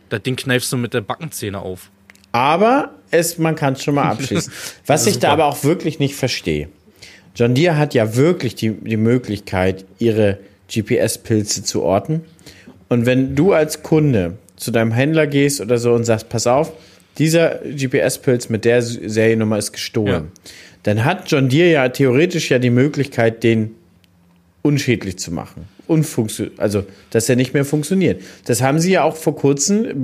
Das 0.09 0.21
Ding 0.21 0.35
kneifst 0.35 0.71
du 0.71 0.77
mit 0.77 0.93
der 0.93 1.01
Backenzähne 1.01 1.59
auf. 1.59 1.89
Aber 2.31 2.91
es, 3.09 3.37
man 3.37 3.55
kann 3.55 3.73
es 3.73 3.83
schon 3.83 3.95
mal 3.95 4.03
abschließen. 4.11 4.51
Was 4.85 5.07
ich 5.07 5.19
da 5.19 5.31
aber 5.31 5.45
auch 5.45 5.63
wirklich 5.63 5.99
nicht 5.99 6.15
verstehe. 6.15 6.69
John 7.35 7.55
Deere 7.55 7.77
hat 7.77 7.93
ja 7.93 8.15
wirklich 8.15 8.55
die, 8.55 8.71
die 8.71 8.97
Möglichkeit, 8.97 9.85
ihre 9.97 10.39
GPS-Pilze 10.71 11.63
zu 11.63 11.81
orten. 11.81 12.23
Und 12.89 13.05
wenn 13.05 13.35
du 13.35 13.53
als 13.53 13.81
Kunde 13.81 14.37
zu 14.55 14.71
deinem 14.71 14.91
Händler 14.91 15.27
gehst 15.27 15.61
oder 15.61 15.77
so 15.77 15.93
und 15.93 16.03
sagst, 16.05 16.29
pass 16.29 16.47
auf, 16.47 16.71
dieser 17.17 17.59
GPS-Pilz 17.63 18.49
mit 18.49 18.65
der 18.65 18.81
Seriennummer 18.81 19.57
ist 19.57 19.71
gestohlen. 19.71 20.31
Ja 20.45 20.51
dann 20.85 21.03
hat 21.03 21.31
John 21.31 21.49
Deere 21.49 21.71
ja 21.71 21.89
theoretisch 21.89 22.51
ja 22.51 22.59
die 22.59 22.69
Möglichkeit, 22.69 23.43
den 23.43 23.73
unschädlich 24.61 25.17
zu 25.17 25.31
machen. 25.31 25.67
also, 26.57 26.85
dass 27.09 27.27
er 27.27 27.35
nicht 27.35 27.55
mehr 27.55 27.65
funktioniert. 27.65 28.21
Das 28.45 28.61
haben 28.61 28.79
sie 28.79 28.91
ja 28.91 29.03
auch 29.03 29.15
vor 29.15 29.35
kurzem, 29.35 30.03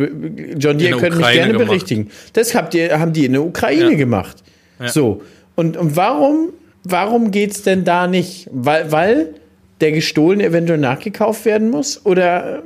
John 0.58 0.80
Deere 0.80 1.00
können 1.00 1.18
mich 1.18 1.32
gerne 1.34 1.54
gemacht. 1.54 1.68
berichtigen. 1.68 2.10
Das 2.34 2.56
habt 2.56 2.74
ihr, 2.74 3.00
haben 3.00 3.14
die 3.14 3.26
in 3.26 3.34
der 3.34 3.44
Ukraine 3.44 3.92
ja. 3.92 3.98
gemacht. 3.98 4.38
Ja. 4.80 4.88
So. 4.88 5.22
Und, 5.56 5.78
und 5.78 5.96
warum, 5.96 6.50
warum 6.84 7.30
geht 7.30 7.52
es 7.52 7.62
denn 7.62 7.84
da 7.84 8.08
nicht? 8.08 8.50
Weil, 8.52 8.92
weil 8.92 9.36
der 9.82 9.92
gestohlen 9.92 10.40
eventuell 10.42 10.80
nachgekauft 10.80 11.46
werden 11.46 11.70
muss? 11.70 12.04
Oder, 12.08 12.64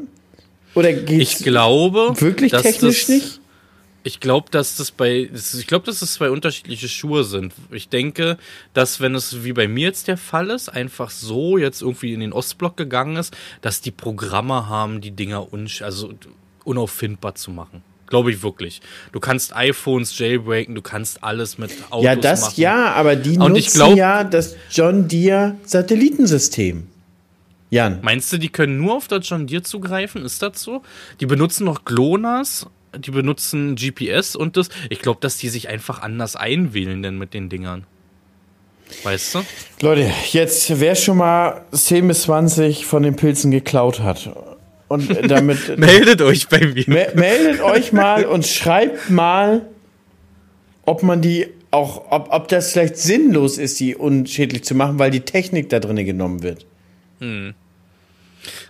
oder 0.73 0.93
geht 0.93 1.21
es 1.21 1.45
wirklich 1.45 2.53
technisch 2.53 3.09
nicht? 3.09 3.41
Ich 4.07 4.19
glaube, 4.19 4.51
dass 4.51 4.77
das 4.77 4.91
bei, 4.91 5.31
ich 5.33 5.65
glaube, 5.65 5.87
dass 5.87 6.03
es 6.03 6.13
zwei 6.13 6.29
unterschiedliche 6.29 6.87
Schuhe 6.87 7.23
sind. 7.23 7.53
Ich 7.71 7.89
denke, 7.89 8.37
dass 8.75 9.01
wenn 9.01 9.15
es 9.15 9.43
wie 9.43 9.51
bei 9.51 9.67
mir 9.67 9.87
jetzt 9.87 10.07
der 10.07 10.17
Fall 10.17 10.51
ist, 10.51 10.69
einfach 10.69 11.09
so 11.09 11.57
jetzt 11.57 11.81
irgendwie 11.81 12.13
in 12.13 12.19
den 12.19 12.31
Ostblock 12.31 12.77
gegangen 12.77 13.15
ist, 13.15 13.35
dass 13.61 13.81
die 13.81 13.89
Programme 13.89 14.69
haben, 14.69 15.01
die 15.01 15.09
Dinger 15.09 15.51
un, 15.51 15.67
also 15.81 16.13
unauffindbar 16.65 17.33
zu 17.33 17.49
machen. 17.49 17.81
Glaube 18.05 18.29
ich 18.31 18.43
wirklich. 18.43 18.79
Du 19.11 19.19
kannst 19.19 19.55
iPhones 19.55 20.15
jailbreaken, 20.19 20.75
du 20.75 20.83
kannst 20.83 21.23
alles 21.23 21.57
mit 21.57 21.71
Autos 21.89 22.03
Ja, 22.05 22.15
das 22.15 22.41
machen. 22.41 22.61
ja, 22.61 22.93
aber 22.93 23.15
die 23.15 23.39
Und 23.39 23.53
nutzen 23.53 23.73
glaub, 23.73 23.97
ja 23.97 24.23
das 24.23 24.55
John 24.69 25.07
Deere 25.07 25.55
Satellitensystem. 25.63 26.87
Jan. 27.71 27.99
Meinst 28.03 28.31
du, 28.31 28.37
die 28.37 28.49
können 28.49 28.77
nur 28.77 28.93
auf 28.95 29.07
das 29.07 29.27
John 29.27 29.47
Deere 29.47 29.63
zugreifen? 29.63 30.23
Ist 30.23 30.43
das 30.43 30.61
so? 30.61 30.83
Die 31.19 31.25
benutzen 31.25 31.65
noch 31.65 31.83
GLONASS 31.83 32.67
die 32.97 33.11
benutzen 33.11 33.75
GPS 33.75 34.35
und 34.35 34.57
das. 34.57 34.69
Ich 34.89 34.99
glaube, 34.99 35.19
dass 35.21 35.37
die 35.37 35.49
sich 35.49 35.69
einfach 35.69 36.01
anders 36.01 36.35
einwählen 36.35 37.01
denn 37.01 37.17
mit 37.17 37.33
den 37.33 37.49
Dingern. 37.49 37.85
Weißt 39.03 39.35
du? 39.35 39.41
Leute, 39.81 40.11
jetzt 40.31 40.79
wer 40.79 40.95
schon 40.95 41.17
mal 41.17 41.65
10 41.71 42.07
bis 42.07 42.23
20 42.23 42.85
von 42.85 43.03
den 43.03 43.15
Pilzen 43.15 43.51
geklaut 43.51 43.99
hat 43.99 44.29
und 44.87 45.09
damit 45.29 45.77
meldet 45.77 46.21
euch 46.21 46.47
bei 46.47 46.59
mir. 46.59 46.83
Me 46.87 47.07
meldet 47.15 47.61
euch 47.61 47.91
mal 47.91 48.25
und 48.25 48.45
schreibt 48.45 49.09
mal, 49.09 49.67
ob 50.85 51.03
man 51.03 51.21
die 51.21 51.47
auch, 51.71 52.11
ob, 52.11 52.31
ob 52.31 52.47
das 52.47 52.71
vielleicht 52.71 52.97
sinnlos 52.97 53.57
ist, 53.57 53.79
die 53.79 53.95
unschädlich 53.95 54.63
zu 54.63 54.75
machen, 54.75 54.99
weil 54.99 55.11
die 55.11 55.21
Technik 55.21 55.69
da 55.69 55.79
drin 55.79 55.97
genommen 55.97 56.43
wird. 56.43 56.65
Hm. 57.19 57.53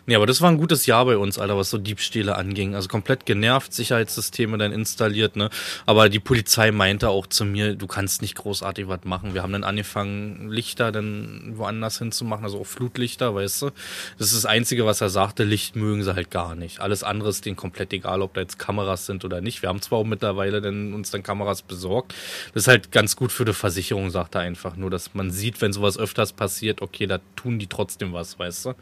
Nee, 0.07 0.15
aber 0.15 0.27
das 0.27 0.39
war 0.41 0.51
ein 0.51 0.57
gutes 0.57 0.85
Jahr 0.85 1.05
bei 1.05 1.17
uns, 1.17 1.39
Alter, 1.39 1.57
was 1.57 1.71
so 1.71 1.79
Diebstähle 1.79 2.35
anging. 2.35 2.75
Also 2.75 2.87
komplett 2.87 3.25
genervt, 3.25 3.73
Sicherheitssysteme 3.73 4.57
dann 4.59 4.71
installiert, 4.71 5.35
ne? 5.35 5.49
Aber 5.87 6.09
die 6.09 6.19
Polizei 6.19 6.71
meinte 6.71 7.09
auch 7.09 7.25
zu 7.25 7.43
mir, 7.43 7.75
du 7.75 7.87
kannst 7.87 8.21
nicht 8.21 8.35
großartig 8.35 8.87
was 8.87 9.03
machen. 9.03 9.33
Wir 9.33 9.41
haben 9.41 9.53
dann 9.53 9.63
angefangen, 9.63 10.49
Lichter 10.49 10.91
dann 10.91 11.53
woanders 11.55 11.97
hinzumachen, 11.97 12.45
also 12.45 12.59
auch 12.59 12.67
Flutlichter, 12.67 13.33
weißt 13.33 13.63
du? 13.63 13.71
Das 14.19 14.27
ist 14.27 14.35
das 14.35 14.45
Einzige, 14.45 14.85
was 14.85 15.01
er 15.01 15.09
sagte, 15.09 15.43
Licht 15.43 15.75
mögen 15.75 16.03
sie 16.03 16.13
halt 16.13 16.29
gar 16.29 16.53
nicht. 16.53 16.81
Alles 16.81 17.03
andere 17.03 17.29
ist 17.29 17.45
denen 17.45 17.55
komplett 17.55 17.91
egal, 17.91 18.21
ob 18.21 18.35
da 18.35 18.41
jetzt 18.41 18.59
Kameras 18.59 19.07
sind 19.07 19.25
oder 19.25 19.41
nicht. 19.41 19.63
Wir 19.63 19.69
haben 19.69 19.81
zwar 19.81 19.99
auch 19.99 20.05
mittlerweile 20.05 20.61
dann 20.61 20.93
uns 20.93 21.09
dann 21.09 21.23
Kameras 21.23 21.63
besorgt. 21.63 22.13
Das 22.53 22.63
ist 22.63 22.67
halt 22.67 22.91
ganz 22.91 23.15
gut 23.15 23.31
für 23.31 23.45
die 23.45 23.53
Versicherung, 23.53 24.11
sagt 24.11 24.35
er 24.35 24.41
einfach. 24.41 24.75
Nur, 24.75 24.91
dass 24.91 25.15
man 25.15 25.31
sieht, 25.31 25.61
wenn 25.61 25.73
sowas 25.73 25.97
öfters 25.97 26.31
passiert, 26.33 26.83
okay, 26.83 27.07
da 27.07 27.19
tun 27.35 27.57
die 27.57 27.67
trotzdem 27.67 28.13
was, 28.13 28.37
weißt 28.37 28.65
du? 28.65 28.73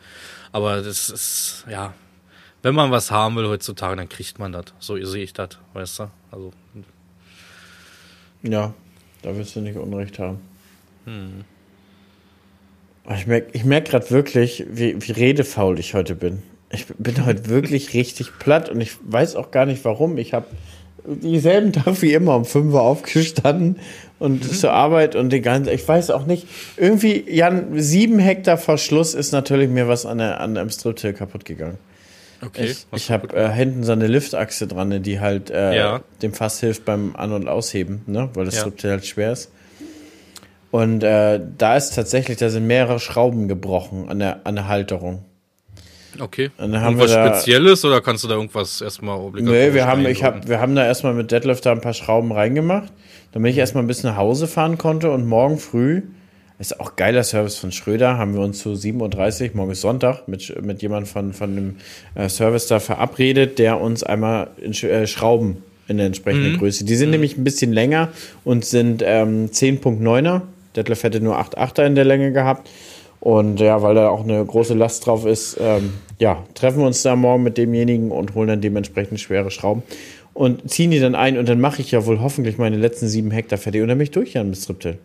Aber 0.52 0.82
das 0.82 1.13
ist, 1.14 1.66
ja, 1.70 1.94
wenn 2.64 2.76
man 2.76 2.92
was 2.92 3.12
haben 3.12 3.36
will 3.36 3.48
heutzutage, 3.48 3.96
dann 3.96 4.10
kriegt 4.10 4.40
man 4.40 4.52
das. 4.52 4.66
So 4.80 5.02
sehe 5.06 5.24
ich 5.24 5.34
das, 5.34 5.50
weißt 5.74 6.00
du? 6.00 6.12
Also. 6.32 6.52
Ja, 8.42 8.74
da 9.22 9.36
wirst 9.36 9.56
du 9.56 9.62
nicht 9.62 9.78
Unrecht 9.78 10.20
haben. 10.20 10.40
Hm. 11.06 11.46
Ich 13.16 13.28
merke 13.28 13.50
ich 13.52 13.66
merk 13.66 13.86
gerade 13.86 14.10
wirklich, 14.12 14.66
wie, 14.70 14.96
wie 15.02 15.12
redefaul 15.12 15.78
ich 15.80 15.94
heute 15.94 16.16
bin. 16.16 16.42
Ich 16.72 16.88
bin 16.88 17.26
heute 17.26 17.48
wirklich 17.50 17.94
richtig 17.94 18.40
platt 18.40 18.70
und 18.70 18.82
ich 18.82 18.96
weiß 19.04 19.36
auch 19.36 19.52
gar 19.52 19.66
nicht 19.66 19.84
warum. 19.86 20.18
Ich 20.18 20.34
habe 20.34 20.48
dieselben 21.06 21.74
Tag 21.74 22.02
wie 22.02 22.14
immer 22.14 22.36
um 22.36 22.46
5 22.46 22.74
Uhr 22.74 22.82
aufgestanden 22.82 23.80
und 24.20 24.44
mhm. 24.44 24.54
zur 24.54 24.72
Arbeit 24.72 25.16
und 25.16 25.32
den 25.32 25.42
ganzen, 25.42 25.74
ich 25.74 25.88
weiß 25.88 26.12
auch 26.12 26.26
nicht, 26.26 26.48
irgendwie, 26.78 27.26
Jan, 27.28 27.80
sieben 27.80 28.20
Hektar 28.20 28.58
Verschluss 28.58 29.14
ist 29.14 29.32
natürlich 29.32 29.70
mir 29.70 29.88
was 29.88 30.06
an, 30.06 30.20
der, 30.20 30.40
an 30.40 30.58
einem 30.58 30.70
Striptil 30.70 31.14
kaputt 31.14 31.46
gegangen. 31.46 31.78
Okay. 32.46 32.66
Ich, 32.66 32.88
ich 32.92 33.12
habe 33.12 33.36
äh, 33.36 33.50
hinten 33.50 33.84
so 33.84 33.94
eine 33.94 34.08
Liftachse 34.08 34.68
dran, 34.68 35.02
die 35.02 35.20
halt 35.20 35.50
äh, 35.50 35.78
ja. 35.78 36.02
dem 36.22 36.34
Fass 36.34 36.60
hilft 36.60 36.84
beim 36.84 37.16
An- 37.16 37.32
und 37.32 37.48
Ausheben, 37.48 38.02
ne? 38.06 38.30
weil 38.34 38.46
das 38.46 38.56
ja. 38.56 38.62
Striptil 38.62 38.92
halt 38.92 39.06
schwer 39.06 39.32
ist. 39.32 39.52
Und 40.72 41.04
äh, 41.04 41.40
da 41.58 41.78
ist 41.78 41.94
tatsächlich, 41.94 42.38
da 42.38 42.50
sind 42.50 42.66
mehrere 42.66 43.00
Schrauben 43.00 43.48
gebrochen 43.48 44.10
an 44.10 44.20
der, 44.20 44.46
an 44.46 44.56
der 44.56 44.68
Halterung. 44.68 45.24
Okay. 46.20 46.52
Irgendwas 46.58 47.12
Spezielles 47.12 47.86
oder 47.86 48.02
kannst 48.02 48.24
du 48.24 48.28
da 48.28 48.36
irgendwas 48.36 48.82
erstmal 48.82 49.18
obligatorisch 49.18 49.68
Nee, 49.68 49.74
wir 49.74 49.88
haben, 49.88 50.06
ich 50.06 50.24
hab, 50.24 50.48
wir 50.48 50.60
haben 50.60 50.76
da 50.76 50.86
erstmal 50.86 51.14
mit 51.14 51.32
Deadlift 51.32 51.66
da 51.66 51.72
ein 51.72 51.82
paar 51.82 51.94
Schrauben 51.94 52.32
reingemacht, 52.32 52.92
damit 53.32 53.52
ich 53.52 53.58
erstmal 53.58 53.84
ein 53.84 53.88
bisschen 53.88 54.10
nach 54.10 54.18
Hause 54.18 54.48
fahren 54.48 54.78
konnte 54.78 55.12
und 55.12 55.28
morgen 55.28 55.58
früh, 55.58 56.04
ist 56.60 56.80
auch 56.80 56.96
geiler 56.96 57.24
Service 57.24 57.58
von 57.58 57.72
Schröder, 57.72 58.18
haben 58.18 58.34
wir 58.34 58.42
uns 58.42 58.60
zu 58.60 58.70
7.30 58.70 59.50
Uhr, 59.50 59.58
morgen 59.58 59.72
ist 59.72 59.82
Sonntag, 59.82 60.28
mit, 60.28 60.64
mit 60.64 60.82
jemandem 60.82 61.12
von, 61.12 61.34
von 61.34 61.56
dem 61.56 61.76
äh, 62.16 62.30
Service 62.30 62.68
da 62.68 62.80
verabredet, 62.80 63.60
der 63.60 63.82
uns 63.82 64.04
einmal 64.04 64.52
in, 64.62 64.72
äh, 64.72 65.08
Schrauben 65.08 65.64
in 65.88 65.98
der 65.98 66.06
entsprechenden 66.06 66.54
mhm. 66.54 66.60
Größe. 66.60 66.86
Die 66.86 66.96
sind 66.96 67.10
mhm. 67.10 67.14
nämlich 67.14 67.38
ein 67.38 67.44
bisschen 67.44 67.74
länger 67.74 68.10
und 68.44 68.66
sind 68.66 69.04
ähm, 69.06 69.50
10.9er. 69.50 70.42
Detlef 70.76 71.04
hätte 71.04 71.20
nur 71.20 71.40
8.8er 71.40 71.86
in 71.86 71.96
der 71.96 72.06
Länge 72.06 72.32
gehabt 72.32 72.70
Und 73.24 73.62
ja, 73.62 73.82
weil 73.82 73.96
da 73.96 74.10
auch 74.10 74.26
eine 74.26 74.44
große 74.44 74.74
Last 74.74 75.06
drauf 75.06 75.26
ist, 75.26 75.56
ähm, 75.58 75.94
ja, 76.20 76.44
treffen 76.56 76.80
wir 76.80 76.88
uns 76.88 77.04
da 77.04 77.16
morgen 77.16 77.42
mit 77.42 77.58
demjenigen 77.58 78.12
und 78.12 78.36
holen 78.36 78.50
dann 78.50 78.60
dementsprechend 78.60 79.22
schwere 79.22 79.50
Schrauben 79.50 79.82
und 80.34 80.70
ziehen 80.70 80.92
die 80.92 81.00
dann 81.00 81.16
ein 81.16 81.38
und 81.38 81.48
dann 81.48 81.62
mache 81.62 81.82
ich 81.82 81.92
ja 81.92 82.06
wohl 82.06 82.20
hoffentlich 82.20 82.58
meine 82.58 82.76
letzten 82.76 83.08
sieben 83.08 83.32
Hektar 83.32 83.58
fertig 83.58 83.82
und 83.82 83.88
dann 83.88 83.98
bin 83.98 84.04
ich 84.04 84.12
durch, 84.12 84.34
Jan, 84.34 84.50
bis 84.50 84.66
Triptel. 84.66 84.98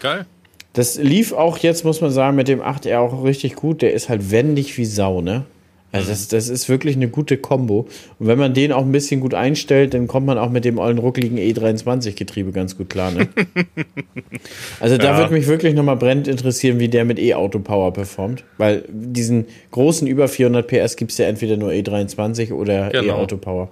Geil. 0.00 0.24
Das 0.72 0.96
lief 0.96 1.34
auch 1.34 1.58
jetzt, 1.58 1.84
muss 1.84 2.00
man 2.00 2.10
sagen, 2.10 2.34
mit 2.34 2.48
dem 2.48 2.62
8R 2.62 2.96
auch 3.00 3.24
richtig 3.24 3.56
gut. 3.56 3.82
Der 3.82 3.92
ist 3.92 4.08
halt 4.08 4.30
wendig 4.30 4.78
wie 4.78 4.86
Sau, 4.86 5.20
ne? 5.20 5.44
Also 5.92 6.08
das, 6.10 6.28
das 6.28 6.48
ist 6.48 6.68
wirklich 6.68 6.94
eine 6.94 7.08
gute 7.08 7.36
Kombo. 7.36 7.88
Und 8.18 8.26
wenn 8.26 8.38
man 8.38 8.54
den 8.54 8.70
auch 8.72 8.82
ein 8.84 8.92
bisschen 8.92 9.20
gut 9.20 9.34
einstellt, 9.34 9.92
dann 9.94 10.06
kommt 10.06 10.24
man 10.26 10.38
auch 10.38 10.50
mit 10.50 10.64
dem 10.64 10.78
ollen 10.78 10.98
ruckligen 10.98 11.36
E23-Getriebe 11.38 12.52
ganz 12.52 12.76
gut 12.76 12.88
klar. 12.90 13.10
Ne? 13.10 13.28
also 14.80 14.96
da 14.98 15.04
Ja. 15.12 15.18
würde 15.18 15.32
mich 15.32 15.46
wirklich 15.46 15.74
nochmal 15.74 15.96
brennend 15.96 16.28
interessieren, 16.28 16.78
wie 16.78 16.88
der 16.88 17.04
mit 17.04 17.18
E-Auto-Power 17.18 17.92
performt. 17.92 18.44
Weil 18.58 18.84
diesen 18.88 19.46
großen 19.72 20.06
über 20.06 20.28
400 20.28 20.66
PS 20.66 20.96
gibt 20.96 21.10
es 21.12 21.18
ja 21.18 21.26
entweder 21.26 21.56
nur 21.56 21.70
E23 21.70 22.52
oder 22.52 22.90
Genau. 22.90 23.14
E-Auto-Power. 23.18 23.70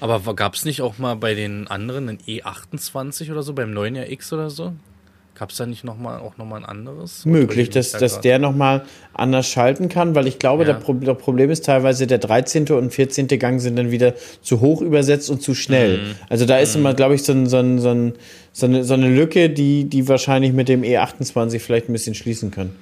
Aber 0.00 0.34
gab 0.34 0.54
es 0.54 0.64
nicht 0.64 0.80
auch 0.80 0.98
mal 0.98 1.14
bei 1.14 1.34
den 1.34 1.66
anderen 1.68 2.08
ein 2.08 2.18
E28 2.18 3.30
oder 3.30 3.42
so, 3.42 3.52
beim 3.52 3.72
neuen 3.72 3.96
RX 3.96 4.32
oder 4.32 4.50
so? 4.50 4.72
Gab 5.42 5.50
es 5.50 5.56
da 5.56 5.66
nicht 5.66 5.82
noch 5.82 5.98
mal, 5.98 6.20
auch 6.20 6.36
nochmal 6.38 6.60
ein 6.60 6.64
anderes? 6.64 7.24
Möglich, 7.26 7.68
dass, 7.68 7.90
da 7.90 7.98
dass 7.98 8.12
grad- 8.14 8.24
der 8.26 8.38
nochmal 8.38 8.82
anders 9.12 9.48
schalten 9.48 9.88
kann, 9.88 10.14
weil 10.14 10.28
ich 10.28 10.38
glaube, 10.38 10.62
Ja. 10.62 10.74
der 10.74 10.78
Pro 10.78 10.92
das 10.92 11.18
Problem 11.18 11.50
ist 11.50 11.64
teilweise, 11.66 12.06
der 12.06 12.18
13. 12.18 12.66
und 12.78 12.92
14. 12.94 13.26
Gang 13.40 13.60
sind 13.60 13.74
dann 13.74 13.90
wieder 13.90 14.14
zu 14.40 14.60
hoch 14.60 14.80
übersetzt 14.82 15.30
und 15.30 15.42
zu 15.42 15.56
schnell. 15.56 15.98
Mhm. 15.98 16.02
Also 16.28 16.46
da 16.46 16.58
ist 16.60 16.76
immer, 16.76 16.94
glaube 16.94 17.16
ich, 17.16 17.24
so, 17.24 17.32
ein, 17.32 17.46
so, 17.48 17.56
ein, 17.56 17.80
so, 17.80 17.88
ein, 17.90 18.12
so, 18.52 18.66
eine, 18.66 18.84
so 18.84 18.94
eine 18.94 19.12
Lücke, 19.12 19.50
die, 19.50 19.82
die 19.86 20.06
wahrscheinlich 20.06 20.52
mit 20.52 20.68
dem 20.68 20.82
E28 20.82 21.58
vielleicht 21.58 21.88
ein 21.88 21.92
bisschen 21.92 22.14
schließen 22.14 22.52
können. 22.52 22.76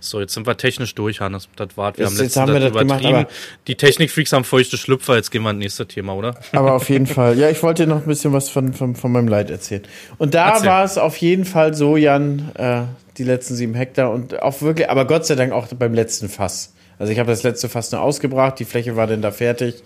So, 0.00 0.20
jetzt 0.20 0.34
sind 0.34 0.46
wir 0.46 0.56
technisch 0.56 0.94
durch, 0.94 1.20
Hannes. 1.20 1.48
Das 1.56 1.68
war, 1.76 1.96
wir 1.96 2.04
Jetzt- 2.04 2.14
haben 2.16 2.22
jetzt 2.24 2.36
haben 2.36 2.52
wir 2.52 2.60
das 2.60 2.68
gemacht, 2.72 2.84
übertrieben. 3.00 3.14
aber- 3.20 3.28
Die 3.66 3.74
Technikfreaks 3.76 4.32
haben 4.32 4.44
feuchte 4.44 4.76
Schlüpfer, 4.76 5.16
jetzt 5.16 5.30
gehen 5.30 5.42
wir 5.42 5.50
ins 5.50 5.58
nächste 5.60 5.86
Thema, 5.86 6.14
oder? 6.14 6.34
Aber 6.52 6.72
auf 6.74 6.88
jeden 6.88 7.06
Fall. 7.06 7.38
Ja, 7.38 7.50
ich 7.50 7.62
wollte 7.62 7.84
dir 7.84 7.88
noch 7.88 8.02
ein 8.02 8.06
bisschen 8.06 8.32
was 8.32 8.48
von, 8.48 8.72
von, 8.72 8.94
von 8.96 9.12
meinem 9.12 9.28
Leid 9.28 9.50
erzählen. 9.50 9.82
Und 10.18 10.34
da 10.34 10.50
Erzähl. 10.54 10.68
war 10.68 10.84
es 10.84 10.98
auf 10.98 11.16
jeden 11.18 11.44
Fall 11.44 11.74
so, 11.74 11.96
Jan, 11.96 12.50
äh, 12.54 12.82
die 13.18 13.24
letzten 13.24 13.54
sieben 13.56 13.74
Hektar 13.74 14.10
und 14.10 14.40
auch 14.42 14.60
wirklich, 14.62 14.88
aber 14.88 15.06
Gott 15.06 15.26
sei 15.26 15.34
Dank 15.34 15.52
auch 15.52 15.66
beim 15.68 15.94
letzten 15.94 16.28
Fass. 16.28 16.72
Also 16.98 17.12
ich 17.12 17.18
habe 17.18 17.30
das 17.30 17.42
letzte 17.42 17.68
Fass 17.68 17.90
nur 17.92 18.00
ausgebracht, 18.00 18.58
die 18.58 18.64
Fläche 18.64 18.96
war 18.96 19.06
dann 19.06 19.22
da 19.22 19.30
fertig 19.32 19.82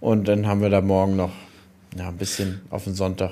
und 0.00 0.28
dann 0.28 0.46
haben 0.46 0.60
wir 0.60 0.68
da 0.70 0.80
morgen 0.80 1.16
noch 1.16 1.30
ja, 1.96 2.08
ein 2.08 2.16
bisschen 2.16 2.60
auf 2.70 2.84
den 2.84 2.94
Sonntag. 2.94 3.30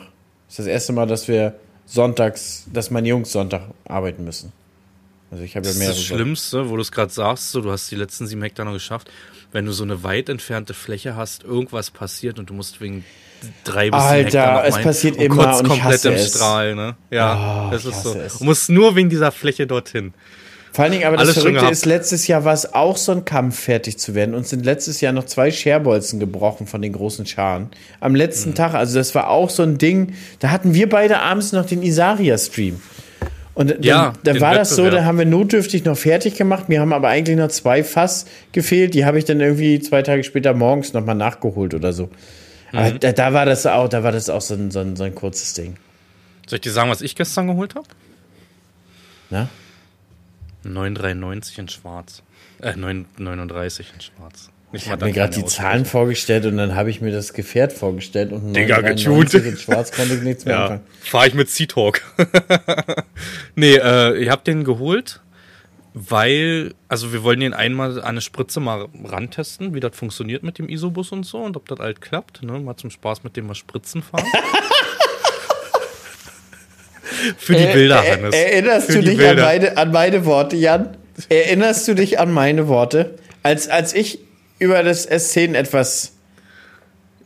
Das 0.49 0.53
ist 0.55 0.59
das 0.61 0.67
erste 0.67 0.93
Mal, 0.93 1.07
dass 1.07 1.29
wir 1.29 1.55
sonntags, 1.85 2.67
dass 2.73 2.91
meine 2.91 3.09
Jungs 3.09 3.33
Sonntag 3.33 3.63
arbeiten 3.87 4.25
müssen. 4.25 4.53
Also 5.31 5.43
ich 5.43 5.57
habe 5.57 5.67
ja 5.67 5.71
Das 5.71 5.75
ist 5.75 5.79
mehrere. 5.81 5.95
das 5.97 6.05
Schlimmste, 6.05 6.71
wo 6.71 6.77
du 6.77 6.83
es 6.83 6.93
gerade 6.93 7.13
sagst, 7.13 7.51
so, 7.51 7.61
du 7.61 7.71
hast 7.73 7.91
die 7.91 7.97
letzten 7.97 8.27
sieben 8.27 8.43
Hektar 8.43 8.65
noch 8.65 8.73
geschafft. 8.73 9.11
Wenn 9.53 9.65
du 9.67 9.73
so 9.73 9.85
eine 9.85 10.03
weit 10.03 10.29
entfernte 10.29 10.75
Fläche 10.75 11.17
hast, 11.17 11.43
irgendwas 11.45 11.91
passiert 11.91 12.39
und 12.39 12.51
du 12.51 12.55
musst 12.55 12.81
wegen 12.81 13.05
drei 13.65 13.91
bis 13.91 14.01
Alter, 14.01 14.25
Hektar 14.25 14.55
noch 14.55 14.65
es 14.79 14.83
passiert 14.85 15.17
und 15.17 15.23
immer 15.23 15.45
kotzt 15.47 15.63
und 15.63 15.69
komplett 15.69 16.05
im 16.05 16.13
es. 16.15 16.29
Strahl, 16.31 16.75
ne? 16.75 16.97
Ja, 17.11 17.67
Oh, 17.69 17.71
das 17.73 17.85
ist 17.85 18.03
so. 18.03 18.15
es. 18.15 18.39
Du 18.39 18.45
musst 18.45 18.69
nur 18.69 18.95
wegen 18.97 19.09
dieser 19.11 19.33
Fläche 19.33 19.67
dorthin. 19.67 20.15
Vor 20.73 20.83
allen 20.85 20.93
Dingen, 20.93 21.05
aber 21.07 21.17
das 21.17 21.29
Alles 21.29 21.35
schon 21.43 21.53
Verrückte 21.55 21.73
ist, 21.73 21.87
letztes 21.87 22.27
Jahr 22.27 22.45
war 22.45 22.53
es 22.53 22.75
auch 22.75 22.99
so 22.99 23.11
ein 23.13 23.25
Kampf, 23.25 23.59
fertig 23.59 23.97
zu 23.99 24.15
werden. 24.15 24.35
Uns 24.35 24.51
sind 24.51 24.63
letztes 24.67 25.01
Jahr 25.01 25.13
noch 25.15 25.25
zwei 25.25 25.51
Scherbolzen 25.51 26.21
gebrochen 26.21 26.67
von 26.67 26.83
den 26.83 26.93
großen 26.93 27.25
Scharen. 27.25 27.71
Am 28.01 28.15
letzten 28.15 28.51
Mhm. 28.51 28.55
Tag, 28.57 28.75
also 28.75 28.99
das 28.99 29.15
war 29.15 29.31
auch 29.31 29.49
so 29.49 29.63
ein 29.63 29.79
Ding, 29.79 30.13
da 30.41 30.51
hatten 30.51 30.75
wir 30.75 30.87
beide 30.89 31.21
abends 31.21 31.53
noch 31.53 31.65
den 31.65 31.83
Isaria-Stream. 31.83 32.81
Und 33.57 33.71
dann, 33.71 33.83
Ja, 33.83 34.13
dann 34.23 34.41
war 34.41 34.55
das 34.55 34.77
so, 34.77 34.89
da 34.91 35.05
haben 35.05 35.19
wir 35.19 35.25
notdürftig 35.25 35.85
noch 35.85 35.97
fertig 35.97 36.37
gemacht. 36.37 36.69
Mir 36.69 36.81
haben 36.81 36.93
aber 36.93 37.09
eigentlich 37.09 37.37
noch 37.39 37.49
zwei 37.49 37.83
Fass 37.83 38.27
gefehlt. 38.53 38.93
Die 38.95 39.05
habe 39.07 39.19
ich 39.19 39.25
dann 39.25 39.41
irgendwie 39.41 39.81
zwei 39.81 40.03
Tage 40.03 40.23
später 40.25 40.53
morgens 40.55 40.93
nochmal 40.93 41.15
nachgeholt 41.17 41.73
oder 41.75 41.93
so. 41.95 42.11
Aber 42.73 42.93
Mhm. 42.93 43.01
da, 43.01 43.13
da 43.13 43.33
war 43.33 43.47
das 43.47 43.65
auch, 43.67 43.89
da 43.89 44.03
war 44.03 44.13
das 44.13 44.29
auch 44.29 44.43
so 44.43 44.55
ein, 44.55 44.71
so 44.71 44.81
ein, 44.81 44.95
so 44.95 45.05
ein 45.05 45.15
kurzes 45.15 45.55
Ding. 45.55 45.77
Soll 46.47 46.59
ich 46.59 46.61
dir 46.61 46.71
sagen, 46.73 46.91
was 46.91 47.01
ich 47.01 47.17
gestern 47.17 47.47
geholt 47.47 47.75
habe? 47.75 47.87
Ne? 49.31 49.49
9,93 50.65 51.59
in 51.59 51.69
schwarz. 51.69 52.23
Äh, 52.61 52.73
9,39 52.73 53.85
in 53.95 54.01
schwarz. 54.01 54.51
Ich 54.77 54.91
habe 54.91 55.07
mir 55.07 55.13
gerade 55.13 55.35
die 55.35 55.45
Zahlen 55.45 55.85
vorgestellt 55.85 56.47
und 56.47 56.57
dann 56.57 56.75
habe 56.75 56.91
ich 56.91 57.01
mir 57.01 57.11
das 57.13 57.33
Gefährt 57.33 57.73
vorgestellt 57.73 58.33
und 58.33 58.53
Digga, 58.55 58.77
993 58.83 59.33
getuned. 59.33 59.47
in 59.55 59.57
Schwarz 59.61 59.93
konnte 59.93 60.15
ich 60.15 60.23
nichts 60.23 60.45
mehr 60.45 60.55
Ja, 60.55 60.63
anfangen. 60.65 60.81
fahre 61.03 61.29
ich 61.29 61.35
mit 61.35 61.49
Seahawk. 61.51 62.03
nee, 63.55 63.75
äh, 63.77 64.17
ich 64.19 64.29
habe 64.31 64.43
den 64.45 64.65
geholt, 64.65 65.21
weil, 65.95 66.75
also 66.89 67.13
wir 67.13 67.23
wollen 67.23 67.41
den 67.41 67.55
einmal 67.55 67.99
an 67.99 68.05
eine 68.05 68.21
Spritze 68.21 68.61
mal 68.61 68.87
rantesten, 69.05 69.75
wie 69.75 69.81
das 69.81 69.97
funktioniert 69.97 70.43
mit 70.43 70.59
dem 70.59 70.69
Isobus 70.69 71.11
und 71.13 71.25
so 71.25 71.39
und 71.39 71.57
ob 71.57 71.67
das 71.69 71.79
halt 71.79 72.01
klappt. 72.01 72.43
Ne? 72.43 72.59
Mal 72.61 72.77
zum 72.77 72.91
Spaß 72.91 73.25
mit 73.25 73.37
dem 73.37 73.47
mal 73.47 73.55
Spritzen 73.55 74.03
fahren. 74.03 74.25
Für 77.39 77.55
die 77.55 77.67
Bilder, 77.67 78.05
Äh, 78.05 78.11
Hannes. 78.13 78.35
äh, 78.35 78.51
Erinnerst 78.53 78.87
Für 78.89 79.01
du 79.01 79.03
dich 79.11 79.27
an 79.27 79.37
meine, 79.37 79.77
an 79.77 79.91
meine 79.93 80.25
Worte, 80.27 80.57
Jan? 80.57 80.97
Erinnerst 81.29 81.89
du 81.89 81.95
dich 81.95 82.19
an 82.19 82.31
meine 82.33 82.69
Worte? 82.69 83.15
Als, 83.43 83.69
als 83.69 83.95
ich 83.95 84.19
über 84.59 84.83
das 84.83 85.09
S10 85.11 85.55
etwas 85.55 86.13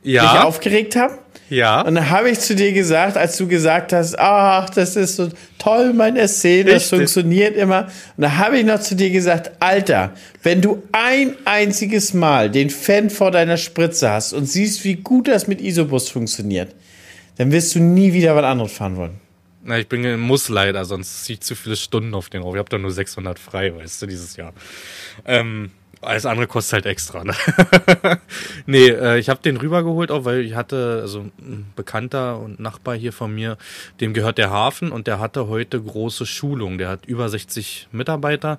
mich 0.03 0.15
Ja, 0.15 0.45
aufgeregt 0.45 0.97
habe? 0.97 1.19
ja. 1.51 1.83
Und 1.83 1.95
dann 1.97 2.11
habe 2.11 2.31
ich 2.31 2.39
zu 2.41 2.55
dir 2.55 2.73
gesagt, 2.73 3.17
als 3.17 3.37
du 3.37 3.47
gesagt 3.49 3.93
hast, 3.93 4.19
ach, 4.19 4.71
das 4.71 4.97
ist 4.97 5.17
so 5.17 5.29
toll, 5.59 5.93
mein 5.93 6.17
S10, 6.17 6.65
das 6.65 6.75
Richtig. 6.75 6.89
funktioniert 6.89 7.57
immer. 7.57 7.89
Und 8.17 8.23
da 8.23 8.37
habe 8.39 8.59
ich 8.59 8.65
noch 8.65 8.81
zu 8.81 8.95
dir 8.95 9.11
gesagt, 9.11 9.51
Alter, 9.61 10.13
wenn 10.43 10.61
du 10.63 10.83
ein 10.93 11.37
einziges 11.45 12.15
Mal 12.15 12.51
den 12.51 12.71
Fan 12.71 13.11
vor 13.11 13.31
deiner 13.31 13.57
Spritze 13.57 14.11
hast 14.11 14.33
und 14.33 14.47
siehst, 14.47 14.85
wie 14.85 14.97
gut 14.97 15.29
das 15.29 15.49
mit 15.49 15.61
Isobus 15.61 16.09
funktioniert, 16.09 16.75
dann 17.37 17.53
wirst 17.53 17.75
du 17.75 17.81
nie 17.81 18.13
wieder 18.13 18.37
was 18.37 18.45
anderes 18.45 18.73
fahren 18.73 18.97
wollen. 18.97 19.21
Na, 19.63 19.79
ich 19.79 19.89
bin 19.89 20.19
muss 20.19 20.49
leider, 20.49 20.85
sonst 20.87 21.25
ziehe 21.25 21.35
ich 21.35 21.41
zu 21.43 21.55
viele 21.55 21.77
Stunden 21.77 22.15
auf 22.15 22.31
den 22.31 22.41
drauf. 22.43 22.55
Ich 22.55 22.59
habe 22.59 22.71
da 22.71 22.79
nur 22.79 22.91
600 22.91 23.39
frei, 23.39 23.75
weißt 23.77 24.01
du, 24.03 24.07
dieses 24.07 24.37
Jahr. 24.37 24.55
Ähm, 25.27 25.71
alles 26.03 26.25
andere 26.25 26.47
kostet 26.47 26.73
halt 26.75 26.87
extra. 26.87 27.25
Ne? 27.25 27.35
nee, 28.67 28.89
äh, 28.89 29.19
ich 29.19 29.29
habe 29.29 29.43
den 29.43 29.57
rübergeholt, 29.57 30.11
auch 30.11 30.25
weil 30.25 30.41
ich 30.41 30.55
hatte, 30.55 31.01
also 31.03 31.27
ein 31.39 31.67
Bekannter 31.77 32.39
und 32.39 32.59
Nachbar 32.59 32.97
hier 32.97 33.13
von 33.13 33.35
mir, 33.35 33.59
dem 34.01 34.15
gehört 34.15 34.39
der 34.39 34.51
Hafen 34.51 34.93
und 34.93 35.07
der 35.07 35.19
hatte 35.19 35.49
heute 35.49 35.81
große 35.81 36.25
Schulung. 36.25 36.79
Der 36.79 36.89
hat 36.89 37.07
über 37.07 37.29
60 37.29 37.89
Mitarbeiter 37.93 38.59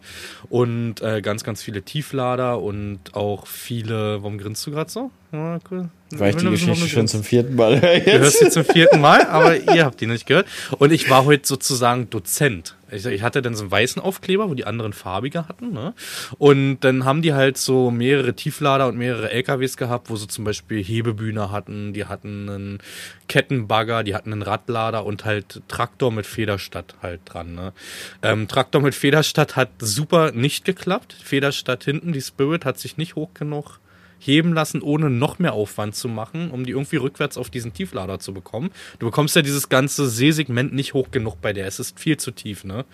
und 0.50 1.02
äh, 1.02 1.22
ganz, 1.22 1.44
ganz 1.44 1.64
viele 1.64 1.82
Tieflader 1.82 2.62
und 2.62 3.00
auch 3.14 3.48
viele. 3.48 4.22
Warum 4.22 4.38
grinst 4.38 4.66
du 4.68 4.72
gerade 4.72 4.92
so? 4.92 5.12
Ja, 5.32 5.60
cool. 5.72 5.90
Weil 6.12 6.32
ich 6.32 6.36
die 6.36 6.50
Geschichte 6.50 6.90
schon 6.90 7.08
zum 7.08 7.24
vierten 7.24 7.56
Mal 7.56 7.82
höre 7.82 8.00
Du 8.00 8.20
hörst 8.20 8.40
sie 8.40 8.46
jetzt. 8.46 8.54
zum 8.54 8.66
vierten 8.66 9.00
Mal, 9.00 9.26
aber 9.28 9.56
ihr 9.56 9.86
habt 9.86 10.02
die 10.02 10.08
nicht 10.08 10.26
gehört. 10.26 10.46
Und 10.78 10.92
ich 10.92 11.10
war 11.10 11.24
heute 11.26 11.48
sozusagen 11.48 12.10
Dozent. 12.10 12.76
Ich, 12.92 13.06
ich 13.06 13.22
hatte 13.22 13.42
dann 13.42 13.56
so 13.56 13.64
einen 13.64 13.72
weißen 13.72 14.02
Aufkleber, 14.02 14.50
wo 14.50 14.54
die 14.54 14.66
anderen 14.66 14.94
farbige 14.94 15.48
hatten. 15.48 15.72
Ne? 15.74 15.94
Und 16.38 16.80
dann 16.82 17.06
haben 17.06 17.22
die 17.22 17.34
halt 17.34 17.58
so 17.58 17.92
mehrere 17.92 18.34
Tieflader 18.34 18.88
und 18.88 18.98
mehrere 18.98 19.32
LKWs 19.32 19.78
gehabt, 19.78 20.10
wo 20.10 20.16
sie 20.16 20.28
zum 20.28 20.46
Beispiel 20.46 20.84
Hebebühne 20.84 21.52
hatten, 21.52 21.94
die 21.94 22.06
hatten 22.06 22.50
einen 22.50 22.80
Kettenbagger, 23.28 24.04
die 24.04 24.16
hatten 24.16 24.32
einen 24.32 24.42
Radlader 24.42 25.06
und 25.06 25.26
halt 25.26 25.62
Traktor 25.68 26.12
mit 26.12 26.26
Federstadt 26.26 26.96
halt 27.02 27.22
dran. 27.26 27.56
Ne? 27.56 27.74
Ähm, 28.22 28.48
Traktor 28.48 28.82
mit 28.82 28.96
Federstadt 28.96 29.56
hat 29.56 29.70
super 29.80 30.32
nicht 30.32 30.66
geklappt. 30.66 31.16
Federstadt 31.24 31.84
hinten, 31.84 32.14
die 32.14 32.22
Spirit 32.22 32.66
hat 32.66 32.80
sich 32.80 32.98
nicht 32.98 33.16
hoch 33.16 33.34
genug 33.34 33.81
heben 34.22 34.54
lassen, 34.54 34.82
ohne 34.82 35.10
noch 35.10 35.40
mehr 35.40 35.54
Aufwand 35.54 35.96
zu 35.96 36.08
machen, 36.08 36.52
um 36.52 36.66
die 36.66 36.72
irgendwie 36.72 36.98
rückwärts 36.98 37.38
auf 37.38 37.50
diesen 37.50 37.74
Tieflader 37.74 38.20
zu 38.20 38.34
bekommen. 38.34 38.70
Du 39.00 39.08
bekommst 39.08 39.36
ja 39.36 39.42
dieses 39.42 39.68
ganze 39.68 40.08
Seesegment 40.08 40.74
nicht 40.74 40.94
hoch 40.94 41.10
genug 41.12 41.42
bei 41.42 41.54
der. 41.54 41.66
Es 41.66 41.80
ist 41.80 42.00
viel 42.00 42.18
zu 42.18 42.32
tief, 42.32 42.64
ne? 42.64 42.86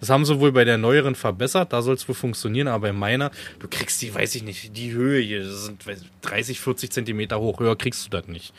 Das 0.00 0.10
haben 0.10 0.24
sie 0.24 0.38
wohl 0.38 0.52
bei 0.52 0.64
der 0.64 0.78
neueren 0.78 1.16
verbessert, 1.16 1.72
da 1.72 1.82
soll 1.82 1.94
es 1.94 2.08
wohl 2.08 2.14
funktionieren, 2.14 2.68
aber 2.68 2.88
bei 2.88 2.92
meiner, 2.92 3.32
du 3.58 3.66
kriegst 3.68 4.00
die, 4.00 4.14
weiß 4.14 4.36
ich 4.36 4.44
nicht, 4.44 4.76
die 4.76 4.92
Höhe 4.92 5.20
hier, 5.20 5.42
das 5.42 5.64
sind 5.64 5.86
weiß, 5.86 6.04
30, 6.22 6.60
40 6.60 6.92
Zentimeter 6.92 7.40
hoch, 7.40 7.58
höher 7.58 7.76
kriegst 7.76 8.06
du 8.06 8.10
das 8.10 8.28
nicht. 8.28 8.54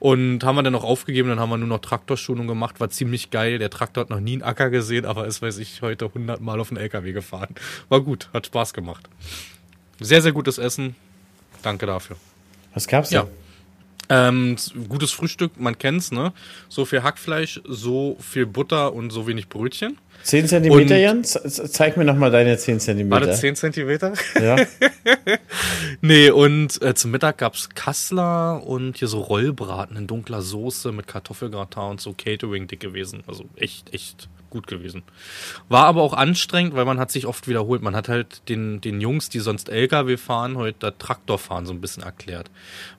Und 0.00 0.42
haben 0.42 0.56
wir 0.56 0.62
dann 0.64 0.72
noch 0.72 0.84
aufgegeben, 0.84 1.28
dann 1.28 1.38
haben 1.38 1.50
wir 1.50 1.58
nur 1.58 1.68
noch 1.68 1.80
Traktorschulung 1.80 2.48
gemacht, 2.48 2.80
war 2.80 2.90
ziemlich 2.90 3.30
geil. 3.30 3.58
Der 3.58 3.70
Traktor 3.70 4.02
hat 4.02 4.10
noch 4.10 4.20
nie 4.20 4.32
einen 4.32 4.42
Acker 4.42 4.70
gesehen, 4.70 5.04
aber 5.04 5.26
ist, 5.26 5.42
weiß 5.42 5.58
ich, 5.58 5.82
heute 5.82 6.06
100 6.06 6.40
Mal 6.40 6.58
auf 6.58 6.68
den 6.68 6.76
LKW 6.76 7.12
gefahren. 7.12 7.54
War 7.88 8.00
gut, 8.00 8.28
hat 8.32 8.46
Spaß 8.46 8.72
gemacht. 8.72 9.08
Sehr, 10.00 10.22
sehr 10.22 10.32
gutes 10.32 10.58
Essen. 10.58 10.94
Danke 11.62 11.86
dafür. 11.86 12.16
Was 12.74 12.86
gab's 12.86 13.10
Ja. 13.10 13.22
da? 13.22 13.28
Ähm, 14.10 14.56
gutes 14.88 15.10
Frühstück, 15.10 15.60
man 15.60 15.76
kennt's, 15.76 16.10
ne? 16.12 16.32
So 16.70 16.86
viel 16.86 17.02
Hackfleisch, 17.02 17.60
so 17.68 18.16
viel 18.20 18.46
Butter 18.46 18.94
und 18.94 19.10
so 19.10 19.26
wenig 19.26 19.50
Brötchen. 19.50 19.98
10 20.22 20.48
Zentimeter, 20.48 20.94
Und- 20.94 21.00
Jan? 21.02 21.24
Zeig 21.24 21.98
mir 21.98 22.04
noch 22.06 22.16
mal 22.16 22.30
deine 22.30 22.56
10 22.56 22.76
War 22.76 22.80
Zentimeter. 22.80 23.26
das 23.26 23.40
10 23.40 23.54
Zentimeter? 23.54 24.14
Ja. 24.42 24.56
nee, 26.00 26.30
und 26.30 26.80
äh, 26.82 26.94
zum 26.94 27.10
Mittag 27.10 27.38
gab's 27.38 27.68
Kassler 27.74 28.66
und 28.66 28.96
hier 28.96 29.08
so 29.08 29.20
Rollbraten 29.20 29.96
in 29.96 30.06
dunkler 30.06 30.40
Soße 30.42 30.90
mit 30.92 31.06
Kartoffelgratin 31.06 31.82
und 31.82 32.00
so 32.00 32.14
Catering 32.14 32.66
dick 32.66 32.80
gewesen. 32.80 33.22
Also 33.26 33.44
echt, 33.56 33.92
echt 33.92 34.28
gut 34.50 34.66
gewesen. 34.66 35.02
War 35.68 35.84
aber 35.84 36.02
auch 36.02 36.14
anstrengend, 36.14 36.74
weil 36.74 36.84
man 36.84 36.98
hat 36.98 37.10
sich 37.10 37.26
oft 37.26 37.48
wiederholt. 37.48 37.82
Man 37.82 37.96
hat 37.96 38.08
halt 38.08 38.48
den, 38.48 38.80
den 38.80 39.00
Jungs, 39.00 39.28
die 39.28 39.40
sonst 39.40 39.68
LKW 39.68 40.16
fahren, 40.16 40.56
heute 40.56 40.96
Traktorfahren 40.96 41.66
so 41.66 41.72
ein 41.72 41.80
bisschen 41.80 42.02
erklärt. 42.02 42.50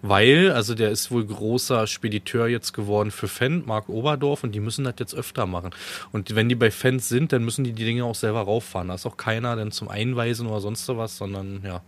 Weil, 0.02 0.52
also 0.52 0.76
der 0.76 0.90
ist 0.90 1.12
wohl 1.12 1.26
großer 1.26 1.88
Spediteur 1.88 2.48
jetzt 2.48 2.74
geworden 2.74 3.12
für 3.12 3.28
Fendt, 3.28 3.68
Mark 3.68 3.90
Oberdorf, 3.90 4.44
und 4.44 4.54
die 4.54 4.60
müssen 4.60 4.86
das 4.86 4.96
jetzt 5.00 5.16
öfter 5.16 5.46
machen. 5.46 5.72
Und 6.12 6.36
wenn 6.36 6.50
die 6.50 6.56
bei 6.56 6.72
Fendt 6.72 7.04
sind, 7.04 7.34
dann 7.34 7.44
müssen 7.44 7.64
die 7.64 7.74
die 7.74 7.86
Dinge 7.86 8.06
auch 8.06 8.16
selber 8.16 8.42
rauffahren. 8.42 8.90
Da 8.90 8.96
ist 8.96 9.06
auch 9.06 9.18
keiner 9.18 9.56
dann 9.56 9.72
zum 9.72 9.90
Einweisen 9.90 10.48
oder 10.48 10.62
sonst 10.62 10.88
was, 10.90 11.18
sondern 11.18 11.62
ja, 11.64 11.82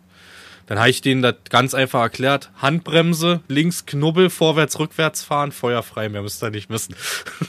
dann 0.72 0.80
habe 0.80 0.89
ich 0.89 1.01
denen 1.01 1.22
das 1.22 1.36
ganz 1.49 1.74
einfach 1.74 1.99
erklärt. 1.99 2.49
Handbremse, 2.55 3.41
links 3.49 3.86
Knubbel, 3.86 4.30
vorwärts, 4.30 4.80
rückwärts 4.80 5.22
fahren, 5.22 5.51
feuerfrei, 5.51 6.07
mehr 6.07 6.22
müsst 6.22 6.41
ihr 6.41 6.49
nicht 6.49 6.69
wissen. 6.69 6.95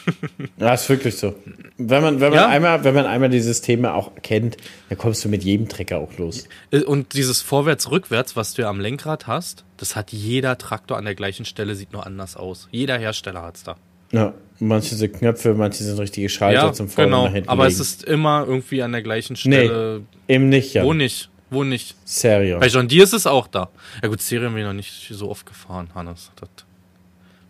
ja, 0.59 0.75
ist 0.75 0.89
wirklich 0.89 1.15
so. 1.15 1.37
Wenn 1.79 2.03
man, 2.03 2.21
wenn 2.21 2.31
man, 2.31 2.39
ja? 2.41 2.49
einmal, 2.49 2.83
wenn 2.83 2.97
man 2.97 3.07
einmal 3.07 3.29
die 3.29 3.39
Systeme 3.39 3.95
auch 3.95 4.11
kennt, 4.23 4.57
dann 4.89 4.99
kommst 4.99 5.25
du 5.25 5.29
mit 5.29 5.45
jedem 5.45 5.69
Trecker 5.69 5.99
auch 5.99 6.19
los. 6.19 6.49
Äh, 6.73 6.83
und 6.83 7.15
dieses 7.15 7.43
vorwärts, 7.43 7.93
rückwärts, 7.93 8.35
was 8.35 8.55
du 8.55 8.63
ja 8.63 8.69
am 8.69 8.81
Lenkrad 8.81 9.29
hast, 9.29 9.65
das 9.77 9.95
hat 9.95 10.11
jeder 10.11 10.59
Traktor 10.59 10.97
an 10.97 11.05
der 11.05 11.15
gleichen 11.15 11.45
Stelle, 11.45 11.77
sieht 11.77 11.93
nur 11.93 12.05
anders 12.05 12.37
aus. 12.37 12.67
Jeder 12.73 12.99
Hersteller 12.99 13.43
hat 13.43 13.55
es 13.55 13.63
da. 13.63 13.77
Ja, 14.11 14.35
manche 14.59 14.97
sind 14.97 15.13
Knöpfe, 15.13 15.55
manche 15.55 15.85
sind 15.85 15.97
richtige 16.01 16.29
Schalter 16.29 16.67
ja, 16.67 16.73
zum 16.73 16.89
Vorne 16.89 17.07
genau, 17.09 17.25
nach 17.27 17.35
hinten. 17.35 17.49
Aber 17.49 17.67
legen. 17.67 17.75
es 17.75 17.81
ist 17.81 18.03
immer 18.03 18.45
irgendwie 18.49 18.83
an 18.83 18.91
der 18.91 19.03
gleichen 19.03 19.37
Stelle. 19.37 20.03
Nee, 20.27 20.35
eben 20.35 20.49
nicht, 20.49 20.75
ja. 20.75 20.83
Wo 20.83 20.93
nicht? 20.93 21.31
Wo 21.53 21.65
nicht? 21.65 21.95
Serion. 22.05 22.61
Bei 22.61 22.69
John 22.69 22.89
Deere 22.89 23.05
ist 23.05 23.13
es 23.13 23.27
auch 23.27 23.47
da. 23.47 23.69
Ja 24.03 24.09
gut, 24.09 24.23
Serion 24.23 24.55
bin 24.55 24.63
ich 24.63 24.67
noch 24.67 24.73
nicht 24.73 25.09
so 25.11 25.31
oft 25.31 25.45
gefahren, 25.45 25.91
Hannes. 25.95 26.31
Das, 26.41 26.49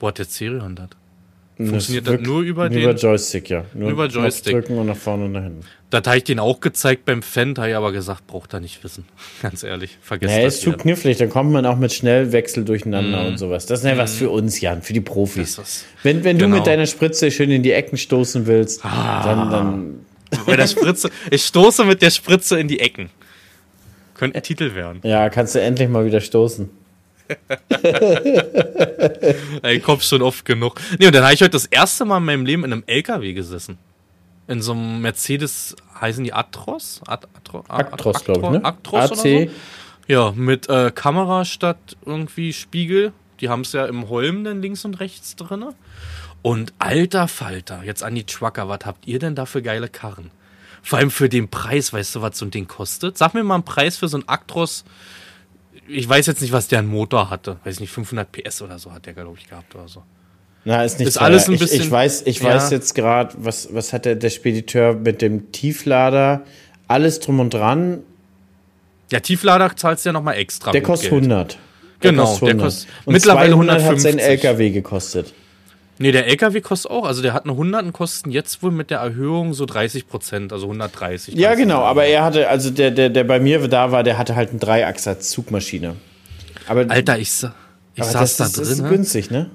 wo 0.01 0.09
hat 0.09 0.19
der 0.19 0.25
Serion 0.25 0.75
das? 0.75 0.89
Funktioniert 1.57 2.09
das, 2.09 2.17
das 2.17 2.27
nur 2.27 2.41
über 2.41 2.69
den? 2.69 2.83
Über 2.83 2.95
Joystick, 2.95 3.49
ja. 3.51 3.65
Nur 3.75 3.91
über 3.91 4.07
Joystick. 4.07 4.55
drücken 4.55 4.79
und 4.79 4.87
nach 4.87 4.97
vorne 4.97 5.27
und 5.27 5.33
nach 5.33 5.45
hinten. 5.45 5.61
Das 5.91 6.03
habe 6.07 6.17
ich 6.17 6.25
den 6.25 6.41
auch 6.41 6.59
gezeigt 6.61 7.05
beim 7.05 7.23
Fan, 7.23 7.55
habe 7.59 7.69
ich 7.69 7.77
aber 7.77 7.93
gesagt, 7.93 8.27
braucht 8.27 8.53
er 8.55 8.61
nicht 8.61 8.83
wissen. 8.83 9.05
Ganz 9.43 9.63
ehrlich, 9.63 9.99
vergesst 10.01 10.33
naja, 10.33 10.47
das. 10.47 10.55
ist 10.55 10.63
zu 10.63 10.73
knifflig, 10.73 11.19
dann 11.19 11.31
kommt 11.31 11.53
man 11.53 11.65
auch 11.65 11.77
mit 11.77 11.93
Schnellwechsel 11.93 12.65
durcheinander 12.65 13.23
mm. 13.23 13.27
und 13.27 13.39
sowas. 13.39 13.67
Das 13.67 13.81
ist 13.81 13.87
ja 13.87 13.95
mm. 13.95 13.99
was 13.99 14.15
für 14.17 14.31
uns, 14.31 14.61
Jan, 14.61 14.83
für 14.83 14.95
die 14.95 15.01
Profis. 15.01 15.85
Wenn, 16.03 16.25
wenn 16.25 16.39
genau. 16.39 16.51
du 16.51 16.57
mit 16.57 16.67
deiner 16.67 16.87
Spritze 16.87 17.31
schön 17.31 17.51
in 17.51 17.63
die 17.63 17.73
Ecken 17.73 17.99
stoßen 17.99 18.47
willst, 18.47 18.85
ah. 18.85 19.23
dann, 19.23 19.51
dann 19.51 20.07
Bei 20.47 20.57
der 20.57 20.67
Spritze. 20.67 21.11
Ich 21.31 21.45
stoße 21.45 21.85
mit 21.85 22.03
der 22.03 22.11
Spritze 22.11 22.59
in 22.59 22.69
die 22.69 22.81
Ecken. 22.81 23.11
Könnte 24.23 24.39
ein 24.39 24.43
Titel 24.45 24.77
werden. 24.77 25.01
Ja, 25.03 25.29
kannst 25.31 25.57
du 25.57 25.61
endlich 25.61 25.89
mal 25.89 26.05
wieder 26.05 26.21
stoßen. 26.21 26.71
ich 29.65 29.83
komm 29.83 29.99
schon 29.99 30.23
oft 30.23 30.45
genug. 30.45 30.81
Nee, 31.01 31.09
und 31.09 31.15
dann 31.17 31.25
habe 31.25 31.35
ich 31.35 31.41
heute 31.41 31.51
das 31.51 31.67
erste 31.67 32.05
Mal 32.05 32.19
in 32.19 32.25
meinem 32.27 32.47
Leben 32.47 32.63
in 32.63 32.73
einem 32.73 32.85
LKW 32.87 33.33
gesessen. 33.33 33.79
In 34.47 34.63
so 34.63 34.75
einem 34.75 35.03
Mercedes, 35.03 35.75
heißen 36.01 36.23
die 36.23 36.33
Atros? 36.33 37.01
At, 37.05 37.27
Atro, 37.35 37.65
Actros, 37.67 38.23
glaube 38.23 38.43
ich, 38.43 38.51
ne? 38.51 38.65
Actros 38.65 39.11
AC. 39.11 39.17
So? 39.17 39.47
Ja, 40.07 40.31
mit 40.31 40.69
äh, 40.69 40.93
Kamera 40.95 41.45
statt 41.45 41.97
irgendwie 42.07 42.53
Spiegel. 42.53 43.13
Die 43.41 43.49
haben 43.49 43.63
es 43.63 43.73
ja 43.73 43.87
im 43.87 44.09
Holm 44.09 44.45
dann 44.45 44.63
links 44.63 44.85
und 44.85 45.01
rechts 45.01 45.35
drin. 45.35 45.65
Und 46.43 46.75
alter 46.79 47.27
Falter, 47.27 47.83
jetzt 47.83 48.05
an 48.05 48.15
die 48.15 48.23
Trucker, 48.23 48.69
was 48.69 48.83
habt 48.85 49.09
ihr 49.09 49.19
denn 49.19 49.35
da 49.35 49.47
für 49.47 49.63
geile 49.63 49.89
Karren? 49.89 50.31
Vor 50.83 50.99
allem 50.99 51.11
für 51.11 51.29
den 51.29 51.49
Preis, 51.49 51.93
weißt 51.93 52.17
du, 52.17 52.23
was 52.23 52.37
so 52.37 52.45
ein 52.45 52.51
Ding 52.51 52.67
kostet? 52.67 53.17
Sag 53.17 53.35
mir 53.35 53.45
mal 53.45 53.55
einen 53.55 53.65
Preis 53.65 53.97
für 53.97 54.09
so 54.09 54.19
ein 54.19 54.29
Actros. 54.29 54.85
Ich 55.87 56.09
weiß 56.09 56.27
jetzt 56.27 56.43
nicht, 56.43 56.53
was 56.53 56.69
der 56.69 56.81
einen 56.81 56.89
Motor 56.89 57.31
hatte. 57.31 57.59
Weiß 57.65 57.81
nicht, 57.81 57.91
500 57.91 58.31
PS 58.31 58.63
oder 58.63 58.79
so 58.79 58.93
hat 58.93 59.07
der, 59.07 59.15
glaube 59.15 59.37
ich, 59.39 59.49
gehabt 59.49 59.75
oder 59.75 59.89
so. 59.89 60.03
Na, 60.65 60.85
ist 60.85 60.99
nicht 60.99 61.09
ist 61.09 61.19
alles 61.19 61.49
ein 61.49 61.59
bisschen. 61.59 61.81
Ich, 61.81 61.87
ich 61.87 61.91
weiß, 61.91 62.23
ich 62.27 62.41
ja. 62.41 62.55
weiß 62.55 62.71
jetzt 62.71 62.95
gerade, 62.95 63.35
was, 63.39 63.73
was 63.73 63.93
hat 63.93 64.05
der, 64.05 64.17
der 64.17 64.31
Spediteur 64.31 64.95
mit 64.95 65.23
dem 65.23 65.53
Tieflader? 65.53 66.43
Alles 66.89 67.21
drum 67.21 67.41
und 67.41 67.55
dran. 67.55 68.01
Ja, 69.11 69.21
Tieflader 69.21 69.77
zahlst 69.77 70.05
du 70.05 70.11
ja 70.11 70.13
nochmal 70.13 70.37
extra. 70.37 70.73
Der 70.73 70.83
kostet 70.83 71.13
100. 71.13 71.59
Der 72.03 72.11
genau, 72.11 72.25
kostet 72.25 72.49
100. 72.49 72.61
der 72.61 72.65
kostet 72.65 72.91
und 73.05 73.13
mittlerweile 73.13 73.53
150. 73.53 73.91
hat 73.91 74.01
sein 74.01 74.19
LKW 74.19 74.71
gekostet. 74.71 75.35
Nee, 76.03 76.11
der 76.11 76.27
LKW 76.27 76.61
kostet 76.61 76.91
auch, 76.91 77.07
also 77.07 77.23
der 77.23 77.33
hat 77.33 77.45
eine 77.45 77.53
100 77.53 77.85
und 77.85 77.93
kosten 77.93 78.33
jetzt 78.33 78.61
wohl 78.61 78.73
mit 78.73 78.91
der 78.91 78.99
Erhöhung 78.99 79.55
so 79.55 79.67
30 79.67 80.09
Prozent, 80.09 80.53
also 80.53 80.67
130. 80.67 81.37
Ja, 81.37 81.55
genau, 81.55 81.83
aber 81.83 82.07
er 82.07 82.25
hatte, 82.25 82.49
also 82.49 82.71
der, 82.71 82.91
der, 82.91 83.09
der 83.09 83.23
bei 83.23 83.39
mir 83.39 83.69
da 83.69 83.93
war, 83.93 84.03
der 84.03 84.19
hatte 84.19 84.35
halt 84.35 84.51
eine 84.51 84.59
Dreiachser-Zugmaschine. 84.59 85.95
Aber, 86.67 86.87
Alter, 86.91 87.21
ich, 87.21 87.29
ich 87.95 88.05
saß 88.05 88.37
das, 88.37 88.37
da 88.37 88.45
drin. 88.47 88.69
Das 88.69 88.69
ist 88.81 88.89
günstig, 88.89 89.31
ne? 89.31 89.51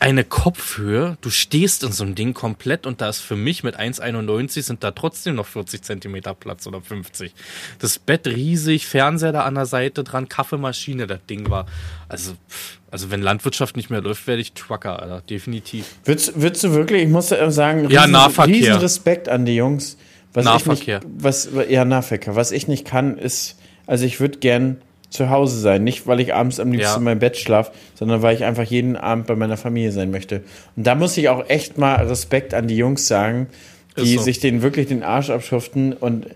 Eine 0.00 0.22
Kopfhöhe, 0.22 1.18
du 1.20 1.30
stehst 1.30 1.82
in 1.82 1.90
so 1.90 2.04
einem 2.04 2.14
Ding 2.14 2.32
komplett 2.32 2.86
und 2.86 3.00
da 3.00 3.08
ist 3.08 3.18
für 3.18 3.34
mich 3.34 3.64
mit 3.64 3.78
1,91 3.78 4.62
sind 4.62 4.84
da 4.84 4.92
trotzdem 4.92 5.34
noch 5.34 5.46
40 5.46 5.82
Zentimeter 5.82 6.34
Platz 6.34 6.66
oder 6.66 6.80
50. 6.80 7.34
Das 7.80 7.98
Bett 7.98 8.26
riesig, 8.26 8.86
Fernseher 8.86 9.32
da 9.32 9.42
an 9.42 9.56
der 9.56 9.66
Seite 9.66 10.04
dran, 10.04 10.28
Kaffeemaschine, 10.28 11.06
das 11.06 11.18
Ding 11.28 11.50
war. 11.50 11.66
Also, 12.08 12.34
also 12.90 13.10
wenn 13.10 13.22
Landwirtschaft 13.22 13.76
nicht 13.76 13.90
mehr 13.90 14.00
läuft, 14.00 14.26
werde 14.28 14.40
ich 14.40 14.52
Trucker, 14.52 15.02
Alter, 15.02 15.20
definitiv. 15.22 15.96
Würdest, 16.04 16.40
würdest 16.40 16.64
du 16.64 16.72
wirklich, 16.72 17.02
ich 17.02 17.08
muss 17.08 17.28
sagen, 17.28 17.80
riesen, 17.80 17.90
ja, 17.92 18.06
Nahverkehr. 18.06 18.54
riesen 18.54 18.74
Respekt 18.74 19.28
an 19.28 19.44
die 19.44 19.56
Jungs. 19.56 19.96
Was 20.32 20.44
Nahverkehr. 20.44 20.98
Ich 20.98 21.08
nicht, 21.08 21.24
was, 21.24 21.48
ja, 21.68 21.84
Nahverkehr. 21.84 22.36
Was 22.36 22.52
ich 22.52 22.68
nicht 22.68 22.84
kann, 22.84 23.18
ist, 23.18 23.58
also 23.86 24.04
ich 24.04 24.20
würde 24.20 24.38
gern 24.38 24.80
zu 25.10 25.30
Hause 25.30 25.58
sein. 25.58 25.84
Nicht, 25.84 26.06
weil 26.06 26.20
ich 26.20 26.34
abends 26.34 26.60
am 26.60 26.70
liebsten 26.70 26.90
ja. 26.90 26.96
in 26.96 27.04
meinem 27.04 27.18
Bett 27.18 27.36
schlafe, 27.36 27.72
sondern 27.94 28.22
weil 28.22 28.34
ich 28.34 28.44
einfach 28.44 28.64
jeden 28.64 28.96
Abend 28.96 29.26
bei 29.26 29.36
meiner 29.36 29.56
Familie 29.56 29.92
sein 29.92 30.10
möchte. 30.10 30.42
Und 30.76 30.86
da 30.86 30.94
muss 30.94 31.16
ich 31.16 31.28
auch 31.28 31.48
echt 31.48 31.78
mal 31.78 31.94
Respekt 32.06 32.54
an 32.54 32.68
die 32.68 32.76
Jungs 32.76 33.06
sagen, 33.08 33.46
die 33.96 34.16
so. 34.16 34.22
sich 34.22 34.40
den 34.40 34.62
wirklich 34.62 34.86
den 34.86 35.02
Arsch 35.02 35.30
abschuften 35.30 35.92
und 35.92 36.26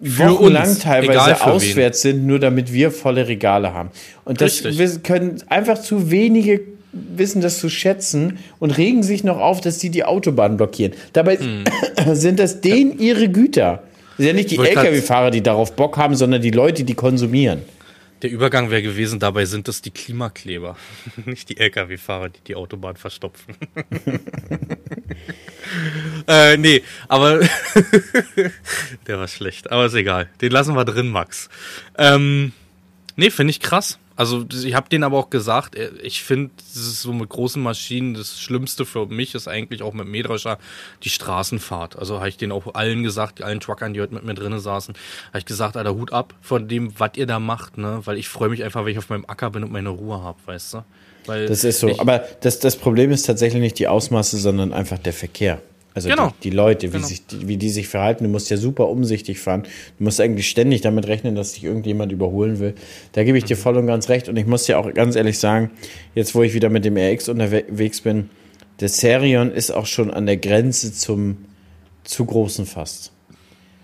wochenlang 0.00 0.78
teilweise 0.78 1.44
auswärts 1.44 2.04
wen. 2.04 2.16
sind, 2.16 2.26
nur 2.26 2.38
damit 2.38 2.72
wir 2.72 2.90
volle 2.90 3.28
Regale 3.28 3.72
haben. 3.72 3.90
Und 4.24 4.40
das 4.40 4.64
wir 4.64 4.88
können 4.98 5.42
einfach 5.48 5.80
zu 5.80 6.10
wenige 6.10 6.60
wissen 6.92 7.42
das 7.42 7.58
zu 7.58 7.68
schätzen 7.68 8.38
und 8.58 8.70
regen 8.78 9.02
sich 9.02 9.22
noch 9.22 9.38
auf, 9.38 9.60
dass 9.60 9.80
sie 9.80 9.90
die 9.90 10.04
Autobahn 10.04 10.56
blockieren. 10.56 10.94
Dabei 11.12 11.36
hm. 11.36 11.64
sind 12.14 12.38
das 12.38 12.60
denen 12.60 12.98
ihre 12.98 13.28
Güter. 13.28 13.82
Das 14.16 14.24
sind 14.24 14.26
ja 14.28 14.32
nicht 14.32 14.50
die 14.50 14.56
Lkw-Fahrer, 14.56 15.30
die 15.30 15.42
darauf 15.42 15.72
Bock 15.72 15.98
haben, 15.98 16.14
sondern 16.14 16.40
die 16.40 16.50
Leute, 16.50 16.84
die 16.84 16.94
konsumieren. 16.94 17.60
Der 18.22 18.30
Übergang 18.30 18.70
wäre 18.70 18.82
gewesen, 18.82 19.20
dabei 19.20 19.44
sind 19.44 19.68
es 19.68 19.82
die 19.82 19.90
Klimakleber, 19.90 20.76
nicht 21.26 21.50
die 21.50 21.58
Lkw-Fahrer, 21.58 22.30
die 22.30 22.40
die 22.40 22.54
Autobahn 22.54 22.96
verstopfen. 22.96 23.54
äh, 26.26 26.56
nee, 26.56 26.82
aber 27.08 27.40
der 29.06 29.18
war 29.18 29.28
schlecht, 29.28 29.70
aber 29.70 29.86
ist 29.86 29.94
egal. 29.94 30.28
Den 30.40 30.52
lassen 30.52 30.74
wir 30.74 30.84
drin, 30.84 31.08
Max. 31.08 31.48
Ähm, 31.98 32.52
nee, 33.16 33.30
finde 33.30 33.50
ich 33.50 33.60
krass. 33.60 33.98
Also 34.16 34.46
ich 34.50 34.74
habe 34.74 34.88
denen 34.88 35.04
aber 35.04 35.18
auch 35.18 35.30
gesagt, 35.30 35.76
äh, 35.76 35.90
ich 36.02 36.24
finde, 36.24 36.50
das 36.56 36.76
ist 36.76 37.02
so 37.02 37.12
mit 37.12 37.28
großen 37.28 37.62
Maschinen, 37.62 38.14
das 38.14 38.40
Schlimmste 38.40 38.86
für 38.86 39.06
mich 39.06 39.34
ist 39.34 39.46
eigentlich 39.46 39.82
auch 39.82 39.92
mit 39.92 40.08
Mähdrescher 40.08 40.58
die 41.04 41.10
Straßenfahrt. 41.10 41.98
Also 41.98 42.16
habe 42.16 42.28
ich 42.30 42.38
denen 42.38 42.52
auch 42.52 42.74
allen 42.74 43.02
gesagt, 43.02 43.42
allen 43.42 43.60
Truckern, 43.60 43.94
die 43.94 44.00
heute 44.00 44.14
mit 44.14 44.24
mir 44.24 44.34
drinnen 44.34 44.58
saßen, 44.58 44.94
habe 45.28 45.38
ich 45.38 45.44
gesagt, 45.44 45.76
Alter, 45.76 45.94
Hut 45.94 46.12
ab 46.12 46.34
von 46.40 46.66
dem, 46.66 46.98
was 46.98 47.10
ihr 47.16 47.26
da 47.26 47.38
macht, 47.38 47.78
ne? 47.78 48.00
Weil 48.04 48.16
ich 48.16 48.28
freue 48.28 48.48
mich 48.48 48.64
einfach, 48.64 48.84
wenn 48.84 48.92
ich 48.92 48.98
auf 48.98 49.10
meinem 49.10 49.26
Acker 49.26 49.50
bin 49.50 49.62
und 49.62 49.72
meine 49.72 49.90
Ruhe 49.90 50.22
habe, 50.22 50.38
weißt 50.46 50.74
du? 50.74 50.84
Weil 51.26 51.46
das 51.46 51.64
ist 51.64 51.80
so. 51.80 51.98
Aber 51.98 52.24
das, 52.40 52.58
das 52.60 52.76
Problem 52.76 53.10
ist 53.10 53.24
tatsächlich 53.24 53.60
nicht 53.60 53.78
die 53.78 53.88
Ausmaße, 53.88 54.38
sondern 54.38 54.72
einfach 54.72 54.98
der 54.98 55.12
Verkehr. 55.12 55.60
Also 55.96 56.10
genau. 56.10 56.28
die, 56.42 56.50
die, 56.50 56.56
Leute, 56.56 56.88
wie, 56.88 56.96
genau. 56.98 57.06
sich, 57.06 57.22
wie 57.30 57.56
die 57.56 57.70
sich 57.70 57.88
verhalten. 57.88 58.24
Du 58.24 58.30
musst 58.30 58.50
ja 58.50 58.58
super 58.58 58.88
umsichtig 58.88 59.40
fahren. 59.40 59.62
Du 59.96 60.04
musst 60.04 60.20
eigentlich 60.20 60.48
ständig 60.48 60.82
damit 60.82 61.08
rechnen, 61.08 61.34
dass 61.34 61.54
dich 61.54 61.64
irgendjemand 61.64 62.12
überholen 62.12 62.58
will. 62.60 62.74
Da 63.12 63.24
gebe 63.24 63.38
ich 63.38 63.44
dir 63.44 63.56
mhm. 63.56 63.60
voll 63.60 63.76
und 63.78 63.86
ganz 63.86 64.10
recht. 64.10 64.28
Und 64.28 64.36
ich 64.36 64.46
muss 64.46 64.64
dir 64.64 64.78
auch 64.78 64.92
ganz 64.92 65.16
ehrlich 65.16 65.38
sagen, 65.38 65.70
jetzt 66.14 66.34
wo 66.34 66.42
ich 66.42 66.52
wieder 66.52 66.68
mit 66.68 66.84
dem 66.84 66.98
RX 66.98 67.30
unterwegs 67.30 68.02
bin, 68.02 68.28
der 68.80 68.90
Serion 68.90 69.50
ist 69.50 69.70
auch 69.70 69.86
schon 69.86 70.10
an 70.10 70.26
der 70.26 70.36
Grenze 70.36 70.92
zum 70.92 71.38
zu 72.04 72.26
großen 72.26 72.66
fast. 72.66 73.10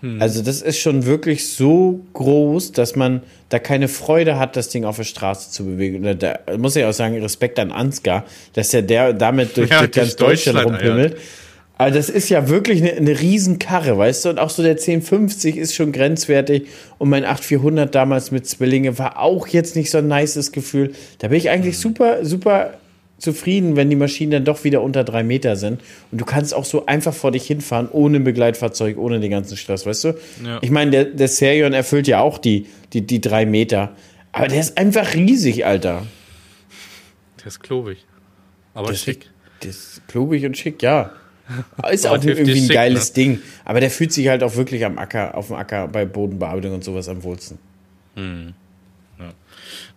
Hm. 0.01 0.21
Also 0.21 0.43
das 0.43 0.61
ist 0.61 0.77
schon 0.77 1.05
wirklich 1.05 1.49
so 1.49 2.01
groß, 2.13 2.73
dass 2.73 2.95
man 2.95 3.23
da 3.49 3.57
keine 3.57 3.87
Freude 3.87 4.37
hat, 4.37 4.55
das 4.55 4.69
Ding 4.69 4.85
auf 4.85 4.97
der 4.97 5.03
Straße 5.03 5.49
zu 5.49 5.65
bewegen. 5.65 6.19
Da 6.19 6.39
muss 6.57 6.75
ich 6.75 6.83
auch 6.83 6.93
sagen, 6.93 7.19
Respekt 7.21 7.57
an 7.57 7.71
Ansgar, 7.71 8.25
dass 8.53 8.73
er 8.73 8.81
der 8.81 9.13
damit 9.13 9.57
durch, 9.57 9.71
ja, 9.71 9.79
durch 9.79 9.91
ganz 9.91 10.15
Deutschland, 10.15 10.59
Deutschland 10.59 10.83
rumpimmelt. 10.83 11.13
Ja. 11.13 11.19
Also 11.77 11.97
das 11.97 12.09
ist 12.09 12.29
ja 12.29 12.49
wirklich 12.49 12.81
eine, 12.81 12.93
eine 12.93 13.19
Riesenkarre, 13.19 13.97
weißt 13.97 14.25
du? 14.25 14.29
Und 14.29 14.39
auch 14.39 14.49
so 14.49 14.61
der 14.61 14.73
1050 14.73 15.57
ist 15.57 15.73
schon 15.73 15.91
grenzwertig. 15.91 16.67
Und 16.99 17.09
mein 17.09 17.25
8400 17.25 17.93
damals 17.93 18.31
mit 18.31 18.45
Zwillinge 18.45 18.97
war 18.99 19.19
auch 19.19 19.47
jetzt 19.47 19.75
nicht 19.75 19.89
so 19.89 19.97
ein 19.97 20.07
nices 20.07 20.51
Gefühl. 20.51 20.93
Da 21.17 21.29
bin 21.29 21.37
ich 21.37 21.49
eigentlich 21.49 21.75
mhm. 21.77 21.81
super, 21.81 22.25
super 22.25 22.73
zufrieden, 23.17 23.75
wenn 23.75 23.89
die 23.89 23.95
Maschinen 23.95 24.31
dann 24.31 24.45
doch 24.45 24.63
wieder 24.63 24.81
unter 24.81 25.03
drei 25.03 25.23
Meter 25.23 25.55
sind. 25.55 25.81
Und 26.11 26.21
du 26.21 26.25
kannst 26.25 26.53
auch 26.53 26.65
so 26.65 26.85
einfach 26.85 27.13
vor 27.13 27.31
dich 27.31 27.47
hinfahren, 27.47 27.87
ohne 27.89 28.19
Begleitfahrzeug, 28.19 28.97
ohne 28.97 29.19
den 29.19 29.31
ganzen 29.31 29.57
Stress, 29.57 29.85
weißt 29.85 30.03
du? 30.03 30.07
Ja. 30.45 30.59
Ich 30.61 30.69
meine, 30.69 30.91
der, 30.91 31.05
der 31.05 31.27
Serion 31.27 31.73
erfüllt 31.73 32.07
ja 32.07 32.19
auch 32.19 32.37
die, 32.37 32.67
die, 32.91 33.01
die 33.01 33.21
drei 33.21 33.45
Meter. 33.45 33.95
Aber 34.31 34.47
der 34.47 34.59
ist 34.59 34.77
einfach 34.77 35.13
riesig, 35.13 35.65
Alter. 35.65 36.05
Der 37.39 37.47
ist 37.47 37.61
klobig. 37.61 38.05
Aber 38.73 38.87
der 38.89 38.95
schick. 38.95 39.29
der 39.61 39.69
ist 39.69 40.01
klobig 40.07 40.45
und 40.45 40.57
schick, 40.57 40.81
ja. 40.83 41.11
Ist 41.91 42.07
auch 42.07 42.23
irgendwie 42.23 42.61
ein 42.61 42.67
geiles 42.67 43.09
ne? 43.09 43.13
Ding. 43.15 43.41
Aber 43.65 43.79
der 43.79 43.91
fühlt 43.91 44.13
sich 44.13 44.27
halt 44.27 44.43
auch 44.43 44.55
wirklich 44.55 44.85
am 44.85 44.97
Acker, 44.97 45.35
auf 45.35 45.47
dem 45.47 45.57
Acker 45.57 45.87
bei 45.87 46.05
Bodenbearbeitung 46.05 46.73
und 46.73 46.83
sowas 46.83 47.09
am 47.09 47.23
wohlsten. 47.23 47.59
Hm. 48.15 48.53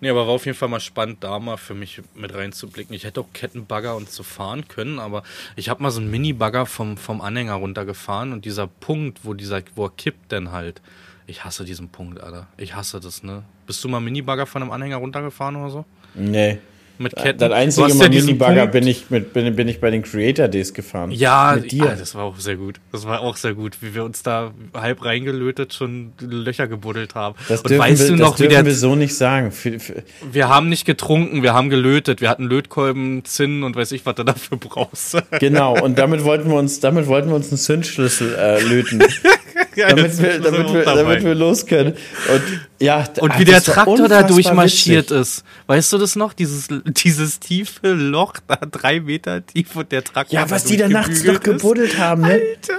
Nee, 0.00 0.10
aber 0.10 0.26
war 0.26 0.34
auf 0.34 0.46
jeden 0.46 0.56
Fall 0.56 0.68
mal 0.68 0.80
spannend, 0.80 1.24
da 1.24 1.38
mal 1.38 1.56
für 1.56 1.74
mich 1.74 2.02
mit 2.14 2.34
reinzublicken. 2.34 2.94
Ich 2.94 3.04
hätte 3.04 3.20
auch 3.20 3.32
Kettenbagger 3.32 3.96
und 3.96 4.10
so 4.10 4.22
fahren 4.22 4.68
können, 4.68 4.98
aber 4.98 5.22
ich 5.56 5.68
habe 5.68 5.82
mal 5.82 5.90
so 5.90 6.00
einen 6.00 6.10
Mini-Bagger 6.10 6.66
vom, 6.66 6.96
vom 6.96 7.20
Anhänger 7.20 7.54
runtergefahren 7.54 8.32
und 8.32 8.44
dieser 8.44 8.66
Punkt, 8.66 9.20
wo 9.24 9.34
dieser, 9.34 9.62
wo 9.74 9.86
er 9.86 9.92
kippt 9.96 10.32
denn 10.32 10.52
halt. 10.52 10.80
Ich 11.26 11.44
hasse 11.44 11.64
diesen 11.64 11.88
Punkt, 11.88 12.20
Alter. 12.20 12.46
Ich 12.56 12.74
hasse 12.74 13.00
das, 13.00 13.22
ne? 13.22 13.42
Bist 13.66 13.82
du 13.82 13.88
mal 13.88 14.00
Mini-Bagger 14.00 14.46
von 14.46 14.62
einem 14.62 14.70
Anhänger 14.70 14.96
runtergefahren 14.96 15.56
oder 15.56 15.70
so? 15.70 15.84
Nee 16.14 16.58
mit 16.98 17.14
Ketten. 17.16 17.38
Das 17.38 17.52
einzige 17.52 17.94
Mal 17.94 18.12
ja 18.12 18.20
Minibagger 18.20 18.66
bin 18.66 18.86
ich, 18.86 19.10
mit, 19.10 19.32
bin, 19.32 19.54
bin 19.54 19.68
ich 19.68 19.80
bei 19.80 19.90
den 19.90 20.02
Creator 20.02 20.48
Days 20.48 20.74
gefahren. 20.74 21.10
Ja, 21.10 21.56
mit 21.60 21.72
dir. 21.72 21.90
Ah, 21.90 21.96
das 21.98 22.14
war 22.14 22.24
auch 22.24 22.38
sehr 22.38 22.56
gut. 22.56 22.76
Das 22.92 23.06
war 23.06 23.20
auch 23.20 23.36
sehr 23.36 23.54
gut, 23.54 23.78
wie 23.80 23.94
wir 23.94 24.04
uns 24.04 24.22
da 24.22 24.52
halb 24.74 25.04
reingelötet 25.04 25.72
schon 25.72 26.12
Löcher 26.20 26.66
gebuddelt 26.66 27.14
haben. 27.14 27.36
Das 27.48 27.62
Und 27.62 27.78
weißt 27.78 28.02
wir, 28.02 28.08
du 28.08 28.16
noch, 28.16 28.30
das 28.30 28.38
dürfen 28.38 28.50
wie 28.50 28.54
der, 28.54 28.64
wir 28.64 28.74
so 28.74 28.94
nicht 28.94 29.14
sagen. 29.14 29.52
Für, 29.52 29.78
für 29.78 30.02
wir 30.30 30.48
haben 30.48 30.68
nicht 30.68 30.84
getrunken, 30.84 31.42
wir 31.42 31.54
haben 31.54 31.70
gelötet. 31.70 32.20
Wir 32.20 32.30
hatten 32.30 32.44
Lötkolben, 32.44 33.24
Zinnen 33.24 33.62
und 33.62 33.76
weiß 33.76 33.92
ich, 33.92 34.06
was 34.06 34.14
du 34.14 34.24
dafür 34.24 34.58
brauchst. 34.58 35.16
Genau. 35.38 35.78
Und 35.82 35.98
damit 35.98 36.24
wollten 36.24 36.48
wir 36.48 36.56
uns, 36.56 36.80
damit 36.80 37.06
wollten 37.06 37.28
wir 37.28 37.36
uns 37.36 37.50
einen 37.50 37.58
Zündschlüssel 37.58 38.34
äh, 38.34 38.62
löten. 38.62 39.02
ja, 39.76 39.88
damit, 39.88 40.20
wir, 40.20 40.40
damit, 40.40 40.72
wir, 40.72 40.84
damit 40.84 41.24
wir 41.24 41.34
los 41.34 41.66
können. 41.66 41.92
Und, 42.32 42.42
ja, 42.78 43.04
und 43.20 43.38
wie 43.38 43.44
der 43.44 43.62
Traktor 43.62 44.08
da 44.08 44.22
durchmarschiert 44.22 45.10
ist. 45.10 45.44
Weißt 45.66 45.92
du 45.92 45.98
das 45.98 46.14
noch? 46.16 46.32
Dieses, 46.32 46.68
dieses 46.86 47.40
tiefe 47.40 47.92
Loch, 47.92 48.34
da 48.46 48.56
drei 48.56 49.00
Meter 49.00 49.44
tief 49.44 49.74
und 49.76 49.90
der 49.92 50.04
Traktor. 50.04 50.38
Ja, 50.38 50.50
was 50.50 50.64
die 50.64 50.76
da 50.76 50.88
nachts 50.88 51.24
noch 51.24 51.40
gebuddelt 51.40 51.98
haben, 51.98 52.22
ne? 52.22 52.32
Alter. 52.32 52.74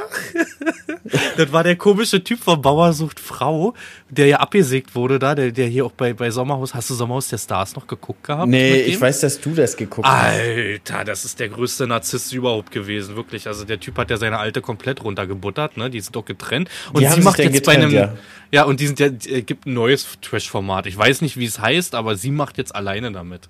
das 1.37 1.51
war 1.51 1.63
der 1.63 1.75
komische 1.75 2.23
Typ 2.23 2.39
von 2.39 2.61
Bauersucht 2.61 3.19
Frau, 3.19 3.73
der 4.09 4.27
ja 4.27 4.37
abgesägt 4.37 4.93
wurde 4.95 5.19
da, 5.19 5.33
der, 5.35 5.51
der 5.51 5.67
hier 5.67 5.85
auch 5.85 5.91
bei, 5.91 6.13
bei 6.13 6.29
Sommerhaus. 6.29 6.73
Hast 6.73 6.89
du 6.89 6.93
Sommerhaus 6.93 7.29
der 7.29 7.37
Stars 7.39 7.75
noch 7.75 7.87
geguckt 7.87 8.23
gehabt? 8.23 8.47
Nee, 8.47 8.81
ich 8.81 8.99
weiß, 8.99 9.21
dass 9.21 9.41
du 9.41 9.51
das 9.51 9.75
geguckt 9.77 10.07
hast. 10.07 10.39
Alter, 10.39 11.05
das 11.05 11.25
ist 11.25 11.39
der 11.39 11.49
größte 11.49 11.87
Narzisst 11.87 12.33
überhaupt 12.33 12.71
gewesen, 12.71 13.15
wirklich. 13.15 13.47
Also 13.47 13.65
der 13.65 13.79
Typ 13.79 13.97
hat 13.97 14.11
ja 14.11 14.17
seine 14.17 14.37
alte 14.37 14.61
komplett 14.61 15.03
runtergebuttert, 15.03 15.77
ne? 15.77 15.89
Die 15.89 16.01
sind 16.01 16.15
doch 16.15 16.25
getrennt. 16.25 16.69
Und 16.93 17.01
die 17.01 17.07
sie 17.07 17.21
macht 17.21 17.39
jetzt 17.39 17.53
getrennt, 17.53 17.65
bei 17.65 17.85
einem. 17.85 17.91
Ja. 17.91 18.13
Ja, 18.51 18.63
und 18.63 18.79
die 18.79 18.87
sind 18.87 18.99
ja, 18.99 19.07
äh, 19.07 19.41
gibt 19.41 19.65
ein 19.65 19.73
neues 19.73 20.07
Trash-Format. 20.21 20.85
Ich 20.85 20.97
weiß 20.97 21.21
nicht, 21.21 21.37
wie 21.37 21.45
es 21.45 21.59
heißt, 21.59 21.95
aber 21.95 22.15
sie 22.15 22.31
macht 22.31 22.57
jetzt 22.57 22.73
alleine 22.75 23.11
damit. 23.11 23.49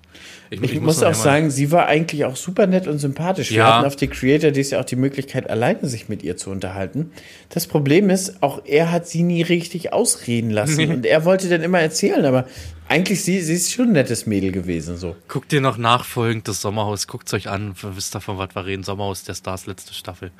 Ich, 0.50 0.60
ich, 0.60 0.72
ich 0.72 0.80
muss, 0.80 0.96
muss 0.96 1.02
auch 1.04 1.14
sagen, 1.14 1.50
sie 1.50 1.70
war 1.70 1.86
eigentlich 1.86 2.24
auch 2.24 2.36
super 2.36 2.66
nett 2.66 2.88
und 2.88 2.98
sympathisch. 2.98 3.50
Wir 3.50 3.58
ja. 3.58 3.76
hatten 3.76 3.86
auf 3.86 3.96
die 3.96 4.08
Creator 4.08 4.50
Days 4.50 4.70
ja 4.70 4.80
auch 4.80 4.84
die 4.84 4.96
Möglichkeit, 4.96 5.48
alleine 5.48 5.86
sich 5.88 6.08
mit 6.08 6.22
ihr 6.22 6.36
zu 6.36 6.50
unterhalten. 6.50 7.12
Das 7.48 7.66
Problem 7.66 8.10
ist, 8.10 8.42
auch 8.42 8.62
er 8.64 8.90
hat 8.90 9.06
sie 9.06 9.22
nie 9.22 9.42
richtig 9.42 9.92
ausreden 9.92 10.50
lassen. 10.50 10.90
und 10.90 11.06
er 11.06 11.24
wollte 11.24 11.48
dann 11.48 11.62
immer 11.62 11.80
erzählen, 11.80 12.24
aber 12.24 12.46
eigentlich 12.88 13.22
sie, 13.22 13.40
sie 13.40 13.54
ist 13.54 13.72
schon 13.72 13.88
ein 13.88 13.92
nettes 13.92 14.26
Mädel 14.26 14.50
gewesen. 14.50 14.96
So. 14.96 15.14
Guckt 15.28 15.52
ihr 15.52 15.60
noch 15.60 15.76
nachfolgend 15.76 16.48
das 16.48 16.60
Sommerhaus, 16.60 17.06
guckt 17.06 17.28
es 17.28 17.34
euch 17.34 17.48
an, 17.48 17.74
wisst 17.82 18.16
ihr, 18.16 18.20
von 18.20 18.38
was 18.38 18.54
wir 18.54 18.64
reden. 18.64 18.82
Sommerhaus 18.82 19.24
der 19.24 19.34
Stars, 19.34 19.66
letzte 19.66 19.94
Staffel. 19.94 20.32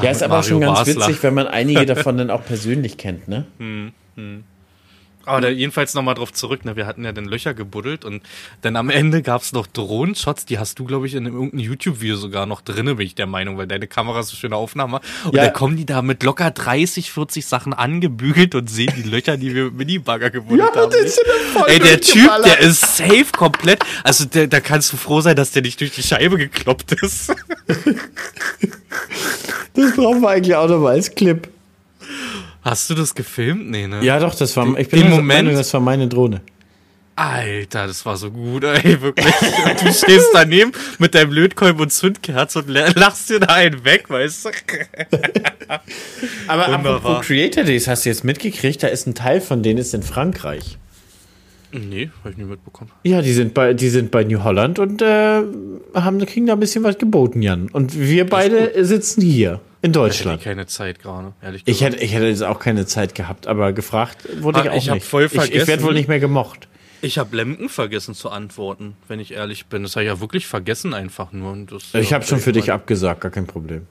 Ja, 0.00 0.10
ist 0.10 0.22
aber 0.22 0.36
Mario 0.36 0.48
schon 0.48 0.60
ganz 0.60 0.78
Basler. 0.80 1.06
witzig, 1.08 1.22
wenn 1.22 1.34
man 1.34 1.46
einige 1.48 1.86
davon 1.86 2.18
dann 2.18 2.30
auch 2.30 2.44
persönlich 2.44 2.96
kennt, 2.96 3.28
ne? 3.28 3.46
Hm, 3.58 3.92
hm. 4.16 4.44
Aber 5.26 5.40
da 5.40 5.48
jedenfalls 5.48 5.94
nochmal 5.94 6.14
drauf 6.14 6.32
zurück, 6.32 6.64
ne? 6.64 6.76
Wir 6.76 6.86
hatten 6.86 7.04
ja 7.04 7.12
dann 7.12 7.24
Löcher 7.24 7.52
gebuddelt 7.52 8.04
und 8.04 8.22
dann 8.62 8.76
am 8.76 8.90
Ende 8.90 9.22
gab's 9.22 9.52
noch 9.52 9.66
Drohenshots, 9.66 10.46
die 10.46 10.58
hast 10.58 10.78
du, 10.78 10.84
glaube 10.84 11.06
ich, 11.06 11.14
in 11.14 11.26
irgendeinem 11.26 11.58
YouTube-Video 11.58 12.16
sogar 12.16 12.46
noch 12.46 12.60
drinne, 12.60 12.94
bin 12.94 13.06
ich 13.06 13.16
der 13.16 13.26
Meinung, 13.26 13.58
weil 13.58 13.66
deine 13.66 13.88
Kamera 13.88 14.22
so 14.22 14.36
schöne 14.36 14.54
Aufnahme. 14.56 15.00
Und 15.24 15.34
ja. 15.34 15.46
da 15.46 15.50
kommen 15.50 15.76
die 15.76 15.84
da 15.84 16.00
mit 16.00 16.22
locker 16.22 16.52
30, 16.52 17.10
40 17.10 17.44
Sachen 17.44 17.74
angebügelt 17.74 18.54
und 18.54 18.70
sehen 18.70 18.92
die 18.96 19.02
Löcher, 19.02 19.36
die 19.36 19.54
wir 19.54 19.64
mit 19.64 19.74
Mini-Bagger 19.74 20.30
gebuddelt 20.30 20.70
ja, 20.74 20.80
haben. 20.80 20.90
Das 20.90 21.00
ist 21.00 21.20
voll 21.52 21.68
Ey, 21.68 21.78
der 21.78 22.00
Typ, 22.00 22.30
der 22.44 22.60
ist 22.60 22.96
safe 22.96 23.26
komplett. 23.36 23.84
Also 24.04 24.24
der, 24.26 24.46
da 24.46 24.60
kannst 24.60 24.92
du 24.92 24.96
froh 24.96 25.20
sein, 25.20 25.36
dass 25.36 25.50
der 25.50 25.62
nicht 25.62 25.80
durch 25.80 25.92
die 25.92 26.02
Scheibe 26.02 26.36
gekloppt 26.36 26.92
ist. 27.02 27.28
das 29.74 29.96
brauchen 29.96 30.20
wir 30.20 30.28
eigentlich 30.28 30.54
auch 30.54 30.68
nochmal 30.68 30.92
als 30.94 31.14
Clip. 31.14 31.48
Hast 32.66 32.90
du 32.90 32.94
das 32.94 33.14
gefilmt? 33.14 33.70
Nee, 33.70 33.86
ne? 33.86 34.04
Ja, 34.04 34.18
doch, 34.18 34.34
das 34.34 34.56
war, 34.56 34.76
ich 34.76 34.88
bin 34.88 35.02
Im 35.02 35.10
Moment, 35.10 35.28
Meinung, 35.28 35.54
das 35.54 35.72
war 35.72 35.80
meine 35.80 36.08
Drohne. 36.08 36.40
Alter, 37.14 37.86
das 37.86 38.04
war 38.04 38.16
so 38.16 38.32
gut, 38.32 38.64
ey, 38.64 38.82
wirklich. 39.00 39.32
du 39.84 39.92
stehst 39.92 40.30
daneben 40.32 40.72
mit 40.98 41.14
deinem 41.14 41.30
Lötkolben 41.30 41.80
und 41.80 41.92
Zündkerz 41.92 42.56
und 42.56 42.68
lachst 42.68 43.30
dir 43.30 43.38
da 43.38 43.54
einen 43.54 43.84
weg, 43.84 44.10
weißt 44.10 44.46
du? 44.46 44.48
Aber 46.48 46.66
Wunderbar. 46.66 46.96
apropos 46.96 47.26
Creator 47.26 47.62
Days, 47.62 47.86
hast 47.86 48.04
du 48.04 48.08
jetzt 48.08 48.24
mitgekriegt, 48.24 48.82
da 48.82 48.88
ist 48.88 49.06
ein 49.06 49.14
Teil 49.14 49.40
von 49.40 49.62
denen 49.62 49.78
ist 49.78 49.94
in 49.94 50.02
Frankreich. 50.02 50.76
Nee, 51.70 52.10
habe 52.24 52.32
ich 52.32 52.36
nie 52.36 52.46
mitbekommen. 52.46 52.90
Ja, 53.04 53.22
die 53.22 53.32
sind 53.32 53.54
bei, 53.54 53.74
die 53.74 53.90
sind 53.90 54.10
bei 54.10 54.24
New 54.24 54.42
Holland 54.42 54.80
und 54.80 55.02
äh, 55.02 55.42
haben, 55.94 56.26
kriegen 56.26 56.46
da 56.46 56.54
ein 56.54 56.60
bisschen 56.60 56.82
was 56.82 56.98
geboten, 56.98 57.42
Jan. 57.42 57.68
Und 57.68 57.96
wir 57.96 58.26
beide 58.26 58.84
sitzen 58.84 59.20
hier 59.20 59.60
in 59.86 59.92
Deutschland. 59.92 60.40
Ich 60.40 60.46
hätte 60.46 60.56
keine 60.56 60.66
Zeit 60.66 61.00
gerade, 61.00 61.32
ehrlich 61.40 61.64
gesagt. 61.64 61.76
Ich 61.76 61.84
hätte, 61.84 62.04
ich 62.04 62.12
hätte 62.12 62.26
jetzt 62.26 62.42
auch 62.42 62.58
keine 62.58 62.86
Zeit 62.86 63.14
gehabt, 63.14 63.46
aber 63.46 63.72
gefragt 63.72 64.28
wurde 64.40 64.60
ich 64.60 64.70
auch 64.70 64.76
ich 64.76 64.90
nicht. 64.90 65.06
Voll 65.06 65.28
vergessen. 65.28 65.54
Ich, 65.54 65.62
ich 65.62 65.68
werde 65.68 65.82
wohl 65.84 65.94
nicht 65.94 66.08
mehr 66.08 66.20
gemocht. 66.20 66.68
Ich 67.02 67.18
habe 67.18 67.36
Lemken 67.36 67.68
vergessen 67.68 68.14
zu 68.14 68.30
antworten, 68.30 68.96
wenn 69.06 69.20
ich 69.20 69.32
ehrlich 69.32 69.66
bin. 69.66 69.82
Das 69.82 69.96
habe 69.96 70.04
ich 70.04 70.08
ja 70.08 70.20
wirklich 70.20 70.46
vergessen 70.46 70.94
einfach 70.94 71.32
nur. 71.32 71.56
Das, 71.66 71.94
ich 71.94 72.12
habe 72.12 72.24
schon 72.24 72.40
für 72.40 72.52
dich 72.52 72.72
abgesagt, 72.72 73.20
gar 73.20 73.30
kein 73.30 73.46
Problem. 73.46 73.86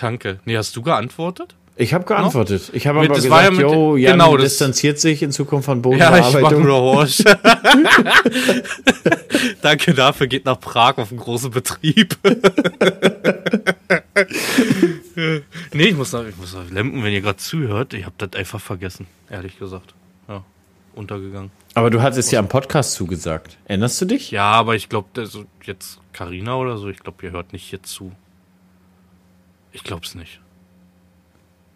Danke. 0.00 0.40
Nee, 0.44 0.56
hast 0.56 0.74
du 0.74 0.82
geantwortet? 0.82 1.54
Ich 1.76 1.92
habe 1.92 2.04
geantwortet. 2.04 2.70
Ich 2.72 2.86
habe 2.86 3.00
aber 3.00 3.08
gesagt, 3.08 3.56
ja 3.56 3.60
jo, 3.60 3.96
Jan 3.96 4.12
genau, 4.12 4.36
distanziert 4.36 5.00
sich 5.00 5.22
in 5.22 5.32
Zukunft 5.32 5.66
von 5.66 5.82
Bodenbearbeitung. 5.82 6.68
Ja, 6.68 7.02
ich. 7.02 7.18
Danke 9.62 9.92
dafür, 9.92 10.28
geht 10.28 10.44
nach 10.44 10.60
Prag 10.60 10.98
auf 10.98 11.10
einen 11.10 11.18
großen 11.18 11.50
Betrieb. 11.50 12.16
nee, 15.72 15.84
ich 15.84 15.96
muss 15.96 16.12
noch, 16.12 16.24
ich 16.24 16.36
muss 16.36 16.54
noch 16.54 16.68
lempen, 16.70 17.02
wenn 17.02 17.12
ihr 17.12 17.20
gerade 17.20 17.38
zuhört. 17.38 17.94
Ich 17.94 18.04
habe 18.04 18.14
das 18.18 18.32
einfach 18.34 18.60
vergessen, 18.60 19.06
ehrlich 19.30 19.58
gesagt. 19.58 19.94
Ja, 20.28 20.44
untergegangen. 20.94 21.50
Aber 21.74 21.90
du 21.90 22.02
hattest 22.02 22.30
ja 22.32 22.38
am 22.38 22.48
Podcast 22.48 22.92
zugesagt. 22.92 23.58
Erinnerst 23.64 24.00
du 24.00 24.04
dich? 24.04 24.30
Ja, 24.30 24.50
aber 24.52 24.76
ich 24.76 24.88
glaube, 24.88 25.08
also 25.20 25.44
jetzt 25.64 26.00
Karina 26.12 26.56
oder 26.56 26.76
so, 26.78 26.88
ich 26.88 26.98
glaube, 26.98 27.26
ihr 27.26 27.32
hört 27.32 27.52
nicht 27.52 27.64
hier 27.64 27.82
zu. 27.82 28.12
Ich 29.72 29.82
glaube 29.82 30.04
es 30.04 30.14
nicht. 30.14 30.40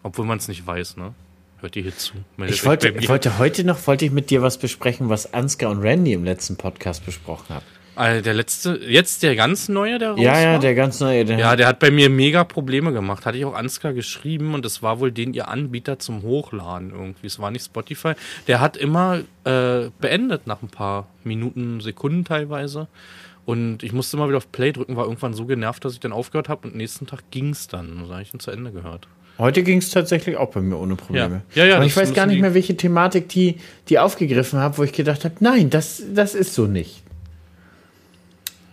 Obwohl 0.03 0.25
man 0.25 0.37
es 0.37 0.47
nicht 0.47 0.65
weiß, 0.65 0.97
ne? 0.97 1.13
Hört 1.59 1.75
ihr 1.75 1.83
hier 1.83 1.97
zu? 1.97 2.13
ich 2.47 2.65
wollte, 2.65 2.95
wollte 3.09 3.37
heute 3.37 3.65
noch 3.65 3.85
wollte 3.85 4.05
ich 4.05 4.11
mit 4.11 4.29
dir 4.29 4.41
was 4.41 4.57
besprechen, 4.57 5.09
was 5.09 5.33
Ansgar 5.33 5.69
und 5.71 5.81
Randy 5.81 6.13
im 6.13 6.23
letzten 6.23 6.55
Podcast 6.55 7.05
besprochen 7.05 7.55
haben. 7.55 7.65
Also 7.99 8.23
der 8.23 8.33
letzte, 8.33 8.79
jetzt 8.87 9.23
der 9.23 9.35
ganz 9.35 9.67
neue, 9.67 9.99
der 9.99 10.11
raus 10.11 10.19
Ja, 10.21 10.39
ja, 10.39 10.53
war? 10.53 10.59
der 10.59 10.73
ganz 10.73 11.01
neue. 11.01 11.25
Der 11.25 11.37
ja, 11.37 11.55
der 11.57 11.67
hat 11.67 11.79
bei 11.79 11.91
mir 11.91 12.09
mega 12.09 12.45
Probleme 12.45 12.93
gemacht. 12.93 13.25
Hatte 13.25 13.37
ich 13.37 13.43
auch 13.43 13.55
Ansgar 13.55 13.91
geschrieben 13.91 14.53
und 14.53 14.65
es 14.65 14.81
war 14.81 15.01
wohl 15.01 15.11
den 15.11 15.33
ihr 15.33 15.49
Anbieter 15.49 15.99
zum 15.99 16.21
Hochladen 16.21 16.91
irgendwie. 16.91 17.27
Es 17.27 17.39
war 17.39 17.51
nicht 17.51 17.65
Spotify. 17.65 18.13
Der 18.47 18.61
hat 18.61 18.77
immer 18.77 19.19
äh, 19.43 19.89
beendet 19.99 20.47
nach 20.47 20.61
ein 20.61 20.69
paar 20.69 21.07
Minuten, 21.25 21.81
Sekunden 21.81 22.23
teilweise. 22.23 22.87
Und 23.43 23.83
ich 23.83 23.91
musste 23.91 24.15
immer 24.15 24.29
wieder 24.29 24.37
auf 24.37 24.49
Play 24.49 24.71
drücken, 24.71 24.95
war 24.95 25.03
irgendwann 25.03 25.33
so 25.33 25.45
genervt, 25.45 25.83
dass 25.83 25.91
ich 25.91 25.99
dann 25.99 26.13
aufgehört 26.13 26.47
habe 26.47 26.69
und 26.69 26.77
nächsten 26.77 27.05
Tag 27.05 27.29
ging 27.31 27.49
es 27.49 27.67
dann. 27.67 28.05
Da 28.07 28.13
habe 28.13 28.21
ich 28.21 28.33
ihn 28.33 28.39
zu 28.39 28.51
Ende 28.51 28.71
gehört. 28.71 29.09
Heute 29.37 29.61
ging 29.61 29.79
es 29.79 29.89
tatsächlich 29.89 30.37
auch 30.37 30.51
bei 30.51 30.61
mir 30.61 30.77
ohne 30.77 30.95
Probleme. 30.95 31.41
Ja, 31.53 31.65
ja, 31.65 31.71
ja. 31.71 31.79
Und 31.79 31.85
ich 31.85 31.97
weiß 31.97 32.13
gar 32.13 32.27
nicht 32.27 32.39
mehr, 32.39 32.53
welche 32.53 32.77
Thematik 32.77 33.27
die, 33.27 33.57
die 33.89 33.99
aufgegriffen 33.99 34.59
habe, 34.59 34.77
wo 34.77 34.83
ich 34.83 34.93
gedacht 34.93 35.25
habe, 35.25 35.35
nein, 35.41 35.69
das, 35.69 36.01
das 36.13 36.33
ist 36.33 36.53
so 36.53 36.65
nicht. 36.65 37.03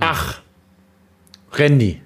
Ach, 0.00 0.40
Randy. 1.52 2.00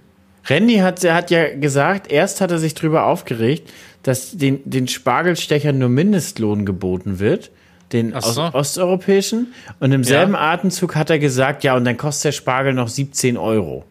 Randy 0.49 0.77
hat, 0.77 1.05
hat 1.05 1.31
ja 1.31 1.55
gesagt, 1.55 2.11
erst 2.11 2.41
hat 2.41 2.51
er 2.51 2.59
sich 2.59 2.75
darüber 2.75 3.07
aufgeregt, 3.07 3.71
dass 4.03 4.37
den, 4.37 4.61
den 4.65 4.89
Spargelstechern 4.89 5.79
nur 5.79 5.89
Mindestlohn 5.89 6.65
geboten 6.65 7.19
wird, 7.19 7.51
den 7.93 8.15
so. 8.21 8.43
osteuropäischen. 8.53 9.53
Und 9.79 9.93
im 9.93 10.05
selben 10.05 10.33
ja. 10.33 10.53
Atemzug 10.53 10.97
hat 10.97 11.11
er 11.11 11.19
gesagt, 11.19 11.65
ja, 11.65 11.77
und 11.77 11.85
dann 11.85 11.97
kostet 11.97 12.27
der 12.27 12.33
Spargel 12.33 12.73
noch 12.73 12.89
17 12.89 13.37
Euro. 13.37 13.85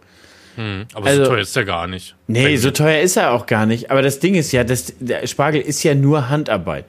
Hm, 0.55 0.85
aber 0.93 1.07
also, 1.07 1.23
so 1.23 1.29
teuer 1.31 1.41
ist 1.41 1.55
er 1.55 1.65
gar 1.65 1.87
nicht. 1.87 2.15
Nee, 2.27 2.57
so 2.57 2.71
teuer 2.71 3.01
ist 3.01 3.15
er 3.15 3.31
auch 3.31 3.45
gar 3.45 3.65
nicht. 3.65 3.91
Aber 3.91 4.01
das 4.01 4.19
Ding 4.19 4.35
ist 4.35 4.51
ja, 4.51 4.63
das, 4.63 4.93
der 4.99 5.27
Spargel 5.27 5.61
ist 5.61 5.83
ja 5.83 5.95
nur 5.95 6.29
Handarbeit. 6.29 6.85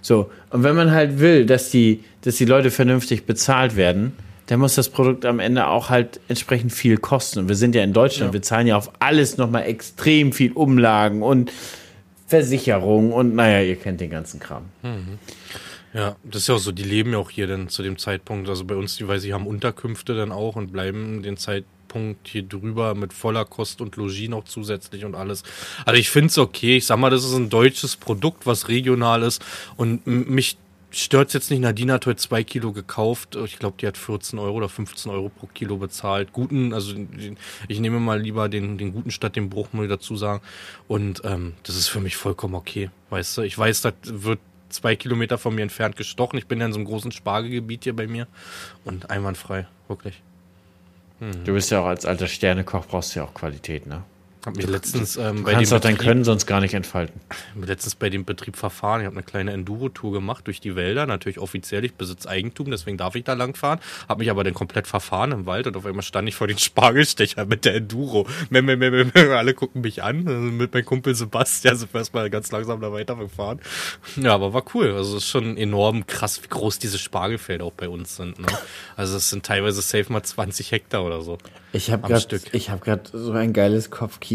So, 0.00 0.30
und 0.50 0.64
wenn 0.64 0.74
man 0.74 0.90
halt 0.90 1.20
will, 1.20 1.46
dass 1.46 1.70
die, 1.70 2.02
dass 2.22 2.36
die 2.36 2.44
Leute 2.44 2.72
vernünftig 2.72 3.24
bezahlt 3.24 3.76
werden, 3.76 4.16
dann 4.46 4.60
muss 4.60 4.74
das 4.74 4.88
Produkt 4.88 5.24
am 5.24 5.38
Ende 5.38 5.68
auch 5.68 5.90
halt 5.90 6.20
entsprechend 6.28 6.72
viel 6.72 6.96
kosten. 6.96 7.40
Und 7.40 7.48
wir 7.48 7.56
sind 7.56 7.74
ja 7.74 7.82
in 7.82 7.92
Deutschland, 7.92 8.30
ja. 8.30 8.32
wir 8.34 8.42
zahlen 8.42 8.66
ja 8.66 8.76
auf 8.76 8.90
alles 8.98 9.36
nochmal 9.36 9.64
extrem 9.64 10.32
viel 10.32 10.52
Umlagen 10.52 11.22
und 11.22 11.52
Versicherung 12.26 13.12
und 13.12 13.34
naja, 13.34 13.60
ihr 13.60 13.76
kennt 13.76 14.00
den 14.00 14.10
ganzen 14.10 14.40
Kram. 14.40 14.64
Mhm. 14.82 15.18
Ja, 15.94 16.16
das 16.24 16.42
ist 16.42 16.48
ja 16.48 16.54
auch 16.54 16.58
so, 16.58 16.72
die 16.72 16.84
leben 16.84 17.12
ja 17.12 17.18
auch 17.18 17.28
hier 17.28 17.46
dann 17.46 17.68
zu 17.68 17.82
dem 17.82 17.98
Zeitpunkt. 17.98 18.48
Also 18.48 18.64
bei 18.64 18.74
uns, 18.74 18.96
die 18.96 19.06
weiß 19.06 19.22
ich, 19.24 19.32
haben 19.32 19.46
Unterkünfte 19.46 20.14
dann 20.14 20.32
auch 20.32 20.56
und 20.56 20.72
bleiben 20.72 21.22
den 21.22 21.36
Zeit, 21.36 21.64
Punkt 21.92 22.28
hier 22.28 22.42
drüber 22.42 22.94
mit 22.94 23.12
voller 23.12 23.44
Kost 23.44 23.80
und 23.82 23.96
Logis 23.96 24.28
noch 24.28 24.44
zusätzlich 24.44 25.04
und 25.04 25.14
alles. 25.14 25.42
Also 25.84 26.00
ich 26.00 26.08
finde 26.08 26.28
es 26.28 26.38
okay. 26.38 26.78
Ich 26.78 26.86
sag 26.86 26.98
mal, 26.98 27.10
das 27.10 27.24
ist 27.24 27.34
ein 27.34 27.50
deutsches 27.50 27.96
Produkt, 27.96 28.46
was 28.46 28.68
regional 28.68 29.22
ist 29.22 29.44
und 29.76 30.06
mich 30.06 30.56
stört 30.92 31.32
jetzt 31.34 31.50
nicht. 31.50 31.60
Nadine 31.60 31.94
hat 31.94 32.06
heute 32.06 32.16
zwei 32.16 32.44
Kilo 32.44 32.72
gekauft. 32.72 33.36
Ich 33.36 33.58
glaube, 33.58 33.76
die 33.80 33.86
hat 33.86 33.96
14 33.96 34.38
Euro 34.38 34.56
oder 34.56 34.68
15 34.68 35.10
Euro 35.10 35.28
pro 35.28 35.46
Kilo 35.46 35.76
bezahlt. 35.76 36.32
Guten, 36.32 36.72
also 36.72 36.94
ich 37.68 37.80
nehme 37.80 38.00
mal 38.00 38.20
lieber 38.20 38.48
den, 38.48 38.78
den 38.78 38.92
guten 38.92 39.10
statt 39.10 39.36
den 39.36 39.50
Bruch, 39.50 39.68
muss 39.72 39.84
ich 39.84 39.90
dazu 39.90 40.16
sagen. 40.16 40.42
Und 40.88 41.22
ähm, 41.24 41.54
das 41.62 41.76
ist 41.76 41.88
für 41.88 42.00
mich 42.00 42.16
vollkommen 42.16 42.54
okay. 42.54 42.90
Weißt 43.10 43.38
du, 43.38 43.42
ich 43.42 43.56
weiß, 43.56 43.82
das 43.82 43.94
wird 44.04 44.38
zwei 44.68 44.96
Kilometer 44.96 45.38
von 45.38 45.54
mir 45.54 45.62
entfernt 45.62 45.96
gestochen. 45.96 46.38
Ich 46.38 46.46
bin 46.46 46.60
ja 46.60 46.66
in 46.66 46.72
so 46.72 46.78
einem 46.78 46.86
großen 46.86 47.12
Spargelgebiet 47.12 47.84
hier 47.84 47.96
bei 47.96 48.06
mir 48.06 48.26
und 48.84 49.10
einwandfrei, 49.10 49.66
wirklich. 49.88 50.22
Hm. 51.20 51.44
Du 51.44 51.52
bist 51.52 51.70
ja 51.70 51.80
auch 51.80 51.86
als 51.86 52.06
alter 52.06 52.26
Sternekoch, 52.26 52.86
brauchst 52.86 53.14
ja 53.14 53.24
auch 53.24 53.34
Qualität, 53.34 53.86
ne? 53.86 54.02
Hab 54.44 54.56
mich 54.56 54.66
letztens 54.66 55.16
ähm, 55.16 55.36
du 55.36 55.42
bei 55.44 55.52
kannst 55.52 55.70
dem 55.70 55.76
auch 55.76 55.80
dein 55.80 55.96
Können 55.96 56.24
sonst 56.24 56.46
gar 56.46 56.60
nicht 56.60 56.74
entfalten. 56.74 57.20
Letztens 57.54 57.94
bei 57.94 58.10
dem 58.10 58.24
Betrieb 58.24 58.56
verfahren. 58.56 59.00
Ich 59.00 59.06
habe 59.06 59.14
eine 59.14 59.22
kleine 59.22 59.52
Enduro-Tour 59.52 60.12
gemacht 60.12 60.48
durch 60.48 60.60
die 60.60 60.74
Wälder. 60.74 61.06
Natürlich 61.06 61.38
offiziell, 61.38 61.84
ich 61.84 61.94
besitze 61.94 62.28
Eigentum, 62.28 62.68
deswegen 62.68 62.96
darf 62.96 63.14
ich 63.14 63.22
da 63.22 63.34
lang 63.34 63.54
fahren. 63.54 63.78
Habe 64.08 64.20
mich 64.20 64.30
aber 64.30 64.42
dann 64.42 64.54
komplett 64.54 64.88
verfahren 64.88 65.30
im 65.30 65.46
Wald 65.46 65.68
und 65.68 65.76
auf 65.76 65.86
einmal 65.86 66.02
stand 66.02 66.28
ich 66.28 66.34
vor 66.34 66.48
den 66.48 66.58
Spargelstecher 66.72 67.44
mit 67.44 67.64
der 67.64 67.76
Enduro. 67.76 68.26
Meh, 68.50 68.62
meh, 68.62 68.74
meh, 68.74 68.90
meh, 68.90 69.20
alle 69.28 69.54
gucken 69.54 69.82
mich 69.82 70.02
an. 70.02 70.56
Mit 70.56 70.74
meinem 70.74 70.84
Kumpel 70.86 71.14
Sebastian 71.14 71.76
sind 71.76 71.94
wir 71.94 72.00
erstmal 72.00 72.28
ganz 72.28 72.50
langsam 72.50 72.80
da 72.80 72.92
weitergefahren. 72.92 73.60
Ja, 74.16 74.34
aber 74.34 74.52
war 74.52 74.64
cool. 74.74 74.92
Also 74.92 75.16
es 75.18 75.22
ist 75.22 75.30
schon 75.30 75.56
enorm 75.56 76.04
krass, 76.08 76.42
wie 76.42 76.48
groß 76.48 76.80
diese 76.80 76.98
Spargelfelder 76.98 77.64
auch 77.64 77.72
bei 77.72 77.88
uns 77.88 78.16
sind. 78.16 78.40
Ne? 78.40 78.46
Also 78.96 79.16
es 79.16 79.30
sind 79.30 79.46
teilweise 79.46 79.82
safe 79.82 80.12
mal 80.12 80.24
20 80.24 80.72
Hektar 80.72 81.04
oder 81.04 81.22
so. 81.22 81.38
Ich 81.72 81.90
habe 81.90 82.08
gerade 82.08 82.40
hab 82.92 83.06
so 83.06 83.32
ein 83.32 83.52
geiles 83.52 83.90
Kopfkino. 83.90 84.31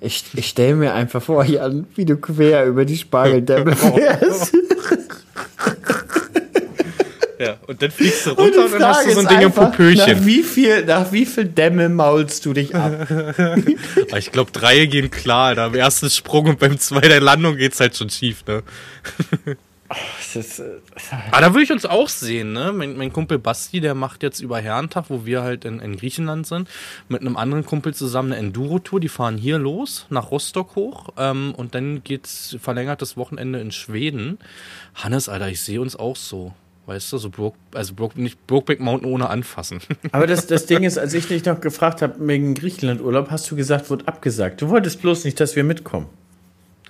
Ich, 0.00 0.24
ich 0.34 0.48
stelle 0.48 0.74
mir 0.74 0.94
einfach 0.94 1.22
vor, 1.22 1.44
Jan, 1.44 1.86
wie 1.94 2.04
du 2.04 2.16
quer 2.16 2.66
über 2.66 2.84
die 2.84 2.98
Spargeldämme 2.98 3.74
fährst. 3.74 4.54
Ja, 7.38 7.56
und 7.66 7.82
dann 7.82 7.90
fliegst 7.90 8.26
du 8.26 8.30
runter 8.30 8.64
und, 8.64 8.72
und 8.72 8.80
dann 8.80 8.94
hast 8.94 9.06
du 9.06 9.12
so 9.12 9.20
ein 9.20 9.26
Ding 9.26 9.40
im 9.40 9.52
Popöchen. 9.52 9.96
Nach 9.96 10.24
wie 10.24 10.42
viel, 10.42 10.84
nach 10.84 11.12
wie 11.12 11.26
viel 11.26 11.44
Dämme 11.44 11.88
maulst 11.88 12.46
du 12.46 12.52
dich 12.52 12.74
ab? 12.74 13.06
ich 14.16 14.32
glaube, 14.32 14.52
drei 14.52 14.86
gehen 14.86 15.10
klar. 15.10 15.54
Da 15.54 15.66
am 15.66 15.74
ersten 15.74 16.08
Sprung 16.10 16.46
und 16.46 16.58
beim 16.58 16.78
zweiten 16.78 17.22
Landung 17.22 17.56
geht's 17.56 17.80
halt 17.80 17.96
schon 17.96 18.08
schief, 18.08 18.44
ne? 18.46 18.62
Ist, 20.34 20.58
äh, 20.60 20.80
Aber 21.30 21.40
da 21.40 21.54
würde 21.54 21.62
ich 21.62 21.72
uns 21.72 21.84
auch 21.84 22.08
sehen, 22.08 22.52
ne? 22.52 22.72
Mein, 22.72 22.96
mein, 22.96 23.12
Kumpel 23.12 23.38
Basti, 23.38 23.80
der 23.80 23.94
macht 23.94 24.22
jetzt 24.22 24.40
über 24.40 24.58
Herrentag, 24.60 25.06
wo 25.08 25.26
wir 25.26 25.42
halt 25.42 25.64
in, 25.64 25.80
in 25.80 25.96
Griechenland 25.96 26.46
sind, 26.46 26.68
mit 27.08 27.20
einem 27.20 27.36
anderen 27.36 27.64
Kumpel 27.64 27.94
zusammen 27.94 28.32
eine 28.32 28.40
Enduro-Tour. 28.40 29.00
Die 29.00 29.08
fahren 29.08 29.36
hier 29.36 29.58
los, 29.58 30.06
nach 30.10 30.30
Rostock 30.30 30.74
hoch. 30.76 31.10
Ähm, 31.16 31.54
und 31.54 31.74
dann 31.74 32.02
geht's 32.02 32.56
verlängertes 32.60 33.16
Wochenende 33.16 33.60
in 33.60 33.72
Schweden. 33.72 34.38
Hannes, 34.94 35.28
Alter, 35.28 35.48
ich 35.48 35.60
sehe 35.60 35.80
uns 35.80 35.96
auch 35.96 36.16
so. 36.16 36.54
Weißt 36.86 37.12
du, 37.12 37.18
so 37.18 37.30
Broke, 37.30 37.56
also 37.72 37.94
Broke, 37.94 38.20
nicht 38.20 38.46
Brokeback 38.46 38.80
Mountain 38.80 39.10
ohne 39.10 39.30
anfassen. 39.30 39.80
Aber 40.12 40.26
das, 40.26 40.46
das 40.46 40.66
Ding 40.66 40.82
ist, 40.82 40.98
als 40.98 41.14
ich 41.14 41.26
dich 41.26 41.44
noch 41.44 41.60
gefragt 41.60 42.02
habe 42.02 42.14
wegen 42.26 42.54
Griechenland-Urlaub, 42.54 43.30
hast 43.30 43.50
du 43.50 43.56
gesagt, 43.56 43.88
wurde 43.88 44.06
abgesagt. 44.06 44.60
Du 44.60 44.68
wolltest 44.68 45.00
bloß 45.00 45.24
nicht, 45.24 45.40
dass 45.40 45.56
wir 45.56 45.64
mitkommen. 45.64 46.08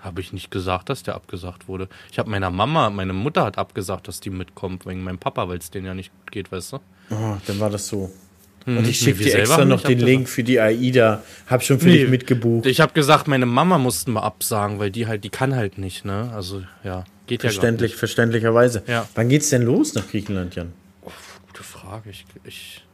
Habe 0.04 0.20
ich 0.20 0.34
nicht 0.34 0.50
gesagt, 0.50 0.90
dass 0.90 1.02
der 1.02 1.14
abgesagt 1.14 1.66
wurde. 1.66 1.88
Ich 2.12 2.18
habe 2.18 2.28
meiner 2.30 2.50
Mama, 2.50 2.90
meine 2.90 3.14
Mutter 3.14 3.44
hat 3.44 3.56
abgesagt, 3.56 4.06
dass 4.06 4.20
die 4.20 4.28
mitkommt, 4.28 4.84
wegen 4.84 5.02
meinem 5.02 5.18
Papa, 5.18 5.48
weil 5.48 5.56
es 5.56 5.70
denen 5.70 5.86
ja 5.86 5.94
nicht 5.94 6.12
geht, 6.30 6.52
weißt 6.52 6.74
du? 6.74 6.76
Oh, 7.10 7.36
dann 7.46 7.58
war 7.58 7.70
das 7.70 7.88
so. 7.88 8.12
Hm, 8.66 8.78
Und 8.78 8.86
ich 8.86 8.98
schicke 8.98 9.18
nee, 9.18 9.30
dir 9.30 9.38
extra 9.38 9.64
noch 9.64 9.82
den 9.82 9.98
Link 9.98 10.28
für 10.28 10.42
die 10.44 10.60
AIDA. 10.60 11.22
Hab 11.46 11.62
schon 11.62 11.80
für 11.80 11.86
nee, 11.86 12.00
dich 12.00 12.10
mitgebucht. 12.10 12.66
Ich 12.66 12.80
habe 12.80 12.92
gesagt, 12.92 13.28
meine 13.28 13.46
Mama 13.46 13.78
mussten 13.78 14.12
wir 14.12 14.22
absagen, 14.22 14.78
weil 14.78 14.90
die 14.90 15.06
halt, 15.06 15.24
die 15.24 15.30
kann 15.30 15.54
halt 15.54 15.78
nicht, 15.78 16.04
ne? 16.04 16.30
Also, 16.34 16.62
ja, 16.82 17.04
geht 17.26 17.40
Verständlich, 17.40 17.92
ja 17.92 17.98
Verständlicherweise. 17.98 18.82
Ja. 18.86 19.08
Wann 19.14 19.30
geht's 19.30 19.48
denn 19.48 19.62
los 19.62 19.94
nach 19.94 20.06
Griechenland, 20.08 20.54
Jan? 20.54 20.72
Oh, 21.02 21.10
gute 21.46 21.62
Frage. 21.62 22.10
Ich, 22.10 22.26
ich 22.44 22.84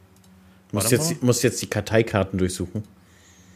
muss 0.71 0.91
jetzt, 0.91 1.21
muss 1.21 1.43
jetzt 1.43 1.61
die 1.61 1.67
Karteikarten 1.67 2.39
durchsuchen. 2.39 2.83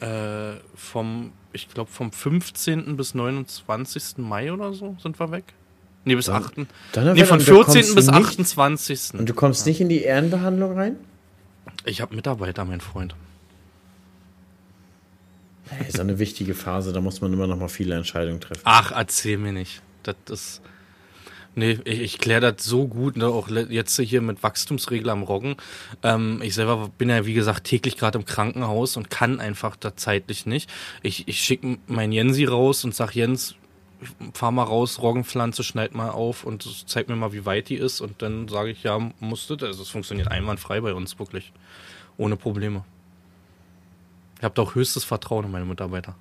Äh, 0.02 0.60
vom 0.76 1.32
ich 1.56 1.70
glaube, 1.70 1.90
vom 1.90 2.12
15. 2.12 2.98
bis 2.98 3.16
29. 3.16 4.18
Mai 4.18 4.52
oder 4.52 4.74
so 4.74 4.98
sind 5.02 5.20
wir 5.20 5.32
weg. 5.32 5.46
Nee, 6.04 6.16
bis 6.16 6.30
8. 6.30 6.54
Dann 6.92 7.14
nee, 7.16 7.26
von 7.26 7.40
14. 7.40 7.96
bis 7.96 8.10
28. 8.10 9.14
Und 9.14 9.28
du 9.28 9.34
kommst 9.34 9.66
ja. 9.66 9.72
nicht 9.72 9.82
in 9.82 9.90
die 9.90 10.02
Ehrenbehandlung 10.02 10.78
rein? 10.78 10.98
Ich 11.86 12.02
habe 12.02 12.16
Mitarbeiter, 12.16 12.66
mein 12.66 12.82
Freund. 12.82 13.16
Hey, 15.68 15.88
ist 15.88 16.00
eine 16.00 16.20
wichtige 16.20 16.54
Phase, 16.54 16.94
da 16.94 17.02
muss 17.02 17.22
man 17.22 17.34
immer 17.34 17.48
noch 17.48 17.58
mal 17.58 17.70
viele 17.70 17.96
Entscheidungen 17.96 18.40
treffen. 18.40 18.62
Ach, 18.66 18.92
erzähl 18.92 19.38
mir 19.38 19.52
nicht. 19.52 19.82
Das 20.04 20.16
ist. 20.30 20.62
Nee, 21.56 21.80
ich, 21.86 22.02
ich 22.02 22.18
kläre 22.18 22.54
das 22.54 22.66
so 22.66 22.88
gut, 22.88 23.16
ne, 23.16 23.28
auch 23.28 23.48
jetzt 23.50 23.98
hier 23.98 24.22
mit 24.22 24.44
Wachstumsregel 24.44 25.10
am 25.10 25.24
Roggen. 25.24 25.56
Ähm, 26.04 26.42
ich 26.44 26.54
selber 26.54 26.90
bin 26.98 27.10
ja, 27.10 27.26
wie 27.26 27.34
gesagt, 27.34 27.64
täglich 27.64 27.98
gerade 27.98 28.20
im 28.20 28.26
Krankenhaus 28.26 28.98
und 28.98 29.10
kann 29.10 29.40
einfach 29.40 29.76
da 29.78 29.96
zeitlich 29.96 30.46
nicht. 30.46 30.70
Ich, 31.02 31.28
ich 31.28 31.40
schicke 31.40 31.78
meinen 31.88 32.12
Jensi 32.12 32.46
raus 32.46 32.84
und 32.84 32.94
sag 32.94 33.16
Jens, 33.16 33.56
fahr 34.34 34.52
mal 34.52 34.64
raus, 34.64 35.00
Roggenpflanze, 35.02 35.64
schneid 35.64 35.96
mal 35.96 36.10
auf 36.10 36.44
und 36.44 36.68
zeig 36.88 37.08
mir 37.08 37.16
mal, 37.16 37.34
wie 37.34 37.46
weit 37.46 37.70
die 37.70 37.76
ist. 37.76 38.02
Und 38.02 38.22
dann 38.22 38.48
sage 38.48 38.72
ich, 38.72 38.84
ja, 38.84 39.00
musste. 39.20 39.58
Also 39.62 39.82
es 39.82 39.90
funktioniert 39.90 40.30
einwandfrei 40.30 40.82
bei 40.82 40.94
uns, 40.94 41.18
wirklich. 41.20 41.54
Ohne 42.18 42.36
Probleme. 42.36 42.84
Ich 44.38 44.44
habe 44.44 44.54
doch 44.54 44.76
höchstes 44.76 45.06
Vertrauen 45.06 45.46
in 45.46 45.52
meine 45.52 45.64
Mitarbeiter. 45.64 46.16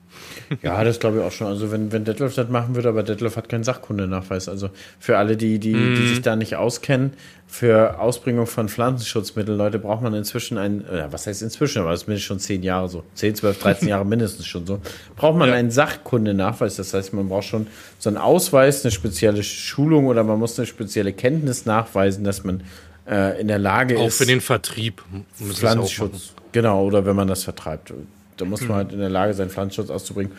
Ja, 0.62 0.85
das 0.85 1.01
glaube 1.01 1.19
ich 1.19 1.25
auch 1.25 1.33
schon. 1.33 1.49
Also 1.49 1.73
wenn, 1.73 1.91
wenn 1.91 2.05
Detlef 2.05 2.35
das 2.37 2.49
machen 2.49 2.77
würde, 2.77 2.89
aber 2.89 3.03
Detlef 3.03 3.37
hat 3.37 3.49
keinen 3.49 3.65
Sachkundenachweis. 3.65 4.49
Also 4.49 4.71
für 5.01 5.19
alle, 5.19 5.37
die, 5.37 5.59
die, 5.59 5.75
mm. 5.75 5.95
die 5.97 6.03
mhm. 6.03 6.09
sich 6.09 6.23
da 6.23 6.37
nicht 6.37 6.55
auskennen, 6.55 7.15
für 7.49 7.99
Ausbringung 7.99 8.47
von 8.47 8.69
Pflanzenschutzmitteln, 8.69 9.59
Leute, 9.59 9.81
braucht 9.81 10.03
man 10.03 10.15
inzwischen 10.15 10.59
ein, 10.59 10.85
äh, 10.87 11.07
was 11.11 11.27
heißt 11.27 11.43
inzwischen, 11.43 11.81
aber 11.81 11.91
das 11.91 12.03
ist 12.03 12.09
mindestens 12.09 12.27
schon 12.27 12.39
zehn 12.39 12.62
Jahre 12.62 12.89
so, 12.89 13.03
zehn, 13.15 13.35
zwölf, 13.35 13.59
dreizehn 13.59 13.89
Jahre 13.89 14.05
mindestens 14.07 14.47
schon 14.47 14.65
so, 14.65 14.81
braucht 15.17 15.37
man 15.37 15.49
ja. 15.49 15.57
einen 15.57 15.73
Sachkundenachweis. 15.73 16.77
Das 16.77 16.95
heißt, 16.95 17.12
man 17.15 17.29
braucht 17.29 17.45
schon 17.45 17.67
so 17.99 18.11
einen 18.11 18.17
Ausweis, 18.17 18.85
eine 18.85 18.93
spezielle 18.93 19.43
Schulung 19.43 20.07
oder 20.07 20.23
man 20.23 20.39
muss 20.39 20.57
eine 20.57 20.67
spezielle 20.67 21.12
Kenntnis 21.12 21.67
nachweisen, 21.67 22.23
dass 22.23 22.45
man 22.45 22.62
äh, 23.09 23.41
in 23.41 23.49
der 23.49 23.59
Lage 23.59 23.99
auch 23.99 24.07
ist. 24.07 24.15
Auch 24.15 24.19
für 24.19 24.27
den 24.27 24.41
Vertrieb. 24.41 25.03
Pflanzenschutz. 25.35 26.35
Genau, 26.55 26.84
oder 26.84 27.05
wenn 27.05 27.16
man 27.16 27.26
das 27.26 27.42
vertreibt. 27.42 27.92
Da 28.36 28.44
muss 28.44 28.61
man 28.61 28.68
mhm. 28.68 28.74
halt 28.74 28.92
in 28.92 29.00
der 29.00 29.09
Lage 29.09 29.34
sein, 29.34 29.50
Pflanzenschutz 29.50 29.90
auszubringen. 29.90 30.32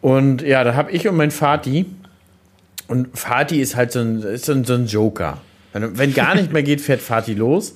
Und 0.00 0.42
ja, 0.42 0.62
da 0.62 0.76
habe 0.76 0.92
ich 0.92 1.08
und 1.08 1.16
mein 1.16 1.32
Vati. 1.32 1.86
Und 2.86 3.08
Vati 3.12 3.60
ist 3.60 3.74
halt 3.74 3.90
so 3.90 3.98
ein, 3.98 4.22
ist 4.22 4.44
so 4.44 4.52
ein, 4.52 4.64
so 4.64 4.74
ein 4.74 4.86
Joker. 4.86 5.38
Wenn, 5.72 5.98
wenn 5.98 6.14
gar 6.14 6.36
nicht 6.36 6.52
mehr 6.52 6.62
geht, 6.62 6.80
fährt 6.80 7.00
Vati 7.00 7.34
los. 7.34 7.74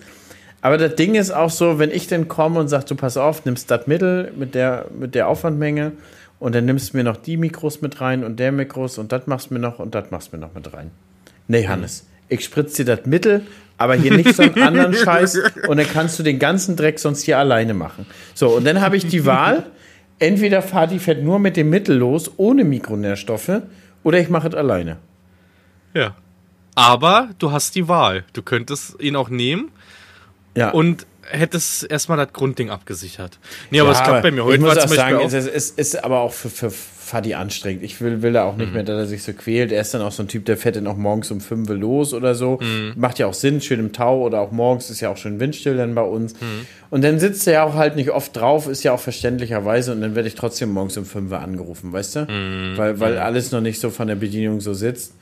Aber 0.62 0.78
das 0.78 0.94
Ding 0.94 1.16
ist 1.16 1.32
auch 1.32 1.50
so, 1.50 1.80
wenn 1.80 1.90
ich 1.90 2.06
dann 2.06 2.28
komme 2.28 2.60
und 2.60 2.68
sage, 2.68 2.84
du 2.84 2.94
pass 2.94 3.16
auf, 3.16 3.44
nimmst 3.44 3.68
das 3.72 3.88
Mittel 3.88 4.32
mit 4.36 4.54
der, 4.54 4.86
mit 4.96 5.16
der 5.16 5.26
Aufwandmenge 5.26 5.92
und 6.38 6.54
dann 6.54 6.66
nimmst 6.66 6.92
du 6.92 6.98
mir 6.98 7.02
noch 7.02 7.16
die 7.16 7.36
Mikros 7.36 7.82
mit 7.82 8.00
rein 8.00 8.22
und 8.22 8.38
der 8.38 8.52
Mikros 8.52 8.98
und 8.98 9.10
das 9.10 9.26
machst 9.26 9.50
du 9.50 9.54
mir 9.54 9.60
noch 9.60 9.80
und 9.80 9.96
das 9.96 10.12
machst 10.12 10.32
du 10.32 10.36
mir 10.36 10.46
noch 10.46 10.54
mit 10.54 10.72
rein. 10.72 10.92
Nee, 11.48 11.66
Hannes, 11.66 12.06
ich 12.28 12.44
spritze 12.44 12.84
dir 12.84 12.96
das 12.96 13.04
Mittel, 13.04 13.42
aber 13.78 13.94
hier 13.94 14.16
nicht 14.16 14.34
so 14.34 14.42
einen 14.42 14.62
anderen 14.62 14.94
Scheiß 15.04 15.38
und 15.68 15.76
dann 15.76 15.86
kannst 15.86 16.18
du 16.18 16.22
den 16.22 16.38
ganzen 16.38 16.76
Dreck 16.76 16.98
sonst 16.98 17.22
hier 17.22 17.38
alleine 17.38 17.74
machen. 17.74 18.06
So, 18.34 18.50
und 18.50 18.64
dann 18.64 18.80
habe 18.80 18.96
ich 18.96 19.06
die 19.06 19.26
Wahl, 19.26 19.66
entweder 20.18 20.62
Fadi 20.62 20.98
fährt 20.98 21.22
nur 21.22 21.38
mit 21.38 21.56
dem 21.56 21.70
Mittel 21.70 21.96
los, 21.96 22.30
ohne 22.36 22.64
Mikronährstoffe, 22.64 23.62
oder 24.02 24.18
ich 24.18 24.28
mache 24.28 24.48
es 24.48 24.54
alleine. 24.54 24.98
Ja. 25.94 26.14
Aber 26.74 27.30
du 27.38 27.52
hast 27.52 27.74
die 27.74 27.88
Wahl. 27.88 28.24
Du 28.32 28.42
könntest 28.42 29.00
ihn 29.00 29.16
auch 29.16 29.28
nehmen. 29.28 29.70
Ja. 30.56 30.70
Und 30.70 31.06
hättest 31.22 31.90
erstmal 31.90 32.18
das 32.18 32.32
Grundding 32.32 32.70
abgesichert. 32.70 33.38
Nee, 33.70 33.80
aber 33.80 33.92
ja, 33.92 33.98
es 33.98 34.02
klappt 34.02 34.22
bei 34.22 34.30
mir 34.30 34.44
heute. 34.44 34.56
Ich 34.56 34.60
muss 34.60 34.76
auch 34.76 34.88
sagen, 34.88 35.20
es 35.20 35.32
ist, 35.32 35.78
ist 35.78 36.04
aber 36.04 36.20
auch 36.20 36.32
für, 36.32 36.50
für 36.50 36.70
Fadi 37.05 37.34
anstrengend. 37.34 37.82
Ich 37.82 38.00
will, 38.00 38.22
will 38.22 38.32
da 38.32 38.44
auch 38.44 38.57
nicht 38.57 38.68
mhm. 38.68 38.74
mehr, 38.74 38.82
dass 38.82 38.96
er 38.96 39.07
sich 39.07 39.22
so 39.22 39.32
quält. 39.32 39.70
Er 39.72 39.80
ist 39.80 39.92
dann 39.92 40.02
auch 40.02 40.11
so 40.11 40.22
ein 40.22 40.28
Typ, 40.28 40.44
der 40.46 40.57
fährt 40.57 40.76
dann 40.76 40.86
auch 40.86 40.96
morgens 40.96 41.30
um 41.30 41.40
5 41.40 41.68
Uhr 41.68 41.76
los 41.76 42.14
oder 42.14 42.34
so. 42.34 42.59
Mhm. 42.61 42.94
Macht 42.96 43.18
ja 43.18 43.26
auch 43.26 43.34
Sinn, 43.34 43.61
schön 43.61 43.78
im 43.78 43.92
Tau 43.92 44.22
oder 44.22 44.40
auch 44.40 44.50
morgens 44.50 44.90
ist 44.90 45.00
ja 45.00 45.11
auch 45.11 45.16
schön 45.16 45.38
windstill 45.38 45.76
dann 45.76 45.94
bei 45.94 46.02
uns. 46.02 46.34
Mhm. 46.34 46.66
Und 46.90 47.05
dann 47.05 47.18
sitzt 47.18 47.46
er 47.46 47.52
ja 47.52 47.64
auch 47.64 47.74
halt 47.74 47.96
nicht 47.96 48.11
oft 48.11 48.34
drauf, 48.34 48.66
ist 48.66 48.82
ja 48.82 48.92
auch 48.92 49.00
verständlicherweise 49.00 49.92
und 49.92 50.00
dann 50.00 50.14
werde 50.14 50.28
ich 50.28 50.34
trotzdem 50.34 50.70
morgens 50.70 50.96
um 50.96 51.05
5 51.05 51.30
Uhr 51.30 51.40
angerufen, 51.40 51.92
weißt 51.92 52.16
du? 52.16 52.20
Mhm. 52.20 52.76
Weil, 52.76 53.00
weil 53.00 53.18
alles 53.18 53.52
noch 53.52 53.61
nicht 53.61 53.80
so 53.80 53.90
von 53.90 54.09
der 54.09 54.16
Bedienung 54.16 54.61
so 54.61 54.72
sitzt. 54.72 55.14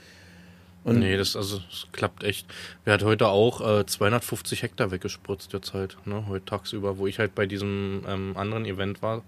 Und 0.85 0.99
nee, 0.99 1.17
das, 1.17 1.37
also, 1.37 1.59
das 1.59 1.87
klappt 1.93 2.25
echt. 2.25 2.47
Wir 2.85 2.93
hat 2.93 3.05
heute 3.05 3.29
auch 3.29 3.81
äh, 3.81 3.87
250 3.87 4.63
Hektar 4.63 4.91
weggespritzt 4.91 5.53
jetzt 5.53 5.75
halt, 5.75 5.97
ne, 6.07 6.25
heute 6.27 6.45
tagsüber, 6.45 6.99
wo 6.99 7.07
ich 7.07 7.21
halt 7.21 7.37
bei 7.37 7.47
diesem 7.47 8.03
ähm, 8.09 8.37
anderen 8.37 8.65
Event 8.65 9.01
war. 9.01 9.23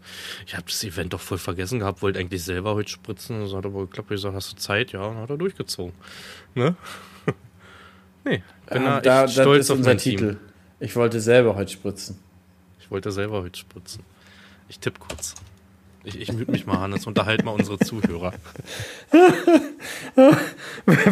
Ich 0.46 0.55
habe 0.55 0.66
das 0.66 0.82
Event 0.82 1.12
doch 1.12 1.20
voll 1.20 1.38
vergessen 1.38 1.78
gehabt, 1.78 2.02
wollte 2.02 2.18
eigentlich 2.18 2.42
selber 2.42 2.74
heute 2.74 2.90
spritzen, 2.90 3.40
das 3.40 3.52
hat 3.52 3.64
aber 3.64 3.82
geklappt. 3.82 4.11
Ich 4.11 4.16
gesagt, 4.16 4.34
hast 4.34 4.52
du 4.52 4.57
Zeit? 4.57 4.92
Ja, 4.92 5.07
dann 5.07 5.18
hat 5.18 5.30
er 5.30 5.36
durchgezogen. 5.36 5.94
Ne? 6.57 6.74
nee, 8.24 8.42
bin 8.68 8.82
ähm, 8.82 8.84
da, 8.84 9.00
da 9.00 9.28
stolz 9.28 9.70
auf 9.70 9.78
unser 9.78 9.96
Titel. 9.96 10.34
Team. 10.34 10.38
Ich 10.80 10.96
wollte 10.96 11.20
selber 11.20 11.55
heute 11.55 11.72
spritzen. 11.72 12.18
Ich 12.80 12.90
wollte 12.90 13.12
selber 13.12 13.42
heute 13.42 13.59
spritzen. 13.59 14.02
Ich 14.68 14.80
tippe 14.80 14.98
kurz. 14.98 15.34
Ich, 16.05 16.20
ich 16.20 16.32
müde 16.32 16.52
mich 16.52 16.66
mal, 16.66 16.78
Hannes. 16.78 17.07
Unterhalt 17.07 17.44
mal 17.44 17.52
unsere 17.52 17.78
Zuhörer. 17.78 18.34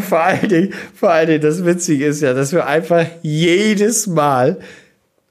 vor, 0.09 0.20
allen 0.20 0.49
Dingen, 0.49 0.74
vor 0.95 1.11
allen 1.11 1.28
Dingen, 1.28 1.40
das 1.40 1.64
Witzige 1.64 2.07
ist 2.07 2.20
ja, 2.20 2.34
dass 2.34 2.53
wir 2.53 2.66
einfach 2.66 3.07
jedes 3.22 4.07
Mal 4.07 4.61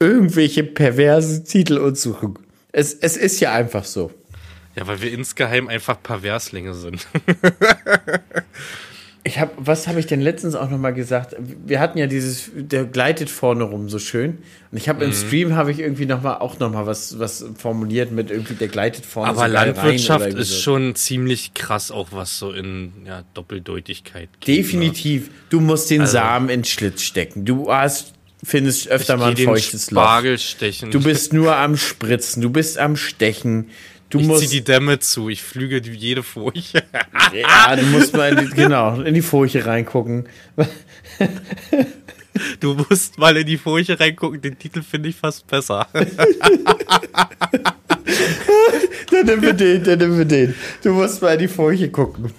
irgendwelche 0.00 0.64
perversen 0.64 1.44
Titel 1.44 1.78
uns 1.78 2.02
suchen. 2.02 2.38
Es, 2.72 2.94
es 2.94 3.16
ist 3.16 3.40
ja 3.40 3.52
einfach 3.52 3.84
so. 3.84 4.10
Ja, 4.74 4.86
weil 4.86 5.00
wir 5.00 5.12
insgeheim 5.12 5.68
einfach 5.68 6.02
Perverslinge 6.02 6.74
sind. 6.74 7.06
Ich 9.24 9.38
habe, 9.38 9.52
was 9.56 9.86
habe 9.86 10.00
ich 10.00 10.06
denn 10.06 10.20
letztens 10.20 10.56
auch 10.56 10.68
noch 10.68 10.78
mal 10.78 10.92
gesagt? 10.92 11.36
Wir 11.38 11.78
hatten 11.78 11.96
ja 11.96 12.08
dieses, 12.08 12.50
der 12.54 12.84
gleitet 12.84 13.30
vorne 13.30 13.62
rum 13.62 13.88
so 13.88 14.00
schön. 14.00 14.38
Und 14.72 14.78
ich 14.78 14.88
habe 14.88 15.04
mhm. 15.04 15.12
im 15.12 15.16
Stream 15.16 15.54
habe 15.54 15.70
ich 15.70 15.78
irgendwie 15.78 16.06
noch 16.06 16.22
mal 16.22 16.38
auch 16.38 16.58
noch 16.58 16.72
mal 16.72 16.86
was, 16.86 17.20
was 17.20 17.44
formuliert 17.56 18.10
mit 18.10 18.32
irgendwie 18.32 18.54
der 18.54 18.66
gleitet 18.66 19.06
vorne. 19.06 19.30
Aber 19.30 19.46
so 19.46 19.52
Landwirtschaft 19.52 20.26
ist 20.26 20.50
so. 20.50 20.60
schon 20.60 20.94
ziemlich 20.96 21.54
krass, 21.54 21.92
auch 21.92 22.08
was 22.10 22.36
so 22.36 22.50
in 22.50 22.92
ja, 23.06 23.22
Doppeldeutigkeit. 23.34 24.28
Geht, 24.40 24.58
Definitiv. 24.58 25.28
Ne? 25.28 25.34
Du 25.50 25.60
musst 25.60 25.90
den 25.90 26.00
also, 26.00 26.14
Samen 26.14 26.48
in 26.48 26.64
Schlitz 26.64 27.02
stecken. 27.02 27.44
Du 27.44 27.72
hast 27.72 28.14
findest 28.42 28.88
öfter 28.88 29.16
mal 29.16 29.30
ein 29.30 29.36
feuchtes 29.36 29.90
Loch. 29.92 30.22
Stechen. 30.36 30.90
Du 30.90 31.00
bist 31.00 31.32
nur 31.32 31.54
am 31.56 31.76
Spritzen. 31.76 32.42
Du 32.42 32.50
bist 32.50 32.76
am 32.78 32.96
Stechen. 32.96 33.68
Du 34.12 34.20
ich 34.20 34.26
musst, 34.26 34.42
zieh 34.42 34.48
die 34.48 34.62
Dämme 34.62 34.98
zu, 34.98 35.30
ich 35.30 35.42
flüge 35.42 35.80
jede 35.80 36.22
Furche. 36.22 36.82
ja, 37.32 37.74
du 37.80 37.86
musst 37.86 38.14
mal 38.14 38.36
in 38.36 38.46
die, 38.46 38.54
genau, 38.54 39.00
in 39.00 39.14
die 39.14 39.22
Furche 39.22 39.64
reingucken. 39.64 40.28
Du 42.60 42.74
musst 42.74 43.16
mal 43.16 43.34
in 43.38 43.46
die 43.46 43.56
Furche 43.56 43.98
reingucken, 43.98 44.42
den 44.42 44.58
Titel 44.58 44.82
finde 44.82 45.08
ich 45.08 45.16
fast 45.16 45.46
besser. 45.46 45.86
dann 45.94 46.04
nimm 49.24 49.40
wir 49.40 49.54
den, 49.54 49.82
dann 49.82 49.98
nimm 49.98 50.18
wir 50.18 50.26
den. 50.26 50.54
Du 50.82 50.92
musst 50.92 51.22
mal 51.22 51.32
in 51.32 51.38
die 51.38 51.48
Furche 51.48 51.90
gucken. 51.90 52.34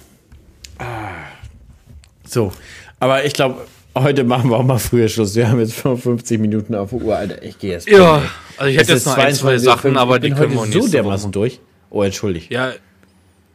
So, 2.24 2.54
aber 3.00 3.26
ich 3.26 3.34
glaube, 3.34 3.66
heute 3.96 4.24
machen 4.24 4.50
wir 4.50 4.58
auch 4.58 4.64
mal 4.64 4.80
früher 4.80 5.08
Schluss. 5.08 5.36
Wir 5.36 5.50
haben 5.50 5.60
jetzt 5.60 5.74
55 5.74 6.40
Minuten 6.40 6.76
auf 6.76 6.90
der 6.92 7.02
Uhr, 7.02 7.16
Alter. 7.16 7.44
Ich 7.44 7.58
gehe 7.60 7.72
jetzt. 7.72 7.90
Ja. 7.90 8.22
Also 8.58 8.70
ich 8.70 8.78
hätte 8.78 8.94
jetzt 8.94 9.06
noch 9.06 9.18
ein, 9.18 9.34
zwei 9.34 9.58
Sachen, 9.58 9.98
aber 9.98 10.20
die 10.20 10.32
können 10.32 10.54
wir 10.54 10.66
nicht 10.66 10.74
so 10.74 10.88
dermaßen 10.88 11.32
durch. 11.32 11.60
Oh, 11.90 12.04
entschuldigt. 12.04 12.52
Ja, 12.52 12.74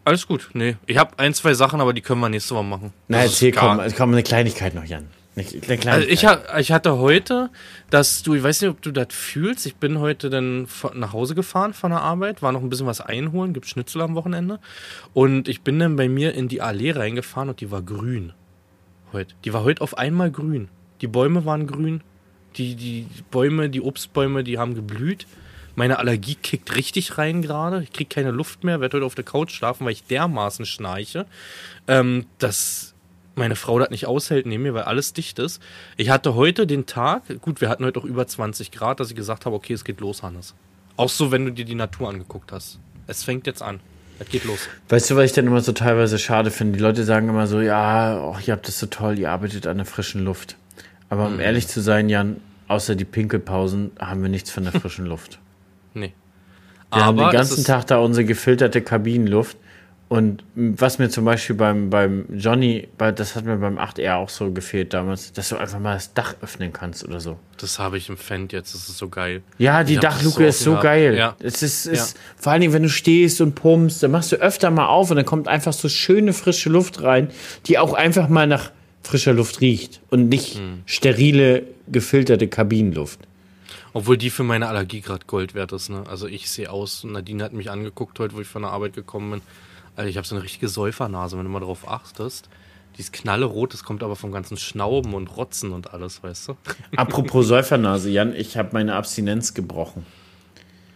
alles 0.04 0.26
gut. 0.26 0.50
Nee, 0.54 0.76
ich 0.86 0.96
habe 0.96 1.18
ein, 1.18 1.34
zwei 1.34 1.54
Sachen, 1.54 1.80
aber 1.80 1.92
die 1.92 2.00
können 2.00 2.20
wir 2.20 2.28
nächste 2.28 2.54
Woche 2.54 2.64
machen. 2.64 2.92
Na, 3.08 3.18
erzähl, 3.18 3.52
komm, 3.52 3.80
komm, 3.96 4.12
eine 4.12 4.22
Kleinigkeit 4.22 4.74
noch, 4.74 4.84
Jan. 4.84 5.08
Eine, 5.36 5.46
eine 5.68 5.92
also 5.92 6.08
ich, 6.08 6.26
ich 6.58 6.72
hatte 6.72 6.98
heute, 6.98 7.50
dass 7.90 8.22
du, 8.22 8.34
ich 8.34 8.42
weiß 8.42 8.62
nicht, 8.62 8.70
ob 8.70 8.82
du 8.82 8.90
das 8.90 9.08
fühlst, 9.10 9.66
ich 9.66 9.76
bin 9.76 9.98
heute 9.98 10.30
dann 10.30 10.66
nach 10.94 11.12
Hause 11.12 11.34
gefahren 11.34 11.74
von 11.74 11.90
der 11.90 12.00
Arbeit, 12.00 12.42
war 12.42 12.52
noch 12.52 12.62
ein 12.62 12.70
bisschen 12.70 12.86
was 12.86 13.00
einholen, 13.00 13.52
gibt 13.52 13.66
Schnitzel 13.66 14.00
am 14.00 14.14
Wochenende. 14.14 14.58
Und 15.14 15.48
ich 15.48 15.60
bin 15.60 15.78
dann 15.78 15.96
bei 15.96 16.08
mir 16.08 16.34
in 16.34 16.48
die 16.48 16.62
Allee 16.62 16.92
reingefahren 16.92 17.50
und 17.50 17.60
die 17.60 17.70
war 17.70 17.82
grün. 17.82 18.32
Heute. 19.12 19.34
Die 19.44 19.52
war 19.52 19.64
heute 19.64 19.82
auf 19.82 19.96
einmal 19.96 20.30
grün. 20.30 20.68
Die 21.00 21.06
Bäume 21.06 21.44
waren 21.44 21.66
grün, 21.66 22.02
die, 22.56 22.74
die 22.74 23.06
Bäume, 23.30 23.70
die 23.70 23.80
Obstbäume, 23.80 24.44
die 24.44 24.58
haben 24.58 24.74
geblüht. 24.74 25.26
Meine 25.76 25.98
Allergie 25.98 26.34
kickt 26.34 26.74
richtig 26.74 27.18
rein 27.18 27.40
gerade. 27.40 27.82
Ich 27.84 27.92
kriege 27.92 28.08
keine 28.08 28.32
Luft 28.32 28.64
mehr, 28.64 28.80
werde 28.80 28.96
heute 28.96 29.06
auf 29.06 29.14
der 29.14 29.24
Couch 29.24 29.52
schlafen, 29.52 29.84
weil 29.84 29.92
ich 29.92 30.04
dermaßen 30.04 30.66
schnarche, 30.66 31.26
ähm, 31.86 32.26
dass 32.38 32.94
meine 33.36 33.54
Frau 33.54 33.78
das 33.78 33.90
nicht 33.90 34.06
aushält 34.06 34.46
neben 34.46 34.64
mir, 34.64 34.74
weil 34.74 34.82
alles 34.82 35.12
dicht 35.12 35.38
ist. 35.38 35.62
Ich 35.96 36.10
hatte 36.10 36.34
heute 36.34 36.66
den 36.66 36.86
Tag, 36.86 37.22
gut, 37.40 37.60
wir 37.60 37.68
hatten 37.68 37.84
heute 37.84 38.00
auch 38.00 38.04
über 38.04 38.26
20 38.26 38.72
Grad, 38.72 38.98
dass 38.98 39.10
ich 39.10 39.16
gesagt 39.16 39.46
habe, 39.46 39.54
okay, 39.54 39.72
es 39.72 39.84
geht 39.84 40.00
los, 40.00 40.24
Hannes. 40.24 40.56
Auch 40.96 41.08
so, 41.08 41.30
wenn 41.30 41.44
du 41.44 41.52
dir 41.52 41.64
die 41.64 41.76
Natur 41.76 42.08
angeguckt 42.08 42.50
hast. 42.50 42.80
Es 43.06 43.22
fängt 43.22 43.46
jetzt 43.46 43.62
an. 43.62 43.78
Es 44.18 44.28
geht 44.28 44.44
los. 44.44 44.68
Weißt 44.88 45.10
du, 45.10 45.16
was 45.16 45.26
ich 45.26 45.32
dann 45.32 45.46
immer 45.46 45.60
so 45.60 45.72
teilweise 45.72 46.18
schade 46.18 46.50
finde? 46.50 46.76
Die 46.76 46.82
Leute 46.82 47.04
sagen 47.04 47.28
immer 47.28 47.46
so, 47.46 47.60
ja, 47.60 48.20
oh, 48.20 48.36
ihr 48.44 48.52
habt 48.52 48.66
das 48.66 48.78
so 48.78 48.86
toll, 48.86 49.18
ihr 49.18 49.30
arbeitet 49.30 49.66
an 49.66 49.76
der 49.76 49.86
frischen 49.86 50.24
Luft. 50.24 50.56
Aber 51.08 51.26
um 51.26 51.34
mhm. 51.34 51.40
ehrlich 51.40 51.68
zu 51.68 51.80
sein, 51.80 52.08
Jan, 52.08 52.40
außer 52.66 52.94
die 52.94 53.04
Pinkelpausen 53.04 53.92
haben 53.98 54.22
wir 54.22 54.28
nichts 54.28 54.50
von 54.50 54.64
der 54.64 54.72
frischen 54.80 55.06
Luft. 55.06 55.38
Nee. 55.94 56.12
Wir 56.90 56.96
Aber 56.96 57.04
haben 57.04 57.16
den 57.18 57.30
ganzen 57.30 57.64
Tag 57.64 57.86
da 57.86 57.98
unsere 57.98 58.24
gefilterte 58.24 58.80
Kabinenluft. 58.82 59.56
Und 60.08 60.42
was 60.54 60.98
mir 60.98 61.10
zum 61.10 61.26
Beispiel 61.26 61.54
beim, 61.54 61.90
beim 61.90 62.24
Johnny, 62.34 62.88
das 62.96 63.36
hat 63.36 63.44
mir 63.44 63.58
beim 63.58 63.78
8R 63.78 64.14
auch 64.14 64.30
so 64.30 64.50
gefehlt 64.50 64.94
damals, 64.94 65.34
dass 65.34 65.50
du 65.50 65.56
einfach 65.56 65.78
mal 65.78 65.94
das 65.94 66.14
Dach 66.14 66.34
öffnen 66.40 66.72
kannst 66.72 67.06
oder 67.06 67.20
so. 67.20 67.38
Das 67.58 67.78
habe 67.78 67.98
ich 67.98 68.08
im 68.08 68.16
Fendt 68.16 68.54
jetzt, 68.54 68.74
das 68.74 68.88
ist 68.88 68.96
so 68.96 69.10
geil. 69.10 69.42
Ja, 69.58 69.84
die 69.84 69.96
Dachluke 69.96 70.44
so 70.44 70.44
ist 70.44 70.60
so 70.60 70.76
geil. 70.76 71.14
Ja. 71.14 71.36
Es 71.40 71.62
ist, 71.62 71.84
ist 71.84 72.16
ja. 72.16 72.20
vor 72.38 72.52
allen 72.52 72.62
Dingen, 72.62 72.72
wenn 72.72 72.84
du 72.84 72.88
stehst 72.88 73.42
und 73.42 73.54
pumpst, 73.54 74.02
dann 74.02 74.10
machst 74.10 74.32
du 74.32 74.36
öfter 74.36 74.70
mal 74.70 74.86
auf 74.86 75.10
und 75.10 75.16
dann 75.16 75.26
kommt 75.26 75.46
einfach 75.46 75.74
so 75.74 75.90
schöne 75.90 76.32
frische 76.32 76.70
Luft 76.70 77.02
rein, 77.02 77.30
die 77.66 77.76
auch 77.76 77.92
einfach 77.92 78.30
mal 78.30 78.46
nach 78.46 78.70
frischer 79.02 79.34
Luft 79.34 79.60
riecht 79.60 80.00
und 80.08 80.30
nicht 80.30 80.56
hm. 80.56 80.82
sterile, 80.86 81.64
gefilterte 81.86 82.48
Kabinenluft. 82.48 83.20
Obwohl 83.92 84.16
die 84.16 84.30
für 84.30 84.42
meine 84.42 84.68
Allergie 84.68 85.02
gerade 85.02 85.26
Gold 85.26 85.54
wert 85.54 85.72
ist. 85.72 85.90
Ne? 85.90 86.04
Also 86.08 86.26
ich 86.26 86.48
sehe 86.50 86.70
aus, 86.70 87.04
Nadine 87.04 87.44
hat 87.44 87.52
mich 87.52 87.70
angeguckt 87.70 88.18
heute, 88.18 88.34
wo 88.34 88.40
ich 88.40 88.46
von 88.46 88.62
der 88.62 88.70
Arbeit 88.70 88.94
gekommen 88.94 89.30
bin. 89.32 89.40
Also 89.98 90.08
ich 90.08 90.16
habe 90.16 90.24
so 90.24 90.36
eine 90.36 90.44
richtige 90.44 90.68
Säufernase, 90.68 91.36
wenn 91.36 91.44
du 91.44 91.50
mal 91.50 91.58
darauf 91.58 91.88
achtest. 91.88 92.48
Die 92.96 93.00
ist 93.00 93.12
knallerot, 93.12 93.74
das 93.74 93.82
kommt 93.82 94.04
aber 94.04 94.14
vom 94.14 94.30
ganzen 94.30 94.56
Schnauben 94.56 95.12
und 95.12 95.26
Rotzen 95.36 95.72
und 95.72 95.92
alles, 95.92 96.22
weißt 96.22 96.48
du? 96.48 96.56
Apropos 96.96 97.48
Säufernase, 97.48 98.08
Jan, 98.08 98.32
ich 98.32 98.56
habe 98.56 98.68
meine 98.74 98.94
Abstinenz 98.94 99.54
gebrochen. 99.54 100.06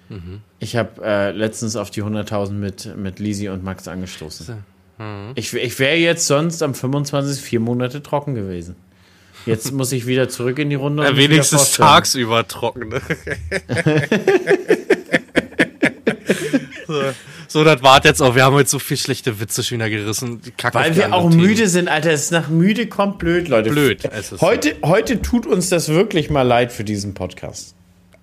Mhm. 0.09 0.41
Ich 0.61 0.77
habe 0.77 1.05
äh, 1.05 1.33
letztens 1.33 1.75
auf 1.75 1.91
die 1.91 2.05
100.000 2.05 2.53
mit, 2.53 2.97
mit 2.97 3.19
Lisi 3.19 3.49
und 3.49 3.65
Max 3.65 3.89
angestoßen. 3.89 4.63
Mhm. 4.99 5.33
Ich, 5.35 5.53
ich 5.53 5.79
wäre 5.81 5.97
jetzt 5.97 6.29
sonst 6.29 6.63
am 6.63 6.73
25. 6.73 7.43
vier 7.43 7.59
Monate 7.59 8.05
trocken 8.05 8.37
gewesen. 8.37 8.77
Jetzt 9.47 9.73
muss 9.73 9.91
ich 9.91 10.07
wieder 10.07 10.29
zurück 10.29 10.61
in 10.61 10.71
die 10.71 10.77
Runde. 10.77 11.03
Ja, 11.03 11.17
wenigstens 11.17 11.73
tagsüber 11.73 12.47
trocken. 12.47 12.91
Ne? 12.91 13.01
so, 16.87 17.03
so, 17.53 17.65
das 17.65 17.83
war 17.83 18.03
jetzt 18.05 18.23
auch. 18.23 18.35
Wir 18.35 18.45
haben 18.45 18.55
heute 18.55 18.69
so 18.71 18.79
viel 18.79 18.97
schlechte 18.97 19.39
Witze 19.39 19.63
schon 19.63 19.79
wieder 19.79 19.91
gerissen. 19.91 20.41
Weil 20.73 20.97
wir 20.97 21.13
auch 21.13 21.29
Themen. 21.31 21.43
müde 21.43 21.69
sind, 21.69 21.89
Alter. 21.89 22.11
Es 22.11 22.25
ist 22.25 22.31
nach 22.33 22.49
müde 22.49 22.87
kommt 22.87 23.19
blöd, 23.19 23.49
Leute. 23.49 23.71
Blöd. 23.71 24.09
Heute, 24.41 24.77
so. 24.81 24.89
heute 24.89 25.21
tut 25.21 25.47
uns 25.47 25.69
das 25.69 25.89
wirklich 25.89 26.31
mal 26.31 26.43
leid 26.43 26.73
für 26.73 26.85
diesen 26.85 27.15
Podcast. 27.15 27.75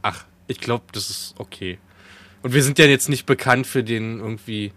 Ach, 0.01 0.25
ich 0.47 0.59
glaube, 0.59 0.85
das 0.93 1.09
ist 1.09 1.35
okay. 1.37 1.77
Und 2.41 2.53
wir 2.53 2.63
sind 2.63 2.79
ja 2.79 2.85
jetzt 2.85 3.09
nicht 3.09 3.25
bekannt 3.25 3.67
für 3.67 3.83
den 3.83 4.19
irgendwie 4.19 4.71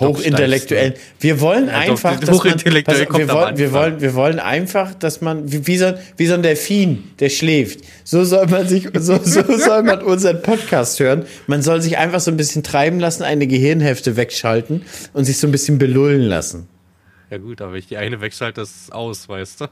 Hochintellektuell. 0.00 0.94
Wir 1.20 1.40
wollen 1.40 1.66
ja, 1.66 1.74
einfach, 1.74 2.18
doch, 2.18 2.32
hochintellektuell 2.32 3.06
man, 3.08 3.18
wir, 3.18 3.28
wollen, 3.28 3.58
wir, 3.58 3.72
wollen, 3.72 4.00
wir 4.00 4.14
wollen 4.14 4.38
einfach, 4.40 4.94
dass 4.94 5.20
man, 5.20 5.52
wie, 5.52 5.66
wie, 5.66 5.76
so, 5.76 5.92
wie 6.16 6.26
so 6.26 6.34
ein 6.34 6.42
Delfin, 6.42 7.04
der 7.20 7.28
schläft. 7.28 7.80
So 8.02 8.24
soll 8.24 8.46
man 8.46 8.66
sich, 8.66 8.88
so, 8.98 9.20
so 9.22 9.42
soll 9.58 9.82
man 9.82 10.02
unseren 10.02 10.42
Podcast 10.42 10.98
hören. 11.00 11.24
Man 11.46 11.62
soll 11.62 11.80
sich 11.82 11.98
einfach 11.98 12.20
so 12.20 12.30
ein 12.30 12.36
bisschen 12.36 12.62
treiben 12.62 12.98
lassen, 12.98 13.22
eine 13.22 13.46
Gehirnhälfte 13.46 14.16
wegschalten 14.16 14.82
und 15.12 15.26
sich 15.26 15.38
so 15.38 15.46
ein 15.46 15.52
bisschen 15.52 15.78
belullen 15.78 16.22
lassen. 16.22 16.66
Ja 17.34 17.38
gut, 17.38 17.60
aber 17.60 17.72
wenn 17.72 17.80
ich 17.80 17.88
die 17.88 17.96
eine 17.96 18.20
wegschalte, 18.20 18.60
das 18.60 18.70
ist 18.70 18.92
aus, 18.92 19.28
weißt 19.28 19.62
du. 19.62 19.66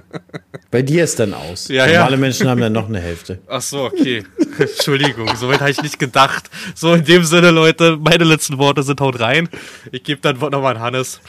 Bei 0.72 0.82
dir 0.82 1.04
ist 1.04 1.20
dann 1.20 1.32
aus. 1.32 1.68
Ja, 1.68 1.86
Normale 1.86 2.10
ja. 2.10 2.16
Menschen 2.16 2.48
haben 2.48 2.60
dann 2.60 2.72
noch 2.72 2.88
eine 2.88 2.98
Hälfte. 2.98 3.38
Ach 3.46 3.62
so, 3.62 3.84
okay. 3.84 4.24
Entschuldigung, 4.58 5.28
soweit 5.36 5.60
habe 5.60 5.70
ich 5.70 5.80
nicht 5.80 6.00
gedacht. 6.00 6.50
So, 6.74 6.94
in 6.94 7.04
dem 7.04 7.22
Sinne, 7.22 7.52
Leute, 7.52 7.96
meine 7.98 8.24
letzten 8.24 8.58
Worte 8.58 8.82
sind 8.82 9.00
haut 9.00 9.20
rein. 9.20 9.48
Ich 9.92 10.02
gebe 10.02 10.20
dann 10.20 10.38
nochmal 10.38 10.74
an 10.74 10.82
Hannes. 10.82 11.20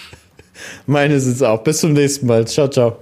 Meine 0.87 1.19
sind 1.19 1.33
es 1.33 1.43
auch. 1.43 1.63
Bis 1.63 1.81
zum 1.81 1.93
nächsten 1.93 2.25
Mal. 2.25 2.47
Ciao, 2.47 2.67
ciao. 2.67 2.97